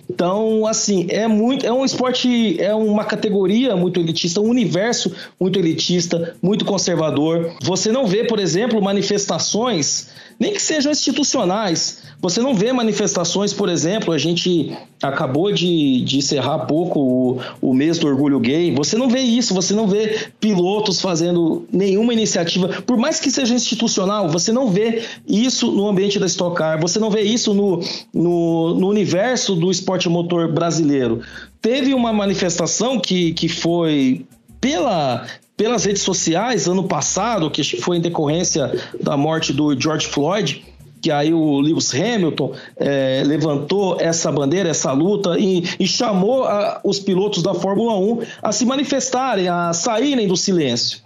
Então, 0.09 0.65
assim, 0.65 1.05
é 1.09 1.27
muito, 1.27 1.65
é 1.65 1.71
um 1.71 1.85
esporte, 1.85 2.59
é 2.59 2.73
uma 2.73 3.03
categoria 3.03 3.75
muito 3.75 3.99
elitista, 3.99 4.41
um 4.41 4.49
universo 4.49 5.11
muito 5.39 5.59
elitista, 5.59 6.35
muito 6.41 6.65
conservador. 6.65 7.51
Você 7.61 7.91
não 7.91 8.07
vê, 8.07 8.23
por 8.23 8.39
exemplo, 8.39 8.81
manifestações, 8.81 10.09
nem 10.39 10.53
que 10.53 10.61
sejam 10.61 10.91
institucionais. 10.91 12.03
Você 12.19 12.41
não 12.41 12.55
vê 12.55 12.73
manifestações, 12.73 13.53
por 13.53 13.69
exemplo, 13.69 14.13
a 14.13 14.17
gente 14.17 14.75
acabou 15.01 15.51
de, 15.51 16.01
de 16.01 16.17
encerrar 16.17 16.55
há 16.55 16.59
pouco 16.59 16.99
o, 16.99 17.39
o 17.61 17.73
mês 17.73 17.97
do 17.97 18.07
orgulho 18.07 18.39
gay. 18.39 18.73
Você 18.73 18.97
não 18.97 19.09
vê 19.09 19.19
isso, 19.19 19.53
você 19.53 19.73
não 19.73 19.87
vê 19.87 20.27
pilotos 20.39 21.01
fazendo 21.01 21.65
nenhuma 21.71 22.13
iniciativa, 22.13 22.67
por 22.85 22.97
mais 22.97 23.19
que 23.19 23.29
seja 23.29 23.53
institucional, 23.53 24.29
você 24.29 24.51
não 24.51 24.69
vê 24.69 25.03
isso 25.27 25.71
no 25.71 25.87
ambiente 25.87 26.19
da 26.19 26.25
Stock 26.25 26.55
Car, 26.55 26.79
você 26.79 26.99
não 26.99 27.09
vê 27.09 27.21
isso 27.21 27.53
no, 27.53 27.81
no, 28.13 28.75
no 28.75 28.87
universo 28.87 29.55
do 29.55 29.69
esporte 29.69 30.07
motor 30.09 30.51
brasileiro. 30.51 31.21
Teve 31.61 31.93
uma 31.93 32.13
manifestação 32.13 32.99
que, 32.99 33.33
que 33.33 33.47
foi 33.49 34.25
pela, 34.61 35.25
pelas 35.57 35.85
redes 35.85 36.01
sociais 36.01 36.67
ano 36.67 36.83
passado, 36.83 37.49
que 37.49 37.63
foi 37.81 37.97
em 37.97 38.01
decorrência 38.01 38.71
da 39.01 39.17
morte 39.17 39.51
do 39.51 39.79
George 39.79 40.07
Floyd 40.07 40.63
que 41.05 41.11
aí 41.11 41.31
o 41.31 41.59
Lewis 41.59 41.93
Hamilton 41.93 42.53
é, 42.75 43.21
levantou 43.23 43.95
essa 44.01 44.31
bandeira, 44.31 44.69
essa 44.69 44.91
luta 44.91 45.37
e, 45.37 45.63
e 45.79 45.85
chamou 45.85 46.45
a, 46.45 46.81
os 46.83 46.99
pilotos 46.99 47.43
da 47.43 47.53
Fórmula 47.53 47.95
1 47.95 48.21
a 48.41 48.51
se 48.51 48.65
manifestarem, 48.65 49.47
a 49.47 49.71
saírem 49.71 50.27
do 50.27 50.35
silêncio. 50.35 50.99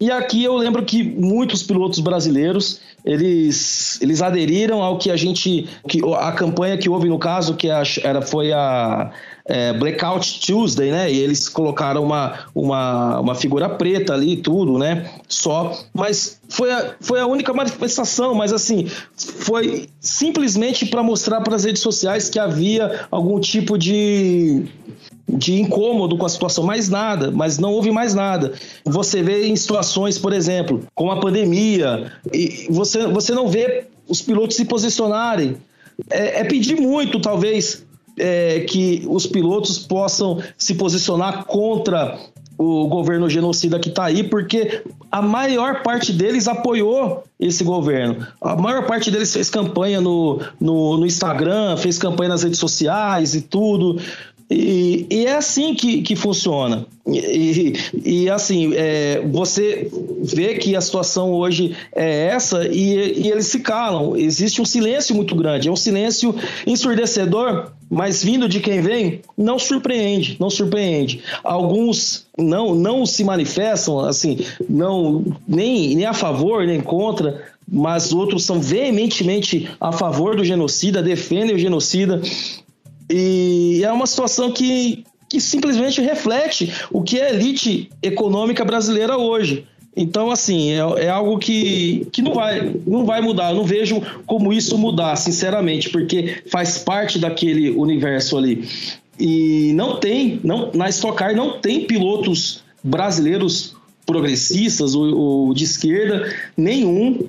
E 0.00 0.10
aqui 0.10 0.42
eu 0.42 0.56
lembro 0.56 0.82
que 0.86 1.02
muitos 1.02 1.62
pilotos 1.62 2.00
brasileiros 2.00 2.80
eles, 3.04 4.00
eles 4.00 4.22
aderiram 4.22 4.80
ao 4.80 4.96
que 4.96 5.10
a 5.10 5.16
gente, 5.16 5.68
que 5.86 6.00
a 6.16 6.32
campanha 6.32 6.78
que 6.78 6.88
houve 6.88 7.10
no 7.10 7.18
caso, 7.18 7.54
que 7.54 7.68
era, 7.68 8.22
foi 8.22 8.54
a 8.54 9.12
é, 9.44 9.72
Blackout 9.72 10.40
Tuesday, 10.40 10.90
né? 10.90 11.12
E 11.12 11.18
eles 11.18 11.48
colocaram 11.48 12.02
uma, 12.02 12.46
uma, 12.54 13.20
uma 13.20 13.34
figura 13.34 13.68
preta 13.68 14.14
ali, 14.14 14.36
tudo, 14.36 14.78
né? 14.78 15.10
Só, 15.28 15.78
mas 15.92 16.40
foi 16.48 16.72
a, 16.72 16.94
foi 17.00 17.20
a 17.20 17.26
única 17.26 17.52
manifestação, 17.52 18.34
mas 18.34 18.52
assim, 18.52 18.86
foi 19.16 19.88
simplesmente 20.00 20.86
para 20.86 21.02
mostrar 21.02 21.40
para 21.40 21.54
as 21.54 21.64
redes 21.64 21.82
sociais 21.82 22.28
que 22.28 22.38
havia 22.38 23.06
algum 23.10 23.40
tipo 23.40 23.76
de 23.76 24.64
de 25.28 25.54
incômodo 25.54 26.18
com 26.18 26.26
a 26.26 26.28
situação, 26.28 26.64
mais 26.64 26.90
nada, 26.90 27.30
mas 27.30 27.58
não 27.58 27.72
houve 27.72 27.90
mais 27.90 28.12
nada. 28.12 28.52
Você 28.84 29.22
vê 29.22 29.46
em 29.46 29.56
situações, 29.56 30.18
por 30.18 30.32
exemplo, 30.32 30.84
com 30.94 31.10
a 31.10 31.20
pandemia, 31.20 32.12
e 32.30 32.66
você, 32.68 33.06
você 33.06 33.32
não 33.32 33.48
vê 33.48 33.86
os 34.06 34.20
pilotos 34.20 34.56
se 34.56 34.64
posicionarem. 34.64 35.56
É, 36.10 36.40
é 36.40 36.44
pedir 36.44 36.78
muito, 36.78 37.20
talvez, 37.20 37.84
é, 38.18 38.60
que 38.60 39.04
os 39.08 39.26
pilotos 39.26 39.78
possam 39.78 40.42
se 40.56 40.74
posicionar 40.74 41.44
contra 41.44 42.18
o 42.58 42.86
governo 42.86 43.28
genocida 43.28 43.78
que 43.78 43.88
está 43.88 44.04
aí, 44.04 44.22
porque 44.22 44.82
a 45.10 45.20
maior 45.20 45.82
parte 45.82 46.12
deles 46.12 46.46
apoiou 46.46 47.24
esse 47.40 47.64
governo. 47.64 48.26
A 48.40 48.54
maior 48.54 48.86
parte 48.86 49.10
deles 49.10 49.32
fez 49.32 49.50
campanha 49.50 50.00
no, 50.00 50.40
no, 50.60 50.96
no 50.96 51.06
Instagram, 51.06 51.76
fez 51.76 51.98
campanha 51.98 52.30
nas 52.30 52.42
redes 52.42 52.58
sociais 52.58 53.34
e 53.34 53.40
tudo. 53.40 54.00
E, 54.52 55.06
e, 55.10 55.26
é 55.26 55.34
assim 55.34 55.74
que, 55.74 56.02
que 56.02 56.14
funciona. 56.14 56.86
E, 57.06 57.72
e 58.04 58.30
assim, 58.30 58.72
é, 58.74 59.20
você 59.26 59.90
vê 60.22 60.54
que 60.54 60.76
a 60.76 60.80
situação 60.80 61.32
hoje 61.32 61.74
é 61.94 62.26
essa 62.26 62.66
e, 62.68 63.28
eles 63.28 63.46
se 63.46 63.60
calam. 63.60 64.16
Existe 64.16 64.60
um 64.60 64.64
silêncio 64.64 65.14
muito 65.14 65.34
grande, 65.34 65.68
é 65.68 65.72
um 65.72 65.76
silêncio 65.76 66.34
ensurdecedor, 66.66 67.70
mas 67.90 68.22
vindo 68.22 68.48
de 68.48 68.60
quem 68.60 68.82
vem, 68.82 69.20
não 69.36 69.58
surpreende, 69.58 70.36
não 70.38 70.50
surpreende. 70.50 71.22
Alguns 71.42 72.26
não, 72.38 72.74
não 72.74 73.06
se 73.06 73.24
manifestam, 73.24 74.00
assim, 74.00 74.38
não 74.68 75.24
nem, 75.48 75.94
nem 75.94 76.04
a 76.04 76.12
favor, 76.12 76.66
nem 76.66 76.80
contra, 76.80 77.52
mas 77.66 78.12
outros 78.12 78.44
são 78.44 78.60
veementemente 78.60 79.68
a 79.80 79.92
favor 79.92 80.36
do 80.36 80.44
genocida, 80.44 81.02
defendem 81.02 81.54
o 81.54 81.58
genocida. 81.58 82.20
E 83.12 83.84
é 83.84 83.92
uma 83.92 84.06
situação 84.06 84.50
que, 84.50 85.04
que 85.28 85.40
simplesmente 85.40 86.00
reflete 86.00 86.72
o 86.90 87.02
que 87.02 87.18
é 87.18 87.26
a 87.26 87.34
elite 87.34 87.90
econômica 88.02 88.64
brasileira 88.64 89.18
hoje. 89.18 89.66
Então, 89.94 90.30
assim, 90.30 90.70
é, 90.70 91.04
é, 91.04 91.08
algo 91.10 91.38
que, 91.38 92.06
que 92.10 92.22
não, 92.22 92.32
vai, 92.32 92.74
não 92.86 93.04
vai 93.04 93.20
mudar. 93.20 93.50
Eu 93.50 93.56
não 93.56 93.64
vejo 93.64 94.00
como 94.24 94.52
isso 94.52 94.78
mudar, 94.78 95.16
sinceramente, 95.16 95.90
porque 95.90 96.42
faz 96.50 96.78
parte 96.78 97.18
daquele 97.18 97.70
universo 97.70 98.38
ali. 98.38 98.66
E 99.18 99.72
não 99.74 100.00
tem, 100.00 100.40
não, 100.42 100.70
na 100.72 100.88
Stock 100.88 101.16
Car 101.16 101.36
não 101.36 101.60
tem 101.60 101.84
pilotos 101.84 102.64
brasileiros 102.82 103.76
progressistas 104.06 104.94
ou, 104.94 105.14
ou 105.14 105.54
de 105.54 105.64
esquerda 105.64 106.34
nenhum. 106.56 107.28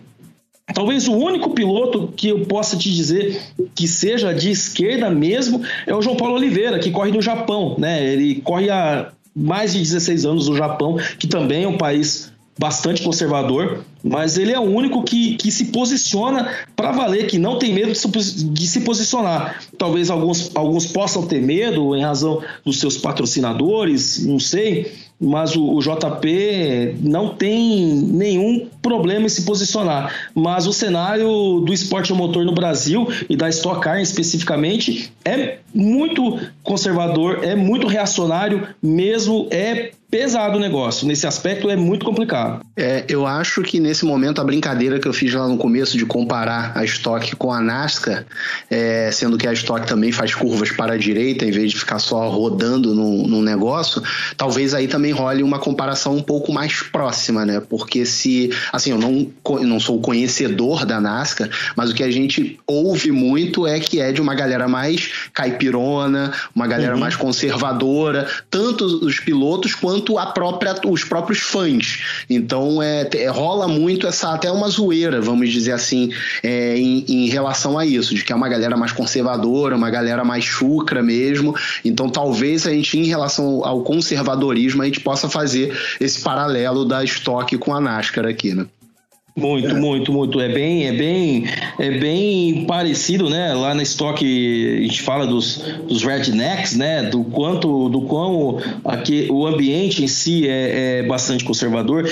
Talvez 0.73 1.07
o 1.07 1.13
único 1.13 1.49
piloto 1.49 2.13
que 2.15 2.29
eu 2.29 2.45
possa 2.45 2.77
te 2.77 2.93
dizer 2.93 3.41
que 3.75 3.87
seja 3.87 4.33
de 4.33 4.49
esquerda 4.49 5.09
mesmo 5.09 5.61
é 5.85 5.93
o 5.93 6.01
João 6.01 6.15
Paulo 6.15 6.35
Oliveira, 6.35 6.79
que 6.79 6.89
corre 6.89 7.11
no 7.11 7.21
Japão, 7.21 7.75
né? 7.77 8.13
Ele 8.13 8.35
corre 8.41 8.69
há 8.69 9.11
mais 9.35 9.73
de 9.73 9.79
16 9.79 10.25
anos 10.25 10.47
no 10.47 10.55
Japão, 10.55 10.97
que 11.19 11.27
também 11.27 11.65
é 11.65 11.67
um 11.67 11.77
país 11.77 12.31
bastante 12.57 13.01
conservador, 13.01 13.83
mas 14.03 14.37
ele 14.37 14.51
é 14.51 14.59
o 14.59 14.63
único 14.63 15.01
que, 15.03 15.35
que 15.35 15.49
se 15.49 15.65
posiciona 15.65 16.51
para 16.75 16.91
valer, 16.91 17.27
que 17.27 17.39
não 17.39 17.57
tem 17.57 17.73
medo 17.73 17.93
de 17.93 18.67
se, 18.67 18.81
posicionar. 18.81 19.63
Talvez 19.77 20.09
alguns, 20.09 20.51
alguns 20.53 20.85
possam 20.85 21.25
ter 21.25 21.41
medo 21.41 21.95
em 21.95 22.03
razão 22.03 22.41
dos 22.65 22.79
seus 22.79 22.97
patrocinadores, 22.97 24.25
não 24.25 24.39
sei, 24.39 24.91
mas 25.23 25.55
o, 25.55 25.75
o, 25.75 25.79
JP 25.79 26.97
não 27.01 27.29
tem 27.29 27.95
nenhum 27.95 28.67
problema 28.81 29.25
em 29.25 29.29
se 29.29 29.43
posicionar. 29.43 30.13
Mas 30.35 30.67
o 30.67 30.73
cenário 30.73 31.61
do 31.61 31.71
esporte 31.71 32.11
motor 32.13 32.43
no 32.43 32.53
Brasil 32.53 33.07
e 33.29 33.37
da 33.37 33.47
Stock 33.47 33.79
Car 33.79 34.01
especificamente 34.01 35.13
é 35.23 35.59
muito 35.73 36.39
conservador, 36.61 37.39
é 37.43 37.55
muito 37.55 37.87
reacionário, 37.87 38.67
mesmo 38.81 39.47
é 39.49 39.91
pesado 40.13 40.57
o 40.57 40.59
negócio. 40.59 41.07
Nesse 41.07 41.25
aspecto 41.25 41.69
é 41.71 41.75
muito 41.75 42.05
complicado. 42.05 42.63
É, 42.77 43.03
eu 43.09 43.25
acho 43.25 43.63
que 43.63 43.79
nesse 43.79 43.92
momento 44.05 44.39
a 44.39 44.43
brincadeira 44.43 44.99
que 44.99 45.07
eu 45.07 45.13
fiz 45.13 45.33
lá 45.33 45.47
no 45.47 45.57
começo 45.57 45.97
de 45.97 46.05
comparar 46.05 46.71
a 46.75 46.83
Stock 46.85 47.35
com 47.35 47.51
a 47.51 47.61
NASCAR, 47.61 48.25
é, 48.69 49.11
sendo 49.11 49.37
que 49.37 49.47
a 49.47 49.53
Stock 49.53 49.85
também 49.85 50.11
faz 50.11 50.33
curvas 50.33 50.71
para 50.71 50.93
a 50.93 50.97
direita 50.97 51.45
em 51.45 51.51
vez 51.51 51.71
de 51.71 51.77
ficar 51.77 51.99
só 51.99 52.29
rodando 52.29 52.95
num, 52.95 53.27
num 53.27 53.41
negócio, 53.41 54.01
talvez 54.35 54.73
aí 54.73 54.87
também 54.87 55.11
role 55.11 55.43
uma 55.43 55.59
comparação 55.59 56.15
um 56.15 56.21
pouco 56.21 56.51
mais 56.51 56.81
próxima, 56.81 57.45
né? 57.45 57.61
Porque 57.69 58.05
se, 58.05 58.51
assim, 58.71 58.91
eu 58.91 58.97
não, 58.97 59.27
não 59.61 59.79
sou 59.79 60.01
conhecedor 60.01 60.85
da 60.85 60.99
NASCAR, 60.99 61.49
mas 61.75 61.91
o 61.91 61.93
que 61.93 62.03
a 62.03 62.11
gente 62.11 62.59
ouve 62.65 63.11
muito 63.11 63.67
é 63.67 63.79
que 63.79 63.99
é 63.99 64.11
de 64.11 64.21
uma 64.21 64.33
galera 64.33 64.67
mais 64.67 65.29
caipirona, 65.33 66.33
uma 66.55 66.67
galera 66.67 66.93
uhum. 66.93 66.99
mais 66.99 67.15
conservadora, 67.15 68.27
tanto 68.49 68.85
os 68.85 69.19
pilotos 69.19 69.75
quanto 69.75 70.17
a 70.17 70.27
própria, 70.27 70.75
os 70.85 71.03
próprios 71.03 71.39
fãs. 71.39 71.99
Então 72.29 72.81
é, 72.81 73.07
é 73.13 73.27
rola 73.27 73.67
muito 73.67 73.82
essa 74.07 74.33
até 74.33 74.51
uma 74.51 74.67
zoeira, 74.69 75.21
vamos 75.21 75.51
dizer 75.51 75.71
assim, 75.71 76.11
é, 76.41 76.77
em, 76.77 77.05
em 77.07 77.27
relação 77.27 77.77
a 77.77 77.85
isso, 77.85 78.13
de 78.15 78.23
que 78.23 78.31
é 78.31 78.35
uma 78.35 78.49
galera 78.49 78.75
mais 78.77 78.91
conservadora, 78.91 79.75
uma 79.75 79.89
galera 79.89 80.23
mais 80.23 80.43
chucra 80.43 81.01
mesmo. 81.01 81.55
Então 81.83 82.09
talvez 82.09 82.65
a 82.67 82.71
gente, 82.71 82.97
em 82.97 83.05
relação 83.05 83.63
ao 83.65 83.81
conservadorismo, 83.83 84.81
a 84.81 84.85
gente 84.85 84.99
possa 84.99 85.29
fazer 85.29 85.77
esse 85.99 86.21
paralelo 86.21 86.85
da 86.85 87.03
estoque 87.03 87.57
com 87.57 87.73
a 87.73 87.81
NASCAR 87.81 88.25
aqui, 88.25 88.53
né? 88.53 88.65
Muito, 89.35 89.75
muito, 89.75 90.13
muito. 90.13 90.39
É 90.39 90.47
bem, 90.47 90.85
é 90.85 90.91
bem, 90.91 91.45
é 91.79 91.89
bem 91.97 92.65
parecido, 92.65 93.31
né? 93.31 93.51
Lá 93.55 93.73
na 93.73 93.81
estoque 93.81 94.77
a 94.77 94.83
gente 94.83 95.01
fala 95.01 95.25
dos, 95.25 95.57
dos 95.87 96.03
rednecks, 96.03 96.75
né? 96.75 97.01
Do 97.01 97.23
quanto, 97.23 97.89
do 97.89 98.01
quão 98.01 98.59
aqui 98.85 99.27
o 99.31 99.47
ambiente 99.47 100.03
em 100.03 100.07
si 100.07 100.47
é, 100.47 100.99
é 100.99 101.03
bastante 101.03 101.43
conservador. 101.43 102.07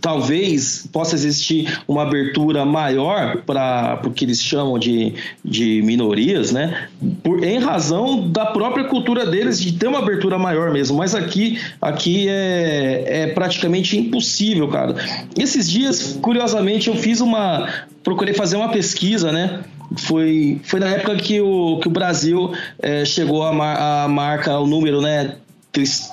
Talvez 0.00 0.88
possa 0.92 1.16
existir 1.16 1.80
uma 1.88 2.02
abertura 2.02 2.64
maior 2.64 3.38
para 3.38 4.00
o 4.04 4.10
que 4.12 4.24
eles 4.24 4.40
chamam 4.40 4.78
de, 4.78 5.14
de 5.44 5.82
minorias, 5.82 6.52
né? 6.52 6.86
Por, 7.24 7.42
em 7.42 7.58
razão 7.58 8.30
da 8.30 8.46
própria 8.46 8.84
cultura 8.84 9.26
deles 9.26 9.60
de 9.60 9.72
ter 9.72 9.88
uma 9.88 9.98
abertura 9.98 10.38
maior 10.38 10.70
mesmo. 10.70 10.96
Mas 10.96 11.12
aqui, 11.12 11.58
aqui 11.80 12.28
é, 12.28 13.04
é 13.06 13.26
praticamente 13.26 13.98
impossível, 13.98 14.68
cara. 14.68 14.94
Esses 15.36 15.68
dias, 15.68 16.16
curiosamente 16.22 16.51
curiosamente, 16.52 16.88
eu 16.88 16.96
fiz 16.96 17.20
uma. 17.20 17.68
Procurei 18.04 18.34
fazer 18.34 18.56
uma 18.56 18.68
pesquisa, 18.68 19.32
né? 19.32 19.64
Foi, 19.96 20.60
foi 20.64 20.80
na 20.80 20.88
época 20.88 21.16
que 21.16 21.40
o, 21.40 21.78
que 21.80 21.88
o 21.88 21.90
Brasil 21.90 22.52
é, 22.78 23.04
chegou 23.04 23.42
a, 23.42 23.52
mar, 23.52 23.76
a 24.04 24.08
marca, 24.08 24.58
o 24.58 24.66
número, 24.66 25.00
né? 25.00 25.36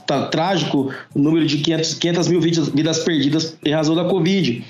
Tá, 0.07 0.27
trágico, 0.27 0.89
o 1.13 1.19
número 1.19 1.45
de 1.45 1.57
500, 1.57 1.93
500 1.95 2.27
mil 2.29 2.39
vidas, 2.39 2.69
vidas 2.69 2.99
perdidas 2.99 3.57
em 3.65 3.73
razão 3.73 3.93
da 3.93 4.05
Covid. 4.05 4.63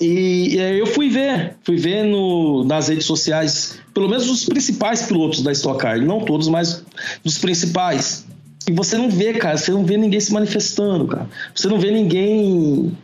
E, 0.00 0.54
e 0.54 0.78
eu 0.78 0.86
fui 0.86 1.08
ver, 1.08 1.56
fui 1.64 1.76
ver 1.76 2.04
no, 2.04 2.64
nas 2.64 2.88
redes 2.88 3.06
sociais, 3.06 3.78
pelo 3.92 4.08
menos 4.08 4.28
os 4.28 4.44
principais 4.44 5.02
pilotos 5.02 5.42
da 5.42 5.50
Stock 5.50 5.80
Car, 5.80 6.00
não 6.00 6.20
todos, 6.20 6.48
mas 6.48 6.84
dos 7.24 7.38
principais. 7.38 8.24
E 8.68 8.72
você 8.72 8.96
não 8.96 9.10
vê, 9.10 9.34
cara, 9.34 9.56
você 9.56 9.72
não 9.72 9.84
vê 9.84 9.96
ninguém 9.96 10.20
se 10.20 10.32
manifestando, 10.32 11.06
cara. 11.06 11.28
Você 11.54 11.68
não 11.68 11.78
vê 11.78 11.90
ninguém 11.90 12.96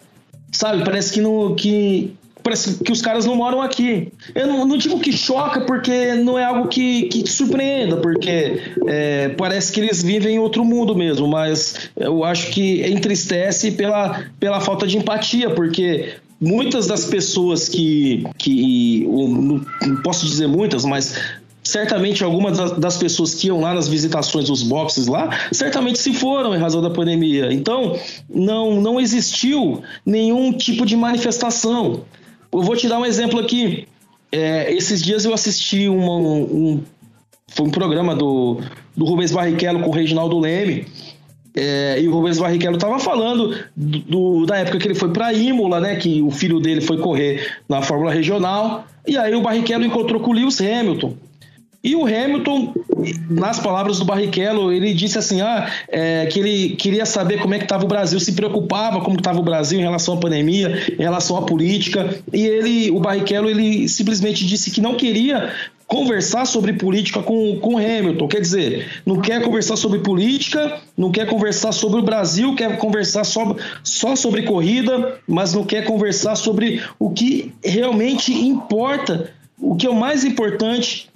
Sabe? 0.52 0.84
Parece 0.84 1.12
que 1.12 1.20
não. 1.20 1.54
Que, 1.54 2.12
parece 2.42 2.82
que 2.82 2.92
os 2.92 3.02
caras 3.02 3.26
não 3.26 3.36
moram 3.36 3.62
aqui. 3.62 4.12
Eu 4.34 4.46
não, 4.46 4.66
não 4.66 4.76
digo 4.76 4.98
que 5.00 5.12
choca, 5.12 5.60
porque 5.62 6.14
não 6.14 6.38
é 6.38 6.44
algo 6.44 6.68
que, 6.68 7.04
que 7.04 7.22
te 7.22 7.30
surpreenda, 7.30 7.96
porque 7.96 8.60
é, 8.86 9.28
parece 9.30 9.72
que 9.72 9.80
eles 9.80 10.02
vivem 10.02 10.36
em 10.36 10.38
outro 10.38 10.64
mundo 10.64 10.94
mesmo, 10.94 11.26
mas 11.28 11.90
eu 11.96 12.24
acho 12.24 12.50
que 12.50 12.82
entristece 12.86 13.72
pela, 13.72 14.24
pela 14.38 14.60
falta 14.60 14.86
de 14.86 14.96
empatia, 14.96 15.50
porque 15.50 16.14
muitas 16.40 16.86
das 16.86 17.04
pessoas 17.04 17.68
que, 17.68 18.24
que 18.38 19.06
não 19.06 19.96
posso 20.02 20.26
dizer 20.26 20.46
muitas, 20.46 20.84
mas 20.84 21.14
certamente 21.70 22.24
algumas 22.24 22.72
das 22.72 22.96
pessoas 22.96 23.34
que 23.34 23.46
iam 23.46 23.60
lá 23.60 23.72
nas 23.72 23.88
visitações 23.88 24.46
dos 24.46 24.62
boxes 24.62 25.06
lá, 25.06 25.30
certamente 25.52 25.98
se 25.98 26.12
foram 26.12 26.54
em 26.54 26.58
razão 26.58 26.82
da 26.82 26.90
pandemia. 26.90 27.52
Então, 27.52 27.96
não, 28.28 28.80
não 28.80 29.00
existiu 29.00 29.82
nenhum 30.04 30.52
tipo 30.52 30.84
de 30.84 30.96
manifestação. 30.96 32.02
Eu 32.52 32.62
vou 32.62 32.76
te 32.76 32.88
dar 32.88 32.98
um 32.98 33.06
exemplo 33.06 33.38
aqui. 33.38 33.86
É, 34.32 34.72
esses 34.72 35.02
dias 35.02 35.24
eu 35.24 35.32
assisti 35.32 35.88
uma, 35.88 36.16
um, 36.16 36.82
foi 37.48 37.66
um 37.66 37.70
programa 37.70 38.14
do, 38.14 38.60
do 38.96 39.04
Rubens 39.04 39.32
Barrichello 39.32 39.80
com 39.80 39.90
o 39.90 39.92
Reginaldo 39.92 40.38
Leme, 40.38 40.86
é, 41.54 42.00
e 42.00 42.06
o 42.06 42.12
Rubens 42.12 42.38
Barrichello 42.38 42.76
estava 42.76 42.98
falando 42.98 43.56
do, 43.74 43.98
do, 43.98 44.46
da 44.46 44.58
época 44.58 44.78
que 44.78 44.86
ele 44.86 44.94
foi 44.94 45.10
para 45.10 45.32
Imola, 45.32 45.80
né? 45.80 45.96
Que 45.96 46.22
o 46.22 46.30
filho 46.30 46.60
dele 46.60 46.80
foi 46.80 46.98
correr 46.98 47.58
na 47.68 47.82
Fórmula 47.82 48.12
Regional. 48.12 48.84
E 49.06 49.16
aí 49.16 49.34
o 49.34 49.42
Barrichello 49.42 49.84
encontrou 49.84 50.20
com 50.20 50.30
o 50.30 50.32
Lewis 50.32 50.60
Hamilton. 50.60 51.14
E 51.82 51.96
o 51.96 52.04
Hamilton, 52.04 52.74
nas 53.30 53.58
palavras 53.58 53.98
do 53.98 54.04
Barrichello, 54.04 54.70
ele 54.70 54.92
disse 54.92 55.16
assim, 55.16 55.40
ah, 55.40 55.70
é, 55.88 56.26
que 56.26 56.38
ele 56.38 56.76
queria 56.76 57.06
saber 57.06 57.40
como 57.40 57.54
é 57.54 57.58
que 57.58 57.64
estava 57.64 57.84
o 57.84 57.88
Brasil, 57.88 58.20
se 58.20 58.32
preocupava 58.32 59.00
como 59.00 59.16
estava 59.16 59.40
o 59.40 59.42
Brasil 59.42 59.80
em 59.80 59.82
relação 59.82 60.14
à 60.14 60.16
pandemia, 60.18 60.78
em 60.98 61.02
relação 61.02 61.38
à 61.38 61.42
política. 61.42 62.14
E 62.34 62.46
ele, 62.46 62.90
o 62.90 63.00
Barrichello, 63.00 63.48
ele 63.48 63.88
simplesmente 63.88 64.46
disse 64.46 64.70
que 64.70 64.80
não 64.80 64.94
queria 64.94 65.54
conversar 65.86 66.44
sobre 66.44 66.74
política 66.74 67.22
com, 67.22 67.58
com 67.58 67.78
Hamilton. 67.78 68.28
Quer 68.28 68.40
dizer, 68.42 69.02
não 69.06 69.18
quer 69.18 69.42
conversar 69.42 69.76
sobre 69.76 70.00
política, 70.00 70.80
não 70.94 71.10
quer 71.10 71.26
conversar 71.26 71.72
sobre 71.72 71.98
o 71.98 72.04
Brasil, 72.04 72.54
quer 72.54 72.76
conversar 72.76 73.24
só, 73.24 73.56
só 73.82 74.14
sobre 74.14 74.42
corrida, 74.42 75.18
mas 75.26 75.54
não 75.54 75.64
quer 75.64 75.84
conversar 75.84 76.36
sobre 76.36 76.82
o 76.98 77.10
que 77.10 77.52
realmente 77.64 78.32
importa, 78.32 79.32
o 79.58 79.74
que 79.76 79.86
é 79.86 79.90
o 79.90 79.96
mais 79.96 80.24
importante 80.24 81.09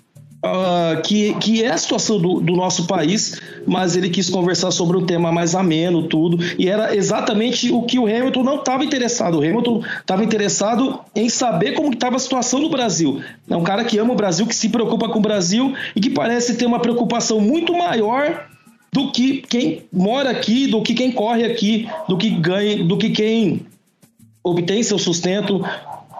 uh, 0.44 1.00
que, 1.02 1.34
que 1.34 1.62
é 1.62 1.70
a 1.70 1.76
situação 1.76 2.18
do, 2.18 2.40
do, 2.40 2.54
nosso 2.54 2.86
país, 2.86 3.40
mas 3.66 3.96
ele 3.96 4.10
quis 4.10 4.28
conversar 4.28 4.70
sobre 4.70 4.96
um 4.96 5.06
tema 5.06 5.32
mais 5.32 5.54
ameno, 5.54 6.06
tudo, 6.06 6.38
e 6.58 6.68
era 6.68 6.94
exatamente 6.94 7.72
o 7.72 7.82
que 7.82 7.98
o 7.98 8.06
Hamilton 8.06 8.42
não 8.42 8.56
estava 8.56 8.84
interessado. 8.84 9.38
O 9.38 9.42
Hamilton 9.42 9.82
estava 10.00 10.22
interessado 10.22 11.00
em 11.14 11.28
saber 11.28 11.72
como 11.72 11.92
estava 11.92 12.16
a 12.16 12.18
situação 12.18 12.60
no 12.60 12.68
Brasil. 12.68 13.22
É 13.48 13.56
um 13.56 13.64
cara 13.64 13.84
que 13.84 13.98
ama 13.98 14.12
o 14.12 14.16
Brasil, 14.16 14.46
que 14.46 14.54
se 14.54 14.68
preocupa 14.68 15.08
com 15.08 15.18
o 15.18 15.22
Brasil 15.22 15.74
e 15.96 16.00
que 16.00 16.10
parece 16.10 16.56
ter 16.56 16.66
uma 16.66 16.78
preocupação 16.78 17.40
muito 17.40 17.72
maior 17.72 18.46
do 18.92 19.10
que 19.10 19.38
quem 19.38 19.84
mora 19.92 20.30
aqui, 20.30 20.68
do 20.68 20.82
que 20.82 20.94
quem 20.94 21.10
corre 21.10 21.44
aqui, 21.44 21.88
do 22.08 22.16
que 22.16 22.30
ganha, 22.30 22.84
do 22.84 22.96
que 22.96 23.10
quem 23.10 23.66
obtém 24.42 24.82
seu 24.82 24.98
sustento 24.98 25.64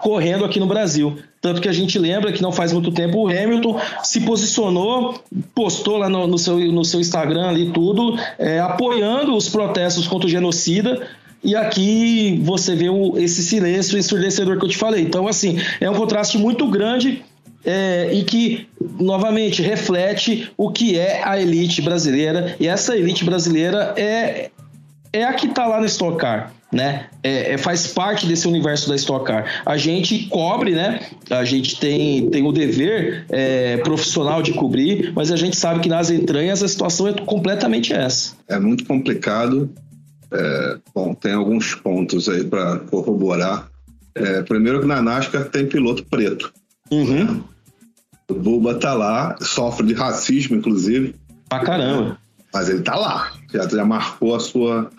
correndo 0.05 0.45
aqui 0.45 0.59
no 0.59 0.67
Brasil. 0.67 1.17
Tanto 1.41 1.59
que 1.59 1.67
a 1.67 1.73
gente 1.73 1.97
lembra 1.97 2.31
que 2.31 2.39
não 2.39 2.51
faz 2.51 2.71
muito 2.71 2.91
tempo 2.91 3.23
o 3.23 3.27
Hamilton 3.27 3.81
se 4.03 4.21
posicionou, 4.21 5.19
postou 5.55 5.97
lá 5.97 6.07
no, 6.07 6.27
no 6.27 6.37
seu, 6.37 6.59
no 6.59 6.85
seu 6.85 6.99
Instagram 6.99 7.47
ali 7.47 7.71
tudo, 7.71 8.15
é, 8.37 8.59
apoiando 8.59 9.35
os 9.35 9.49
protestos 9.49 10.05
contra 10.05 10.27
o 10.27 10.29
genocida. 10.29 11.07
E 11.43 11.55
aqui 11.55 12.39
você 12.43 12.75
vê 12.75 12.87
o, 12.87 13.17
esse 13.17 13.41
silêncio 13.41 13.97
ensurdecedor 13.97 14.59
que 14.59 14.65
eu 14.65 14.69
te 14.69 14.77
falei. 14.77 15.01
Então, 15.01 15.27
assim, 15.27 15.57
é 15.81 15.89
um 15.89 15.95
contraste 15.95 16.37
muito 16.37 16.67
grande 16.67 17.23
é, 17.65 18.13
e 18.13 18.23
que, 18.23 18.67
novamente, 18.99 19.63
reflete 19.63 20.51
o 20.55 20.69
que 20.69 20.99
é 20.99 21.23
a 21.23 21.41
elite 21.41 21.81
brasileira. 21.81 22.55
E 22.59 22.67
essa 22.67 22.95
elite 22.95 23.25
brasileira 23.25 23.95
é, 23.97 24.51
é 25.15 25.23
a 25.23 25.33
que 25.33 25.47
está 25.47 25.65
lá 25.65 25.79
no 25.79 25.85
Stock 25.85 26.17
Car 26.17 26.51
né? 26.75 27.07
É, 27.23 27.53
é, 27.53 27.57
faz 27.57 27.87
parte 27.87 28.25
desse 28.27 28.47
universo 28.47 28.89
da 28.89 28.95
Stock 28.95 29.25
Car. 29.25 29.61
A 29.65 29.77
gente 29.77 30.27
cobre, 30.27 30.71
né? 30.71 30.99
A 31.29 31.45
gente 31.45 31.79
tem, 31.79 32.29
tem 32.29 32.45
o 32.45 32.51
dever 32.51 33.25
é, 33.29 33.77
profissional 33.77 34.41
de 34.41 34.51
cobrir, 34.53 35.13
mas 35.15 35.31
a 35.31 35.37
gente 35.37 35.55
sabe 35.55 35.79
que 35.79 35.89
nas 35.89 36.09
entranhas 36.09 36.61
a 36.61 36.67
situação 36.67 37.07
é 37.07 37.13
completamente 37.13 37.93
essa. 37.93 38.35
É 38.47 38.59
muito 38.59 38.85
complicado. 38.85 39.69
É, 40.31 40.77
bom, 40.93 41.13
tem 41.13 41.33
alguns 41.33 41.73
pontos 41.75 42.27
aí 42.27 42.43
para 42.43 42.79
corroborar. 42.79 43.69
É, 44.13 44.41
primeiro 44.43 44.81
que 44.81 44.87
na 44.87 45.01
NASCAR 45.01 45.45
tem 45.45 45.65
piloto 45.65 46.03
preto. 46.05 46.51
Uhum. 46.91 47.41
O 48.29 48.33
Buba 48.33 48.75
tá 48.75 48.93
lá, 48.93 49.37
sofre 49.41 49.87
de 49.87 49.93
racismo, 49.93 50.57
inclusive. 50.57 51.15
Pra 51.47 51.59
caramba. 51.59 52.17
Mas 52.55 52.69
ele 52.69 52.81
tá 52.81 52.95
lá, 52.95 53.33
já, 53.53 53.67
já 53.67 53.83
marcou 53.83 54.33
a 54.33 54.39
sua, 54.39 54.89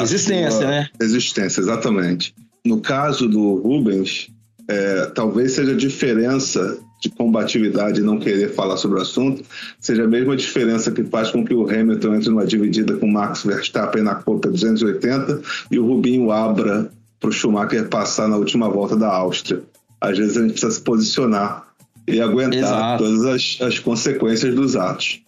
Resistência, 0.00 0.66
né? 0.66 0.88
Resistência, 1.00 1.60
exatamente. 1.60 2.34
No 2.64 2.80
caso 2.80 3.28
do 3.28 3.54
Rubens, 3.54 4.28
é, 4.68 5.06
talvez 5.14 5.52
seja 5.52 5.72
a 5.72 5.76
diferença 5.76 6.78
de 7.00 7.08
combatividade 7.10 8.00
e 8.00 8.02
não 8.02 8.18
querer 8.18 8.52
falar 8.52 8.76
sobre 8.76 8.98
o 8.98 9.02
assunto, 9.02 9.44
seja 9.80 10.04
a 10.04 10.08
mesma 10.08 10.36
diferença 10.36 10.90
que 10.90 11.04
faz 11.04 11.30
com 11.30 11.44
que 11.44 11.54
o 11.54 11.68
Hamilton 11.68 12.16
entre 12.16 12.30
numa 12.30 12.46
dividida 12.46 12.96
com 12.96 13.06
o 13.06 13.12
Max 13.12 13.44
Verstappen 13.44 14.02
na 14.02 14.16
Copa 14.16 14.50
280 14.50 15.40
e 15.70 15.78
o 15.78 15.86
Rubinho 15.86 16.30
abra 16.30 16.90
para 17.20 17.30
o 17.30 17.32
Schumacher 17.32 17.88
passar 17.88 18.28
na 18.28 18.36
última 18.36 18.68
volta 18.68 18.96
da 18.96 19.08
Áustria. 19.08 19.62
Às 20.00 20.18
vezes 20.18 20.36
a 20.36 20.42
gente 20.42 20.52
precisa 20.52 20.72
se 20.72 20.80
posicionar 20.80 21.66
e 22.06 22.20
aguentar 22.20 22.58
Exato. 22.58 23.04
todas 23.04 23.24
as, 23.24 23.58
as 23.60 23.78
consequências 23.78 24.54
dos 24.54 24.76
atos. 24.76 25.20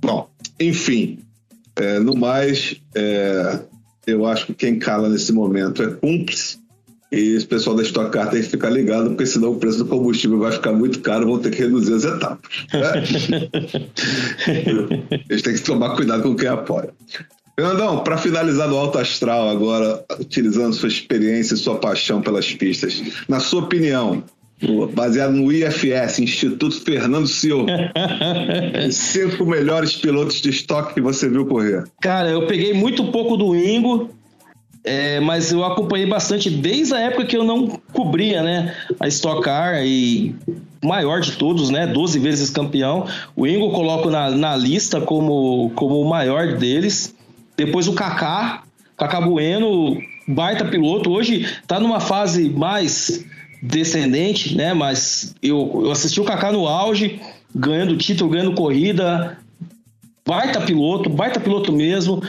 Bom, 0.00 0.28
enfim, 0.60 1.18
é, 1.76 1.98
no 1.98 2.16
mais, 2.16 2.76
é, 2.94 3.60
eu 4.06 4.26
acho 4.26 4.46
que 4.46 4.54
quem 4.54 4.78
cala 4.78 5.08
nesse 5.08 5.32
momento 5.32 5.82
é 5.82 5.90
cúmplice. 5.90 6.62
E 7.12 7.36
esse 7.36 7.46
pessoal 7.46 7.76
da 7.76 7.82
Stock 7.82 8.10
Car 8.10 8.28
tem 8.28 8.42
que 8.42 8.48
ficar 8.48 8.70
ligado, 8.70 9.10
porque 9.10 9.24
senão 9.24 9.52
o 9.52 9.56
preço 9.56 9.78
do 9.78 9.86
combustível 9.86 10.38
vai 10.38 10.50
ficar 10.50 10.72
muito 10.72 10.98
caro, 10.98 11.26
vão 11.26 11.38
ter 11.38 11.50
que 11.50 11.62
reduzir 11.62 11.94
as 11.94 12.04
etapas. 12.04 12.66
Né? 12.72 13.48
Eles 15.30 15.42
têm 15.42 15.54
que 15.54 15.62
tomar 15.62 15.94
cuidado 15.94 16.24
com 16.24 16.34
quem 16.34 16.48
apoia. 16.48 16.92
Fernandão, 17.56 18.02
para 18.02 18.18
finalizar 18.18 18.68
do 18.68 18.76
alto 18.76 18.98
astral 18.98 19.48
agora, 19.48 20.04
utilizando 20.18 20.72
sua 20.72 20.88
experiência 20.88 21.54
e 21.54 21.56
sua 21.56 21.76
paixão 21.76 22.20
pelas 22.20 22.52
pistas, 22.52 23.00
na 23.28 23.38
sua 23.38 23.62
opinião, 23.62 24.24
baseado 24.92 25.32
no 25.32 25.52
IFS, 25.52 26.20
Instituto 26.20 26.80
Fernando 26.82 27.26
Silva, 27.26 27.66
os 28.88 28.94
cinco 28.94 29.44
melhores 29.44 29.96
pilotos 29.96 30.40
de 30.40 30.50
estoque 30.50 30.94
que 30.94 31.00
você 31.00 31.28
viu 31.28 31.46
correr? 31.46 31.84
Cara, 32.00 32.30
eu 32.30 32.46
peguei 32.46 32.72
muito 32.72 33.04
pouco 33.10 33.36
do 33.36 33.54
Ingo, 33.56 34.10
é, 34.84 35.18
mas 35.20 35.50
eu 35.50 35.64
acompanhei 35.64 36.06
bastante 36.06 36.50
desde 36.50 36.94
a 36.94 37.00
época 37.00 37.24
que 37.24 37.36
eu 37.36 37.42
não 37.42 37.68
cobria, 37.92 38.42
né? 38.42 38.74
A 39.00 39.08
Stock 39.08 39.42
Car 39.42 39.82
e 39.82 40.34
maior 40.82 41.20
de 41.20 41.32
todos, 41.32 41.70
né? 41.70 41.86
12 41.86 42.18
vezes 42.18 42.50
campeão. 42.50 43.06
O 43.34 43.46
Ingo 43.46 43.70
coloco 43.72 44.10
na, 44.10 44.30
na 44.30 44.54
lista 44.54 45.00
como, 45.00 45.70
como 45.74 46.00
o 46.00 46.08
maior 46.08 46.58
deles. 46.58 47.14
Depois 47.56 47.88
o 47.88 47.94
Kaká, 47.94 48.62
Kaká 48.96 49.20
Bueno, 49.22 49.98
baita 50.28 50.64
piloto. 50.66 51.10
Hoje 51.10 51.48
tá 51.66 51.80
numa 51.80 52.00
fase 52.00 52.50
mais 52.50 53.24
descendente, 53.64 54.54
né? 54.54 54.74
Mas 54.74 55.34
eu, 55.42 55.82
eu 55.84 55.90
assisti 55.90 56.20
o 56.20 56.24
Kaká 56.24 56.52
no 56.52 56.66
auge, 56.66 57.20
ganhando 57.54 57.96
título, 57.96 58.30
ganhando 58.30 58.54
corrida, 58.54 59.38
baita 60.26 60.60
piloto, 60.60 61.08
baita 61.08 61.40
piloto 61.40 61.72
mesmo, 61.72 62.22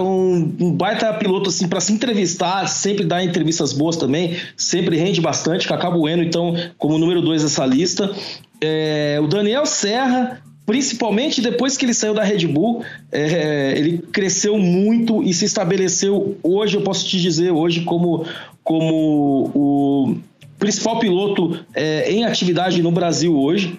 um, 0.00 0.72
baita 0.72 1.12
piloto 1.14 1.50
assim 1.50 1.68
para 1.68 1.80
se 1.80 1.92
entrevistar, 1.92 2.66
sempre 2.68 3.04
dá 3.04 3.22
entrevistas 3.22 3.72
boas 3.72 3.96
também, 3.96 4.36
sempre 4.56 4.96
rende 4.96 5.20
bastante, 5.20 5.66
Cacá 5.66 5.90
Bueno, 5.90 6.22
então, 6.22 6.54
como 6.78 6.98
número 6.98 7.20
dois 7.20 7.42
dessa 7.42 7.66
lista. 7.66 8.14
É, 8.60 9.18
o 9.20 9.26
Daniel 9.26 9.66
Serra, 9.66 10.40
principalmente 10.64 11.40
depois 11.40 11.76
que 11.76 11.84
ele 11.84 11.94
saiu 11.94 12.14
da 12.14 12.22
Red 12.22 12.46
Bull, 12.46 12.84
é, 13.10 13.74
ele 13.76 13.98
cresceu 14.12 14.58
muito 14.58 15.22
e 15.24 15.34
se 15.34 15.44
estabeleceu 15.44 16.38
hoje, 16.42 16.76
eu 16.76 16.82
posso 16.82 17.04
te 17.06 17.20
dizer, 17.20 17.50
hoje 17.50 17.80
como, 17.80 18.24
como 18.62 19.50
o 19.54 20.16
principal 20.62 21.00
piloto 21.00 21.58
é, 21.74 22.12
em 22.12 22.24
atividade 22.24 22.80
no 22.80 22.92
Brasil 22.92 23.36
hoje, 23.36 23.78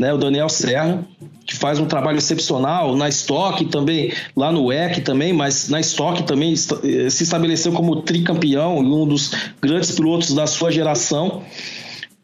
né, 0.00 0.12
o 0.12 0.18
Daniel 0.18 0.48
Serra 0.48 1.06
que 1.46 1.54
faz 1.54 1.78
um 1.78 1.86
trabalho 1.86 2.18
excepcional 2.18 2.96
na 2.96 3.08
Stock 3.08 3.64
também, 3.66 4.12
lá 4.34 4.50
no 4.50 4.72
EC 4.72 5.04
também, 5.04 5.32
mas 5.32 5.68
na 5.68 5.78
Stock 5.80 6.22
também 6.22 6.54
eh, 6.54 7.10
se 7.10 7.22
estabeleceu 7.22 7.70
como 7.72 8.00
tricampeão 8.02 8.82
e 8.82 8.86
um 8.86 9.06
dos 9.06 9.30
grandes 9.60 9.90
pilotos 9.90 10.32
da 10.32 10.46
sua 10.46 10.72
geração. 10.72 11.42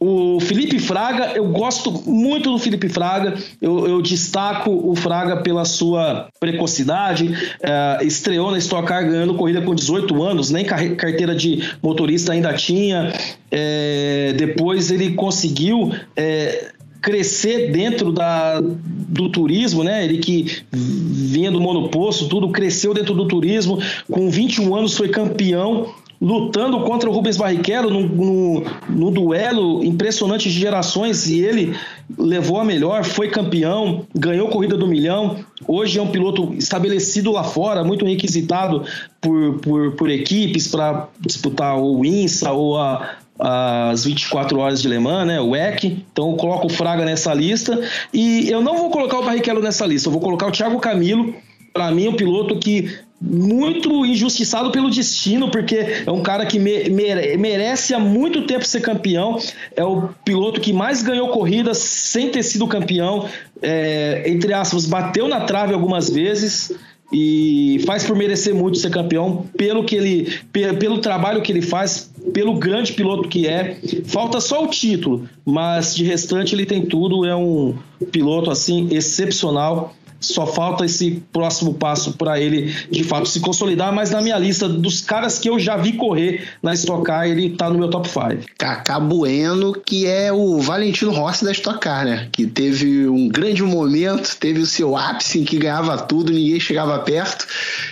O 0.02 0.40
Felipe 0.40 0.78
Fraga, 0.78 1.32
eu 1.34 1.46
gosto 1.48 1.92
muito 2.08 2.50
do 2.50 2.58
Felipe 2.58 2.88
Fraga, 2.88 3.34
eu, 3.60 3.86
eu 3.86 4.00
destaco 4.00 4.70
o 4.70 4.96
Fraga 4.96 5.42
pela 5.42 5.66
sua 5.66 6.28
precocidade, 6.40 7.36
é, 7.62 7.98
estreou 8.02 8.50
na 8.50 8.56
Stock 8.56 8.88
Car 8.88 9.06
ganhando 9.06 9.34
corrida 9.34 9.60
com 9.60 9.74
18 9.74 10.22
anos, 10.22 10.50
nem 10.50 10.64
carteira 10.64 11.34
de 11.34 11.62
motorista 11.82 12.32
ainda 12.32 12.54
tinha, 12.54 13.12
é, 13.50 14.32
depois 14.38 14.90
ele 14.90 15.12
conseguiu 15.12 15.92
é, 16.16 16.70
crescer 17.00 17.70
dentro 17.70 18.12
da, 18.12 18.60
do 18.60 19.28
turismo, 19.30 19.82
né? 19.82 20.04
Ele 20.04 20.18
que 20.18 20.62
vinha 20.70 21.50
do 21.50 21.60
monoposto, 21.60 22.28
tudo 22.28 22.50
cresceu 22.50 22.92
dentro 22.92 23.14
do 23.14 23.26
turismo. 23.26 23.78
Com 24.10 24.30
21 24.30 24.74
anos 24.74 24.96
foi 24.96 25.08
campeão, 25.08 25.92
lutando 26.20 26.80
contra 26.80 27.08
o 27.08 27.12
Rubens 27.12 27.38
Barrichello 27.38 27.88
no, 27.88 28.06
no, 28.06 28.64
no 28.88 29.10
duelo 29.10 29.82
impressionante 29.82 30.50
de 30.50 30.58
gerações 30.58 31.30
e 31.30 31.40
ele 31.40 31.74
levou 32.18 32.60
a 32.60 32.64
melhor, 32.64 33.04
foi 33.04 33.28
campeão, 33.28 34.06
ganhou 34.14 34.48
corrida 34.48 34.76
do 34.76 34.86
milhão. 34.86 35.36
Hoje 35.66 35.98
é 35.98 36.02
um 36.02 36.08
piloto 36.08 36.52
estabelecido 36.54 37.32
lá 37.32 37.42
fora, 37.42 37.82
muito 37.82 38.04
requisitado 38.04 38.84
por, 39.20 39.60
por, 39.60 39.92
por 39.92 40.10
equipes 40.10 40.68
para 40.68 41.08
disputar 41.18 41.78
o 41.78 42.04
INSA 42.04 42.52
ou 42.52 42.76
a, 42.78 43.16
as 43.38 44.04
24 44.04 44.58
horas 44.58 44.82
de 44.82 44.88
Le 44.88 44.98
Mans, 44.98 45.26
né, 45.26 45.40
o 45.40 45.50
WEC. 45.50 46.04
Então 46.12 46.32
eu 46.32 46.36
coloco 46.36 46.66
o 46.66 46.70
Fraga 46.70 47.04
nessa 47.04 47.32
lista 47.32 47.80
e 48.12 48.50
eu 48.50 48.60
não 48.60 48.76
vou 48.76 48.90
colocar 48.90 49.18
o 49.18 49.24
Barrichello 49.24 49.62
nessa 49.62 49.86
lista, 49.86 50.08
eu 50.08 50.12
vou 50.12 50.20
colocar 50.20 50.48
o 50.48 50.52
Thiago 50.52 50.78
Camilo, 50.80 51.34
para 51.72 51.90
mim 51.90 52.08
um 52.08 52.14
piloto 52.14 52.58
que 52.58 52.90
muito 53.20 54.06
injustiçado 54.06 54.70
pelo 54.70 54.88
destino, 54.88 55.50
porque 55.50 56.04
é 56.06 56.10
um 56.10 56.22
cara 56.22 56.46
que 56.46 56.58
me, 56.58 56.88
mere, 56.88 57.36
merece 57.36 57.92
há 57.92 57.98
muito 57.98 58.46
tempo 58.46 58.64
ser 58.64 58.80
campeão. 58.80 59.38
É 59.76 59.84
o 59.84 60.08
piloto 60.24 60.60
que 60.60 60.72
mais 60.72 61.02
ganhou 61.02 61.28
corridas 61.28 61.78
sem 61.78 62.30
ter 62.30 62.42
sido 62.42 62.66
campeão. 62.66 63.28
É, 63.60 64.22
entre 64.26 64.54
aspas, 64.54 64.86
bateu 64.86 65.28
na 65.28 65.40
trave 65.40 65.74
algumas 65.74 66.08
vezes 66.08 66.72
e 67.12 67.82
faz 67.86 68.04
por 68.04 68.16
merecer 68.16 68.54
muito 68.54 68.78
ser 68.78 68.90
campeão 68.90 69.44
pelo 69.56 69.84
que 69.84 69.96
ele 69.96 70.32
pelo 70.52 70.98
trabalho 70.98 71.42
que 71.42 71.50
ele 71.50 71.60
faz 71.60 72.10
pelo 72.32 72.54
grande 72.54 72.92
piloto 72.92 73.28
que 73.28 73.48
é 73.48 73.76
falta 74.04 74.40
só 74.40 74.62
o 74.62 74.68
título 74.68 75.28
mas 75.44 75.94
de 75.96 76.04
restante 76.04 76.54
ele 76.54 76.64
tem 76.64 76.86
tudo 76.86 77.26
é 77.26 77.34
um 77.34 77.74
piloto 78.12 78.50
assim 78.50 78.88
excepcional 78.92 79.92
só 80.20 80.46
falta 80.46 80.84
esse 80.84 81.22
próximo 81.32 81.74
passo 81.74 82.12
para 82.12 82.38
ele 82.38 82.74
de 82.90 83.02
fato 83.02 83.26
se 83.26 83.40
consolidar, 83.40 83.92
mas 83.92 84.10
na 84.10 84.20
minha 84.20 84.38
lista 84.38 84.68
dos 84.68 85.00
caras 85.00 85.38
que 85.38 85.48
eu 85.48 85.58
já 85.58 85.76
vi 85.76 85.94
correr 85.94 86.46
na 86.62 86.74
Stock 86.74 87.02
Car, 87.04 87.26
ele 87.26 87.50
tá 87.50 87.70
no 87.70 87.78
meu 87.78 87.88
top 87.88 88.08
5. 88.08 88.44
Kaká 88.58 89.00
Bueno, 89.00 89.72
que 89.72 90.06
é 90.06 90.32
o 90.32 90.58
Valentino 90.58 91.10
Rossi 91.10 91.44
da 91.44 91.52
Stock 91.52 91.80
Car, 91.80 92.04
né? 92.04 92.28
Que 92.30 92.46
teve 92.46 93.08
um 93.08 93.28
grande 93.28 93.62
momento, 93.62 94.36
teve 94.38 94.60
o 94.60 94.66
seu 94.66 94.96
ápice 94.96 95.40
em 95.40 95.44
que 95.44 95.58
ganhava 95.58 95.96
tudo, 95.96 96.32
ninguém 96.32 96.60
chegava 96.60 96.98
perto, 96.98 97.46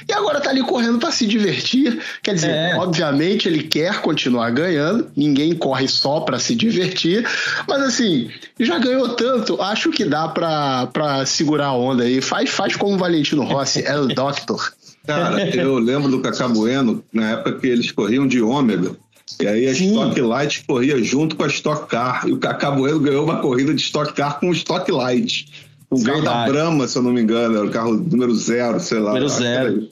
e 0.08 0.12
agora 0.12 0.40
tá 0.40 0.50
ali 0.50 0.62
correndo 0.62 0.98
para 0.98 1.12
se 1.12 1.26
divertir. 1.26 2.00
Quer 2.22 2.34
dizer, 2.34 2.50
é. 2.50 2.76
obviamente 2.76 3.46
ele 3.46 3.62
quer 3.62 4.00
continuar 4.00 4.50
ganhando, 4.50 5.08
ninguém 5.14 5.54
corre 5.54 5.86
só 5.86 6.20
para 6.20 6.38
se 6.38 6.54
divertir, 6.54 7.26
mas 7.68 7.82
assim, 7.82 8.30
já 8.58 8.78
ganhou 8.78 9.10
tanto, 9.10 9.60
acho 9.60 9.90
que 9.90 10.04
dá 10.04 10.26
para 10.28 11.26
segurar 11.26 11.66
a 11.66 11.72
onda 11.74 12.04
aí 12.04 12.20
faz, 12.20 12.48
faz 12.48 12.74
como 12.74 12.94
o 12.94 12.98
Valentino 12.98 13.44
Rossi, 13.44 13.84
é 13.84 13.98
o 13.98 14.06
Doctor. 14.06 14.72
Cara, 15.06 15.56
eu 15.56 15.78
lembro 15.78 16.10
do 16.10 16.20
Cacá 16.20 16.48
Bueno, 16.48 17.02
na 17.12 17.30
época 17.30 17.58
que 17.60 17.66
eles 17.66 17.90
corriam 17.90 18.26
de 18.26 18.42
ômega. 18.42 18.96
E 19.40 19.46
aí 19.46 19.66
a 19.66 19.74
Sim. 19.74 19.90
Stock 19.90 20.20
Light 20.20 20.64
corria 20.66 21.02
junto 21.02 21.36
com 21.36 21.44
a 21.44 21.48
Stock 21.48 21.86
Car. 21.88 22.26
E 22.26 22.32
o 22.32 22.38
Cacá 22.38 22.70
Bueno 22.70 22.98
ganhou 23.00 23.24
uma 23.24 23.40
corrida 23.40 23.74
de 23.74 23.80
Stock 23.80 24.12
Car 24.12 24.40
com 24.40 24.50
o 24.50 24.52
Stock 24.52 24.90
Light. 24.90 25.46
O 25.90 26.02
carro 26.02 26.22
da 26.22 26.46
Brahma, 26.46 26.86
se 26.86 26.98
eu 26.98 27.02
não 27.02 27.12
me 27.12 27.22
engano, 27.22 27.56
era 27.56 27.66
o 27.66 27.70
carro 27.70 27.94
número 27.94 28.34
zero, 28.34 28.78
sei 28.80 28.98
lá. 28.98 29.12
Número 29.12 29.28
zero. 29.28 29.88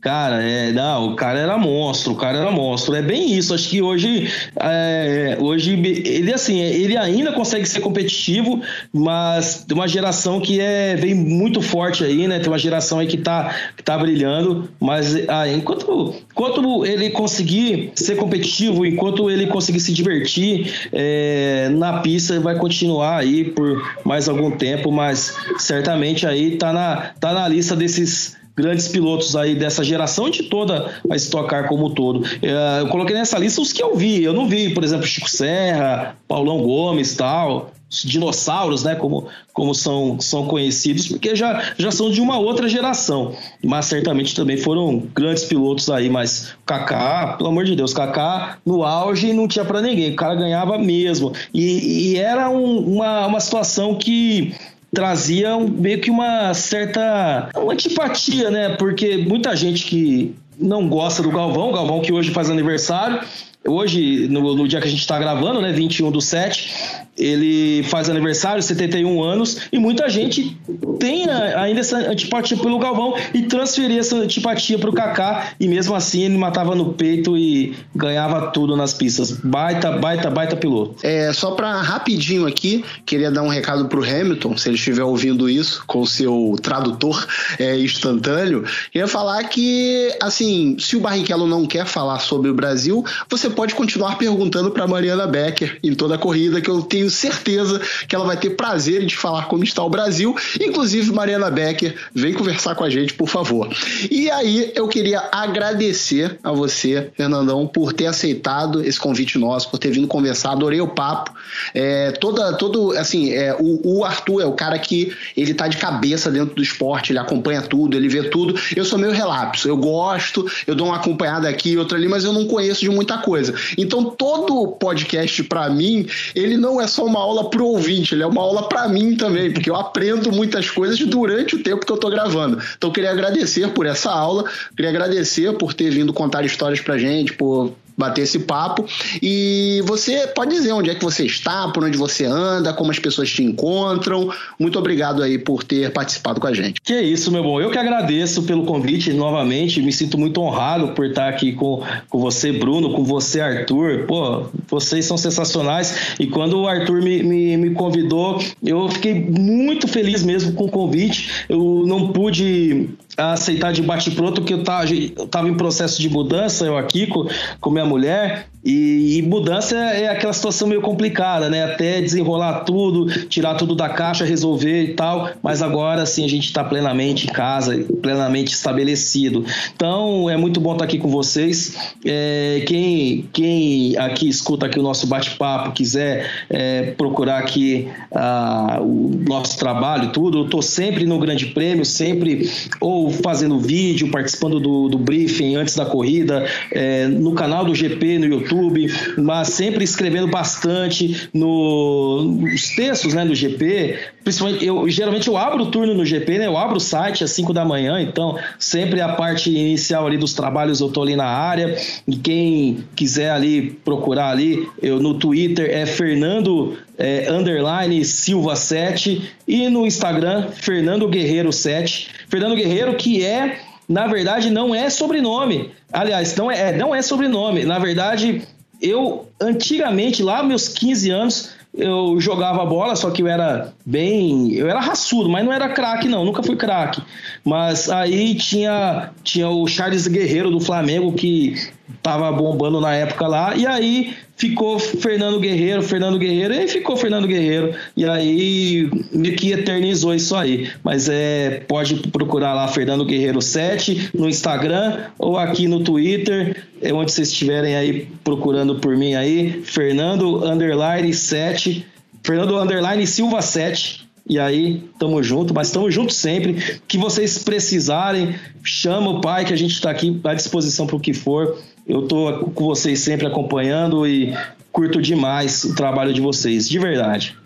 Cara, 0.00 0.42
é, 0.42 0.72
não, 0.72 1.12
o 1.12 1.16
cara 1.16 1.38
era 1.38 1.58
monstro, 1.58 2.12
o 2.12 2.16
cara 2.16 2.38
era 2.38 2.50
monstro. 2.50 2.94
É 2.94 3.02
bem 3.02 3.32
isso. 3.32 3.54
Acho 3.54 3.68
que 3.68 3.82
hoje, 3.82 4.30
é, 4.60 5.36
hoje 5.40 5.72
ele 5.72 6.32
assim, 6.32 6.60
ele 6.60 6.96
ainda 6.96 7.32
consegue 7.32 7.66
ser 7.66 7.80
competitivo, 7.80 8.60
mas 8.92 9.64
tem 9.66 9.76
uma 9.76 9.88
geração 9.88 10.40
que 10.40 10.60
é 10.60 10.94
vem 10.96 11.14
muito 11.14 11.60
forte 11.60 12.04
aí, 12.04 12.28
né? 12.28 12.38
Tem 12.38 12.48
uma 12.48 12.58
geração 12.58 12.98
aí 12.98 13.06
que 13.06 13.16
tá, 13.16 13.54
que 13.76 13.82
tá 13.82 13.98
brilhando, 13.98 14.68
mas 14.78 15.16
ah, 15.28 15.48
enquanto, 15.48 16.14
enquanto 16.30 16.86
ele 16.86 17.10
conseguir 17.10 17.92
ser 17.94 18.16
competitivo, 18.16 18.84
enquanto 18.86 19.30
ele 19.30 19.46
conseguir 19.46 19.80
se 19.80 19.92
divertir 19.92 20.88
é, 20.92 21.68
na 21.70 22.00
pista, 22.00 22.34
ele 22.34 22.44
vai 22.44 22.56
continuar 22.56 23.18
aí 23.18 23.44
por 23.44 23.82
mais 24.04 24.28
algum 24.28 24.50
tempo, 24.50 24.92
mas 24.92 25.36
certamente 25.58 26.26
aí 26.26 26.56
tá 26.56 26.72
na, 26.72 27.12
tá 27.18 27.32
na 27.32 27.48
lista 27.48 27.74
desses 27.74 28.36
grandes 28.56 28.88
pilotos 28.88 29.36
aí 29.36 29.54
dessa 29.54 29.84
geração 29.84 30.30
de 30.30 30.44
toda 30.44 30.90
a 31.08 31.16
Stock 31.16 31.48
Car 31.48 31.68
como 31.68 31.86
um 31.86 31.90
todo. 31.90 32.24
É, 32.42 32.80
eu 32.80 32.88
coloquei 32.88 33.14
nessa 33.14 33.38
lista 33.38 33.60
os 33.60 33.72
que 33.72 33.82
eu 33.82 33.94
vi. 33.94 34.24
Eu 34.24 34.32
não 34.32 34.48
vi, 34.48 34.72
por 34.72 34.82
exemplo, 34.82 35.06
Chico 35.06 35.28
Serra, 35.28 36.16
Paulão 36.26 36.62
Gomes 36.62 37.14
tal, 37.14 37.72
os 37.88 38.02
dinossauros, 38.02 38.82
né, 38.82 38.94
como, 38.94 39.26
como 39.52 39.74
são, 39.74 40.18
são 40.18 40.46
conhecidos, 40.46 41.06
porque 41.06 41.36
já, 41.36 41.72
já 41.78 41.90
são 41.92 42.10
de 42.10 42.20
uma 42.20 42.38
outra 42.38 42.68
geração. 42.68 43.32
Mas 43.64 43.84
certamente 43.84 44.34
também 44.34 44.56
foram 44.56 45.02
grandes 45.14 45.44
pilotos 45.44 45.88
aí, 45.88 46.08
mas 46.08 46.54
Kaká, 46.64 47.34
pelo 47.36 47.50
amor 47.50 47.64
de 47.64 47.76
Deus, 47.76 47.92
Kaká 47.94 48.58
no 48.66 48.82
auge 48.82 49.32
não 49.32 49.46
tinha 49.46 49.64
para 49.64 49.80
ninguém, 49.80 50.12
o 50.12 50.16
cara 50.16 50.34
ganhava 50.34 50.76
mesmo. 50.78 51.32
E, 51.54 52.12
e 52.12 52.16
era 52.16 52.50
um, 52.50 52.78
uma, 52.78 53.26
uma 53.26 53.40
situação 53.40 53.94
que 53.94 54.54
trazia 54.96 55.58
meio 55.58 56.00
que 56.00 56.10
uma 56.10 56.54
certa 56.54 57.50
uma 57.54 57.74
antipatia, 57.74 58.50
né? 58.50 58.70
Porque 58.76 59.18
muita 59.18 59.54
gente 59.54 59.84
que 59.84 60.34
não 60.58 60.88
gosta 60.88 61.22
do 61.22 61.30
Galvão, 61.30 61.70
Galvão 61.70 62.00
que 62.00 62.10
hoje 62.10 62.30
faz 62.30 62.48
aniversário, 62.48 63.20
hoje, 63.66 64.28
no, 64.28 64.54
no 64.54 64.68
dia 64.68 64.80
que 64.80 64.86
a 64.86 64.90
gente 64.90 65.00
está 65.00 65.18
gravando, 65.18 65.60
né, 65.60 65.72
21 65.72 66.10
do 66.10 66.20
7, 66.20 66.70
ele 67.18 67.82
faz 67.84 68.10
aniversário, 68.10 68.62
71 68.62 69.22
anos, 69.22 69.58
e 69.72 69.78
muita 69.78 70.08
gente 70.08 70.56
tem 70.98 71.26
ainda 71.28 71.80
essa 71.80 71.96
antipatia 71.96 72.56
pelo 72.56 72.78
Galvão 72.78 73.14
e 73.32 73.42
transferia 73.42 74.00
essa 74.00 74.16
antipatia 74.16 74.78
para 74.78 74.90
o 74.90 74.92
Kaká, 74.92 75.52
e 75.58 75.66
mesmo 75.66 75.94
assim 75.94 76.22
ele 76.22 76.36
matava 76.36 76.74
no 76.74 76.92
peito 76.92 77.36
e 77.36 77.74
ganhava 77.94 78.50
tudo 78.50 78.76
nas 78.76 78.92
pistas. 78.92 79.32
Baita, 79.32 79.92
baita, 79.92 80.30
baita 80.30 80.56
piloto. 80.56 80.96
É, 81.02 81.32
só 81.32 81.52
para 81.52 81.80
rapidinho 81.80 82.46
aqui, 82.46 82.84
queria 83.04 83.30
dar 83.30 83.42
um 83.42 83.48
recado 83.48 83.86
pro 83.86 84.02
Hamilton, 84.02 84.56
se 84.56 84.68
ele 84.68 84.76
estiver 84.76 85.04
ouvindo 85.04 85.48
isso, 85.48 85.84
com 85.86 86.00
o 86.00 86.06
seu 86.06 86.56
tradutor 86.62 87.26
é, 87.58 87.78
instantâneo, 87.78 88.64
queria 88.92 89.08
falar 89.08 89.42
que, 89.44 90.10
assim, 90.20 90.76
se 90.78 90.96
o 90.96 91.00
Barrichello 91.00 91.46
não 91.46 91.66
quer 91.66 91.86
falar 91.86 92.18
sobre 92.18 92.50
o 92.50 92.54
Brasil, 92.54 93.04
você 93.28 93.48
pode 93.56 93.74
continuar 93.74 94.16
perguntando 94.16 94.70
para 94.70 94.86
Mariana 94.86 95.26
Becker 95.26 95.78
em 95.82 95.94
toda 95.94 96.14
a 96.14 96.18
corrida, 96.18 96.60
que 96.60 96.70
eu 96.70 96.82
tenho 96.82 97.10
certeza 97.10 97.80
que 98.06 98.14
ela 98.14 98.24
vai 98.24 98.36
ter 98.36 98.50
prazer 98.50 99.04
te 99.06 99.16
falar 99.16 99.46
como 99.46 99.64
está 99.64 99.82
o 99.82 99.88
Brasil. 99.88 100.36
Inclusive, 100.60 101.10
Mariana 101.12 101.50
Becker, 101.50 101.96
vem 102.14 102.34
conversar 102.34 102.74
com 102.74 102.84
a 102.84 102.90
gente, 102.90 103.14
por 103.14 103.28
favor. 103.28 103.68
E 104.10 104.30
aí, 104.30 104.72
eu 104.74 104.86
queria 104.86 105.28
agradecer 105.32 106.38
a 106.44 106.52
você, 106.52 107.10
Fernandão, 107.16 107.66
por 107.66 107.92
ter 107.92 108.06
aceitado 108.06 108.84
esse 108.84 109.00
convite 109.00 109.38
nosso, 109.38 109.70
por 109.70 109.78
ter 109.78 109.90
vindo 109.90 110.06
conversar. 110.06 110.52
Adorei 110.52 110.80
o 110.80 110.88
papo. 110.88 111.32
É, 111.72 112.12
toda, 112.12 112.52
todo, 112.54 112.92
assim, 112.92 113.32
é, 113.32 113.56
o, 113.58 113.80
o 113.98 114.04
Arthur 114.04 114.42
é 114.42 114.46
o 114.46 114.52
cara 114.52 114.78
que 114.78 115.16
ele 115.36 115.54
tá 115.54 115.66
de 115.66 115.78
cabeça 115.78 116.30
dentro 116.30 116.54
do 116.54 116.62
esporte, 116.62 117.12
ele 117.12 117.18
acompanha 117.18 117.62
tudo, 117.62 117.96
ele 117.96 118.08
vê 118.08 118.24
tudo. 118.24 118.54
Eu 118.74 118.84
sou 118.84 118.98
meio 118.98 119.12
relapso, 119.12 119.68
eu 119.68 119.76
gosto, 119.76 120.46
eu 120.66 120.74
dou 120.74 120.88
uma 120.88 120.96
acompanhada 120.96 121.48
aqui 121.48 121.70
e 121.70 121.78
outra 121.78 121.96
ali, 121.96 122.08
mas 122.08 122.24
eu 122.24 122.32
não 122.32 122.46
conheço 122.46 122.80
de 122.80 122.90
muita 122.90 123.18
coisa. 123.18 123.45
Então, 123.76 124.04
todo 124.04 124.68
podcast, 124.72 125.42
para 125.44 125.68
mim, 125.68 126.06
ele 126.34 126.56
não 126.56 126.80
é 126.80 126.86
só 126.86 127.04
uma 127.04 127.20
aula 127.20 127.50
pro 127.50 127.66
ouvinte, 127.66 128.14
ele 128.14 128.22
é 128.22 128.26
uma 128.26 128.42
aula 128.42 128.68
para 128.68 128.88
mim 128.88 129.16
também, 129.16 129.52
porque 129.52 129.70
eu 129.70 129.76
aprendo 129.76 130.32
muitas 130.32 130.70
coisas 130.70 130.98
durante 130.98 131.56
o 131.56 131.62
tempo 131.62 131.84
que 131.84 131.92
eu 131.92 131.96
tô 131.96 132.08
gravando. 132.08 132.58
Então, 132.76 132.90
eu 132.90 132.92
queria 132.92 133.10
agradecer 133.10 133.68
por 133.68 133.86
essa 133.86 134.10
aula, 134.10 134.44
queria 134.76 134.90
agradecer 134.90 135.52
por 135.54 135.74
ter 135.74 135.90
vindo 135.90 136.12
contar 136.12 136.44
histórias 136.44 136.80
pra 136.80 136.98
gente, 136.98 137.32
por 137.32 137.72
bater 137.96 138.22
esse 138.22 138.40
papo. 138.40 138.84
E 139.22 139.82
você 139.86 140.26
pode 140.28 140.50
dizer 140.50 140.72
onde 140.72 140.90
é 140.90 140.94
que 140.94 141.04
você 141.04 141.24
está, 141.24 141.68
por 141.68 141.84
onde 141.84 141.96
você 141.96 142.24
anda, 142.24 142.72
como 142.72 142.90
as 142.90 142.98
pessoas 142.98 143.30
te 143.30 143.42
encontram. 143.42 144.30
Muito 144.58 144.78
obrigado 144.78 145.22
aí 145.22 145.38
por 145.38 145.64
ter 145.64 145.92
participado 145.92 146.40
com 146.40 146.46
a 146.46 146.52
gente. 146.52 146.80
Que 146.80 147.00
isso, 147.00 147.30
meu 147.30 147.42
bom. 147.42 147.60
Eu 147.60 147.70
que 147.70 147.78
agradeço 147.78 148.42
pelo 148.42 148.64
convite 148.64 149.12
novamente. 149.12 149.80
Me 149.80 149.92
sinto 149.92 150.18
muito 150.18 150.40
honrado 150.40 150.88
por 150.88 151.06
estar 151.06 151.28
aqui 151.28 151.52
com, 151.52 151.82
com 152.08 152.18
você, 152.18 152.52
Bruno, 152.52 152.92
com 152.92 153.04
você, 153.04 153.40
Arthur. 153.40 154.04
Pô, 154.06 154.46
vocês 154.68 155.04
são 155.04 155.16
sensacionais. 155.16 156.16
E 156.18 156.26
quando 156.26 156.60
o 156.60 156.68
Arthur 156.68 157.02
me, 157.02 157.22
me, 157.22 157.56
me 157.56 157.70
convidou, 157.70 158.40
eu 158.62 158.88
fiquei 158.88 159.14
muito 159.14 159.88
feliz 159.88 160.22
mesmo 160.22 160.52
com 160.52 160.64
o 160.64 160.70
convite. 160.70 161.46
Eu 161.48 161.84
não 161.86 162.08
pude 162.08 162.90
aceitar 163.16 163.72
de 163.72 163.82
bate-pronto 163.82 164.42
que 164.42 164.52
eu 164.52 164.62
tava, 164.62 164.86
eu 164.92 165.26
tava 165.26 165.48
em 165.48 165.54
processo 165.54 166.00
de 166.00 166.08
mudança, 166.08 166.66
eu 166.66 166.76
aqui 166.76 167.06
com, 167.06 167.26
com 167.60 167.70
minha 167.70 167.84
mulher, 167.84 168.46
e, 168.66 169.18
e, 169.18 169.22
mudança 169.22 169.76
é 169.76 170.08
aquela 170.08 170.32
situação 170.32 170.66
meio 170.66 170.80
complicada, 170.80 171.48
né? 171.48 171.62
Até 171.62 172.00
desenrolar 172.00 172.64
tudo, 172.64 173.06
tirar 173.28 173.54
tudo 173.54 173.76
da 173.76 173.88
caixa, 173.88 174.24
resolver 174.24 174.82
e 174.82 174.94
tal. 174.94 175.30
Mas 175.40 175.62
agora 175.62 176.04
sim 176.04 176.24
a 176.24 176.28
gente 176.28 176.46
está 176.46 176.64
plenamente 176.64 177.28
em 177.28 177.32
casa, 177.32 177.78
plenamente 178.02 178.52
estabelecido. 178.52 179.44
Então 179.72 180.28
é 180.28 180.36
muito 180.36 180.60
bom 180.60 180.72
estar 180.72 180.84
aqui 180.84 180.98
com 180.98 181.06
vocês. 181.06 181.76
É, 182.04 182.64
quem, 182.66 183.28
quem 183.32 183.96
aqui 183.98 184.28
escuta 184.28 184.66
aqui 184.66 184.80
o 184.80 184.82
nosso 184.82 185.06
bate-papo, 185.06 185.70
quiser 185.70 186.28
é, 186.50 186.90
procurar 186.98 187.38
aqui 187.38 187.86
ah, 188.12 188.80
o 188.80 189.12
nosso 189.28 189.56
trabalho, 189.58 190.10
tudo, 190.10 190.38
eu 190.38 190.44
estou 190.46 190.60
sempre 190.60 191.06
no 191.06 191.20
Grande 191.20 191.46
Prêmio, 191.46 191.84
sempre 191.84 192.50
ou 192.80 193.05
fazendo 193.10 193.58
vídeo, 193.58 194.10
participando 194.10 194.60
do, 194.60 194.88
do 194.88 194.98
briefing 194.98 195.56
antes 195.56 195.74
da 195.74 195.86
corrida, 195.86 196.46
é, 196.72 197.06
no 197.06 197.32
canal 197.32 197.64
do 197.64 197.74
GP 197.74 198.18
no 198.18 198.26
YouTube 198.26 198.86
mas 199.16 199.48
sempre 199.48 199.84
escrevendo 199.84 200.26
bastante 200.26 201.28
no, 201.32 202.22
nos 202.24 202.68
textos 202.70 203.14
né, 203.14 203.24
do 203.24 203.34
GP. 203.34 203.98
Principalmente, 204.26 204.66
eu, 204.66 204.88
geralmente 204.88 205.28
eu 205.28 205.36
abro 205.36 205.62
o 205.62 205.70
turno 205.70 205.94
no 205.94 206.04
GP, 206.04 206.38
né? 206.38 206.48
Eu 206.48 206.58
abro 206.58 206.78
o 206.78 206.80
site 206.80 207.22
às 207.22 207.30
5 207.30 207.52
da 207.52 207.64
manhã, 207.64 208.00
então 208.00 208.36
sempre 208.58 209.00
a 209.00 209.10
parte 209.10 209.48
inicial 209.50 210.04
ali 210.04 210.18
dos 210.18 210.34
trabalhos 210.34 210.80
eu 210.80 210.88
tô 210.88 211.02
ali 211.02 211.14
na 211.14 211.26
área. 211.26 211.78
E 212.08 212.16
quem 212.16 212.84
quiser 212.96 213.30
ali 213.30 213.70
procurar 213.84 214.30
ali, 214.30 214.68
eu 214.82 214.98
no 214.98 215.14
Twitter 215.14 215.70
é 215.70 215.86
Fernando 215.86 216.76
é, 216.98 217.30
underline 217.30 218.04
Silva 218.04 218.56
7 218.56 219.30
e 219.46 219.68
no 219.68 219.86
Instagram 219.86 220.48
Fernando 220.50 221.06
Guerreiro 221.06 221.52
7. 221.52 222.08
Fernando 222.28 222.56
Guerreiro 222.56 222.96
que 222.96 223.24
é 223.24 223.60
na 223.88 224.08
verdade 224.08 224.50
não 224.50 224.74
é 224.74 224.90
sobrenome. 224.90 225.70
Aliás, 225.92 226.34
não 226.34 226.50
é, 226.50 226.70
é, 226.70 226.76
não 226.76 226.92
é 226.92 227.00
sobrenome. 227.00 227.64
Na 227.64 227.78
verdade, 227.78 228.42
eu 228.82 229.28
antigamente, 229.40 230.20
lá 230.20 230.42
meus 230.42 230.66
15 230.66 231.10
anos, 231.10 231.50
eu 231.76 232.18
jogava 232.20 232.64
bola, 232.64 232.96
só 232.96 233.10
que 233.10 233.22
eu 233.22 233.28
era 233.28 233.72
bem. 233.84 234.52
Eu 234.54 234.68
era 234.68 234.80
raçudo, 234.80 235.28
mas 235.28 235.44
não 235.44 235.52
era 235.52 235.68
craque, 235.68 236.08
não, 236.08 236.24
nunca 236.24 236.42
fui 236.42 236.56
craque. 236.56 237.02
Mas 237.44 237.90
aí 237.90 238.34
tinha, 238.34 239.10
tinha 239.22 239.48
o 239.48 239.66
Charles 239.66 240.06
Guerreiro 240.06 240.50
do 240.50 240.60
Flamengo, 240.60 241.12
que 241.12 241.70
tava 242.02 242.32
bombando 242.32 242.80
na 242.80 242.94
época 242.94 243.26
lá, 243.26 243.54
e 243.54 243.66
aí 243.66 244.16
ficou 244.36 244.78
Fernando 244.78 245.40
Guerreiro, 245.40 245.82
Fernando 245.82 246.18
Guerreiro, 246.18 246.54
e 246.54 246.68
ficou 246.68 246.96
Fernando 246.96 247.26
Guerreiro, 247.26 247.74
e 247.96 248.04
aí 248.04 248.88
meio 249.10 249.34
que 249.34 249.50
eternizou 249.50 250.14
isso 250.14 250.36
aí. 250.36 250.70
Mas 250.84 251.08
é, 251.08 251.62
pode 251.66 251.96
procurar 252.10 252.54
lá 252.54 252.68
Fernando 252.68 253.04
Guerreiro 253.04 253.40
7 253.40 254.10
no 254.14 254.28
Instagram 254.28 255.06
ou 255.18 255.38
aqui 255.38 255.66
no 255.66 255.82
Twitter, 255.82 256.64
é 256.80 256.92
onde 256.92 257.10
vocês 257.10 257.30
estiverem 257.30 257.74
aí 257.74 258.08
procurando 258.22 258.76
por 258.76 258.96
mim 258.96 259.14
aí, 259.14 259.62
Fernando 259.64 260.44
Underline 260.44 261.12
7, 261.12 261.86
Fernando 262.22 262.58
Underline 262.58 263.06
Silva 263.06 263.40
7. 263.40 264.06
E 264.28 264.40
aí, 264.40 264.82
tamo 264.98 265.22
junto, 265.22 265.54
mas 265.54 265.70
tamo 265.70 265.88
junto 265.88 266.12
sempre. 266.12 266.80
Que 266.88 266.98
vocês 266.98 267.38
precisarem, 267.38 268.34
chama 268.64 269.10
o 269.10 269.20
pai 269.20 269.44
que 269.44 269.52
a 269.52 269.56
gente 269.56 269.74
está 269.74 269.88
aqui 269.88 270.20
à 270.24 270.34
disposição 270.34 270.84
para 270.84 270.96
o 270.96 271.00
que 271.00 271.14
for. 271.14 271.56
Eu 271.88 272.02
tô 272.02 272.50
com 272.54 272.64
vocês 272.64 273.00
sempre 273.00 273.26
acompanhando 273.26 274.06
e 274.06 274.34
curto 274.72 275.00
demais 275.00 275.64
o 275.64 275.74
trabalho 275.74 276.12
de 276.12 276.20
vocês, 276.20 276.68
de 276.68 276.78
verdade. 276.78 277.36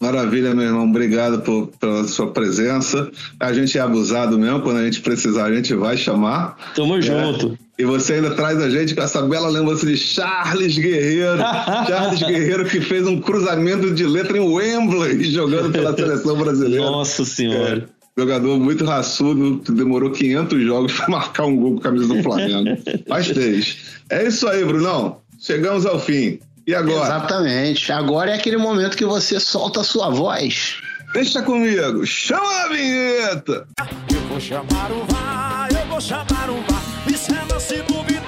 Maravilha, 0.00 0.52
meu 0.52 0.64
irmão. 0.64 0.88
Obrigado 0.88 1.42
por, 1.42 1.68
pela 1.78 2.02
sua 2.08 2.32
presença. 2.32 3.08
A 3.38 3.52
gente 3.52 3.78
é 3.78 3.80
abusado 3.80 4.36
mesmo. 4.36 4.60
Quando 4.60 4.78
a 4.78 4.84
gente 4.84 5.00
precisar, 5.00 5.44
a 5.44 5.54
gente 5.54 5.72
vai 5.74 5.96
chamar. 5.96 6.56
Tamo 6.74 6.96
é. 6.96 7.00
junto. 7.00 7.56
E 7.78 7.84
você 7.84 8.14
ainda 8.14 8.34
traz 8.34 8.60
a 8.60 8.68
gente 8.68 8.96
com 8.96 9.02
essa 9.02 9.22
bela 9.22 9.48
lembrança 9.48 9.86
de 9.86 9.96
Charles 9.96 10.76
Guerreiro. 10.76 11.38
Charles 11.86 12.20
Guerreiro 12.20 12.64
que 12.64 12.80
fez 12.80 13.06
um 13.06 13.20
cruzamento 13.20 13.92
de 13.92 14.04
letra 14.04 14.36
em 14.36 14.40
Wembley 14.40 15.22
jogando 15.22 15.70
pela 15.70 15.94
seleção 15.94 16.36
brasileira. 16.36 16.84
Nossa 16.84 17.24
Senhora. 17.24 17.88
É. 17.98 18.01
Jogador 18.16 18.58
muito 18.58 18.84
raçudo, 18.84 19.62
demorou 19.72 20.10
500 20.10 20.62
jogos 20.62 20.92
para 20.96 21.08
marcar 21.08 21.44
um 21.44 21.56
gol 21.56 21.72
com 21.72 21.78
a 21.78 21.82
camisa 21.82 22.08
do 22.08 22.22
Flamengo. 22.22 22.78
Faz 23.08 23.28
três. 23.28 23.76
É 24.10 24.26
isso 24.26 24.46
aí, 24.46 24.64
Brunão. 24.64 25.18
Chegamos 25.40 25.86
ao 25.86 25.98
fim. 25.98 26.38
E 26.66 26.74
agora? 26.74 27.16
Exatamente. 27.16 27.90
Agora 27.90 28.30
é 28.30 28.34
aquele 28.34 28.56
momento 28.56 28.96
que 28.96 29.04
você 29.04 29.40
solta 29.40 29.80
a 29.80 29.84
sua 29.84 30.10
voz. 30.10 30.76
Deixa 31.12 31.42
comigo. 31.42 32.06
Chama 32.06 32.64
a 32.64 32.68
vinheta. 32.68 33.66
Eu 34.12 34.20
vou 34.28 34.40
chamar 34.40 34.90
o 34.92 35.04
VAR, 35.06 35.68
eu 35.70 35.86
vou 35.88 36.00
chamar 36.00 36.48
o 36.48 36.62
VAR. 36.62 36.82
Isso 37.06 37.32
é 37.34 37.52
lance 37.52 37.82
duvidoso, 37.82 38.21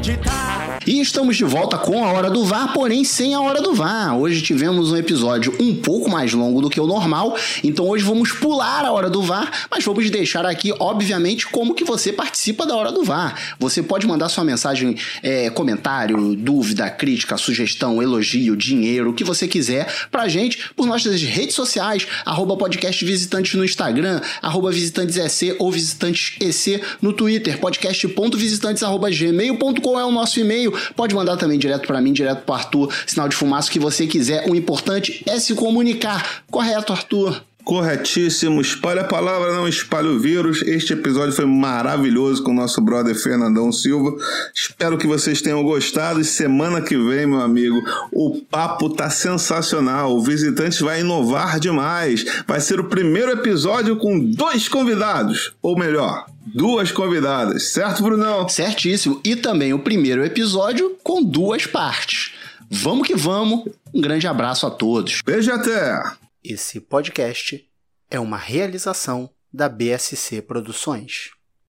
acreditar. 0.00 0.78
E 0.86 0.98
estamos 0.98 1.36
de 1.36 1.44
volta 1.44 1.76
com 1.76 2.02
a 2.02 2.10
Hora 2.12 2.30
do 2.30 2.42
VAR, 2.42 2.72
porém 2.72 3.04
sem 3.04 3.34
a 3.34 3.40
Hora 3.40 3.60
do 3.60 3.74
VAR. 3.74 4.16
Hoje 4.16 4.40
tivemos 4.40 4.90
um 4.90 4.96
episódio 4.96 5.54
um 5.60 5.76
pouco 5.76 6.10
mais 6.10 6.32
longo 6.32 6.62
do 6.62 6.70
que 6.70 6.80
o 6.80 6.86
normal, 6.86 7.36
então 7.62 7.86
hoje 7.86 8.02
vamos 8.02 8.32
pular 8.32 8.86
a 8.86 8.90
Hora 8.90 9.10
do 9.10 9.22
VAR, 9.22 9.66
mas 9.70 9.84
vamos 9.84 10.08
deixar 10.08 10.46
aqui, 10.46 10.72
obviamente, 10.80 11.46
como 11.46 11.74
que 11.74 11.84
você 11.84 12.10
participa 12.12 12.64
da 12.64 12.74
Hora 12.74 12.90
do 12.90 13.04
VAR. 13.04 13.56
Você 13.58 13.82
pode 13.82 14.06
mandar 14.06 14.30
sua 14.30 14.42
mensagem, 14.42 14.96
é, 15.22 15.50
comentário, 15.50 16.34
dúvida, 16.34 16.88
crítica, 16.88 17.36
sugestão, 17.36 18.02
elogio, 18.02 18.56
dinheiro, 18.56 19.10
o 19.10 19.14
que 19.14 19.22
você 19.22 19.46
quiser 19.46 19.86
pra 20.10 20.28
gente 20.28 20.70
por 20.74 20.86
nossas 20.86 21.20
redes 21.22 21.54
sociais, 21.54 22.06
arroba 22.24 22.56
podcast 22.56 23.04
visitantes 23.04 23.52
no 23.54 23.62
Instagram, 23.64 24.22
arroba 24.40 24.72
visitantesec 24.72 25.56
ou 25.58 25.70
visitantesec 25.70 26.82
no 27.02 27.12
Twitter, 27.12 27.58
podcast.visitantes.gmail.com 27.58 29.89
é 29.98 30.04
o 30.04 30.10
nosso 30.10 30.38
e-mail 30.38 30.50
e-mail, 30.50 30.72
pode 30.96 31.14
mandar 31.14 31.36
também 31.36 31.58
direto 31.58 31.86
para 31.86 32.00
mim, 32.00 32.12
direto 32.12 32.44
para 32.44 32.56
Arthur, 32.56 32.92
sinal 33.06 33.28
de 33.28 33.36
fumaça 33.36 33.70
que 33.70 33.78
você 33.78 34.06
quiser. 34.06 34.48
O 34.48 34.54
importante 34.54 35.22
é 35.26 35.38
se 35.38 35.54
comunicar. 35.54 36.42
Correto, 36.50 36.92
Arthur? 36.92 37.42
Corretíssimo. 37.64 38.60
Espalha 38.60 39.02
a 39.02 39.04
palavra, 39.04 39.54
não 39.54 39.68
espalha 39.68 40.08
o 40.08 40.18
vírus. 40.18 40.62
Este 40.62 40.92
episódio 40.92 41.32
foi 41.32 41.44
maravilhoso 41.44 42.42
com 42.42 42.50
o 42.50 42.54
nosso 42.54 42.80
brother 42.80 43.14
Fernandão 43.14 43.70
Silva. 43.70 44.16
Espero 44.54 44.98
que 44.98 45.06
vocês 45.06 45.40
tenham 45.40 45.62
gostado. 45.62 46.20
E 46.20 46.24
semana 46.24 46.80
que 46.80 46.96
vem, 46.96 47.26
meu 47.26 47.40
amigo, 47.40 47.80
o 48.12 48.40
papo 48.50 48.90
tá 48.90 49.10
sensacional. 49.10 50.16
O 50.16 50.22
visitante 50.22 50.82
vai 50.82 51.00
inovar 51.00 51.60
demais. 51.60 52.24
Vai 52.46 52.60
ser 52.60 52.80
o 52.80 52.88
primeiro 52.88 53.32
episódio 53.32 53.96
com 53.96 54.18
dois 54.18 54.68
convidados. 54.68 55.52
Ou 55.62 55.78
melhor, 55.78 56.26
duas 56.54 56.90
convidadas. 56.90 57.70
Certo, 57.70 58.02
Brunão? 58.02 58.48
Certíssimo. 58.48 59.20
E 59.24 59.36
também 59.36 59.72
o 59.72 59.78
primeiro 59.78 60.24
episódio 60.24 60.96
com 61.02 61.22
duas 61.22 61.66
partes. 61.66 62.32
Vamos 62.70 63.06
que 63.06 63.16
vamos. 63.16 63.64
Um 63.92 64.00
grande 64.00 64.26
abraço 64.26 64.66
a 64.66 64.70
todos. 64.70 65.20
Beijo 65.24 65.52
até! 65.52 66.29
Esse 66.42 66.80
podcast 66.80 67.70
é 68.10 68.18
uma 68.18 68.38
realização 68.38 69.30
da 69.52 69.68
BSC 69.68 70.40
Produções. 70.40 71.32